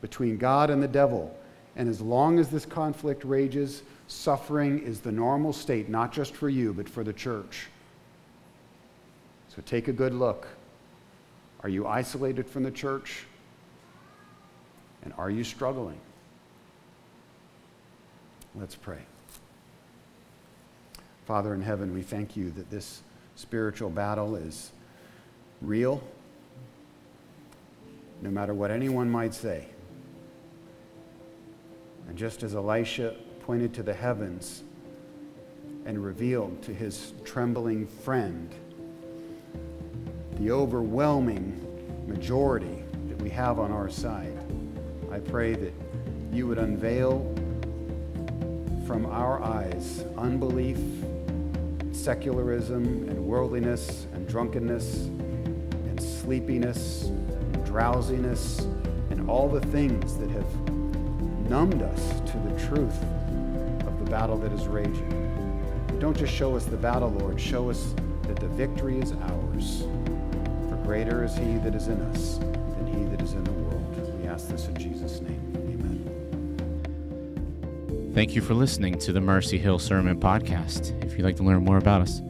between 0.01 0.39
God 0.39 0.71
and 0.71 0.83
the 0.83 0.89
devil. 0.89 1.37
And 1.77 1.89
as 1.89 2.01
long 2.01 2.39
as 2.39 2.49
this 2.49 2.65
conflict 2.65 3.23
rages, 3.23 3.83
suffering 4.09 4.79
is 4.83 5.01
the 5.01 5.13
normal 5.13 5.53
state, 5.53 5.89
not 5.91 6.13
just 6.13 6.35
for 6.35 6.49
you, 6.49 6.73
but 6.73 6.89
for 6.89 7.05
the 7.05 7.13
church. 7.13 7.67
So 9.55 9.63
take 9.67 9.89
a 9.89 9.93
good 9.93 10.15
look. 10.15 10.49
Are 11.61 11.69
you 11.69 11.87
isolated 11.87 12.49
from 12.49 12.63
the 12.63 12.71
church? 12.71 13.25
And 15.05 15.13
are 15.19 15.31
you 15.31 15.45
struggling? 15.45 15.99
Let's 18.55 18.75
pray. 18.75 19.01
Father 21.27 21.55
in 21.55 21.61
heaven, 21.61 21.93
we 21.93 22.03
thank 22.03 22.37
you 22.37 22.51
that 22.53 22.71
this 22.71 23.03
spiritual 23.35 23.91
battle 23.91 24.37
is 24.37 24.71
real, 25.61 26.03
no 28.23 28.31
matter 28.31 28.55
what 28.55 28.71
anyone 28.71 29.11
might 29.11 29.35
say. 29.35 29.67
And 32.09 32.17
just 32.17 32.43
as 32.43 32.55
Elisha 32.55 33.14
pointed 33.41 33.75
to 33.75 33.83
the 33.83 33.95
heavens 33.95 34.62
and 35.85 36.05
revealed 36.05 36.62
to 36.62 36.75
his 36.75 37.12
trembling 37.25 37.87
friend 37.87 38.53
the 40.39 40.51
overwhelming 40.51 41.62
majority 42.07 42.85
that 43.09 43.21
we 43.23 43.31
have 43.31 43.59
on 43.59 43.73
our 43.73 43.89
side. 43.89 44.37
I 45.11 45.19
pray 45.19 45.55
that 45.55 45.73
you 46.33 46.47
would 46.47 46.59
unveil 46.59 47.35
from 48.87 49.07
our 49.07 49.43
eyes 49.43 50.05
unbelief, 50.19 50.79
secularism, 51.93 53.09
and 53.09 53.19
worldliness, 53.25 54.07
and 54.12 54.29
drunkenness, 54.29 55.07
and 55.07 56.01
sleepiness, 56.01 57.11
drowsiness, 57.77 58.61
and 59.11 59.29
all 59.29 59.51
the 59.51 59.61
things 59.61 60.16
that 60.16 60.31
have 60.31 60.47
numbed 61.51 61.83
us 61.83 62.20
to 62.20 62.39
the 62.49 62.59
truth 62.66 63.03
of 63.87 64.03
the 64.03 64.11
battle 64.11 64.39
that 64.39 64.51
is 64.51 64.66
raging. 64.66 65.12
Don't 65.99 66.16
just 66.16 66.33
show 66.33 66.57
us 66.57 66.64
the 66.64 66.79
battle, 66.79 67.11
Lord, 67.11 67.39
show 67.39 67.68
us 67.68 67.95
that 68.22 68.37
the 68.37 68.49
victory 68.49 68.99
is 68.99 69.12
ours. 69.12 69.83
For 70.70 70.77
greater 70.85 71.22
is 71.22 71.37
he 71.37 71.59
that 71.59 71.74
is 71.74 71.89
in 71.89 72.01
us 72.01 72.39
than 72.39 72.87
he 72.87 73.05
that 73.11 73.20
is 73.20 73.35
in 73.35 73.45
the 73.45 73.53
world. 73.53 74.22
We 74.22 74.27
ask 74.27 74.49
this 74.49 74.68
in 74.68 74.79
Jesus' 74.79 75.20
name. 75.20 75.53
Amen. 75.57 76.01
Thank 78.14 78.35
you 78.35 78.41
for 78.41 78.55
listening 78.55 78.97
to 79.01 79.12
the 79.12 79.20
Mercy 79.20 79.59
Hill 79.59 79.79
Sermon 79.79 80.18
Podcast. 80.18 81.05
If 81.05 81.18
you'd 81.18 81.24
like 81.24 81.37
to 81.37 81.43
learn 81.43 81.62
more 81.62 81.77
about 81.77 82.01
us, 82.01 82.22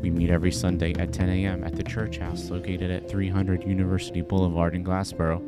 We 0.00 0.10
meet 0.10 0.30
every 0.30 0.52
Sunday 0.52 0.94
at 0.94 1.12
10 1.12 1.28
a.m. 1.28 1.64
at 1.64 1.76
the 1.76 1.82
church 1.82 2.18
house 2.18 2.50
located 2.50 2.90
at 2.90 3.08
300 3.08 3.64
University 3.64 4.22
Boulevard 4.22 4.74
in 4.74 4.84
Glassboro, 4.84 5.40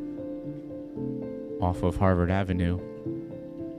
off 1.61 1.81
of 1.83 1.95
Harvard 1.95 2.29
Avenue 2.29 2.79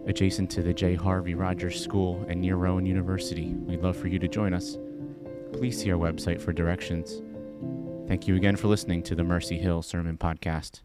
adjacent 0.07 0.51
to 0.51 0.62
the 0.62 0.72
J. 0.72 0.95
Harvey 0.95 1.35
Rodgers 1.35 1.83
School 1.83 2.25
and 2.29 2.41
near 2.41 2.57
Rowan 2.57 2.87
University. 2.87 3.55
We'd 3.55 3.83
love 3.83 3.97
for 3.97 4.09
you 4.09 4.18
to 4.18 4.29
join 4.29 4.53
us. 4.53 4.79
Please 5.53 5.81
see 5.81 5.91
our 5.91 5.99
website 5.99 6.41
for 6.41 6.53
directions. 6.53 7.22
Thank 8.07 8.29
you 8.29 8.37
again 8.37 8.57
for 8.57 8.68
listening 8.68 9.03
to 9.05 9.14
the 9.14 9.25
Mercy 9.25 9.59
Hill 9.59 9.83
Sermon 9.83 10.18
Podcast. 10.18 10.81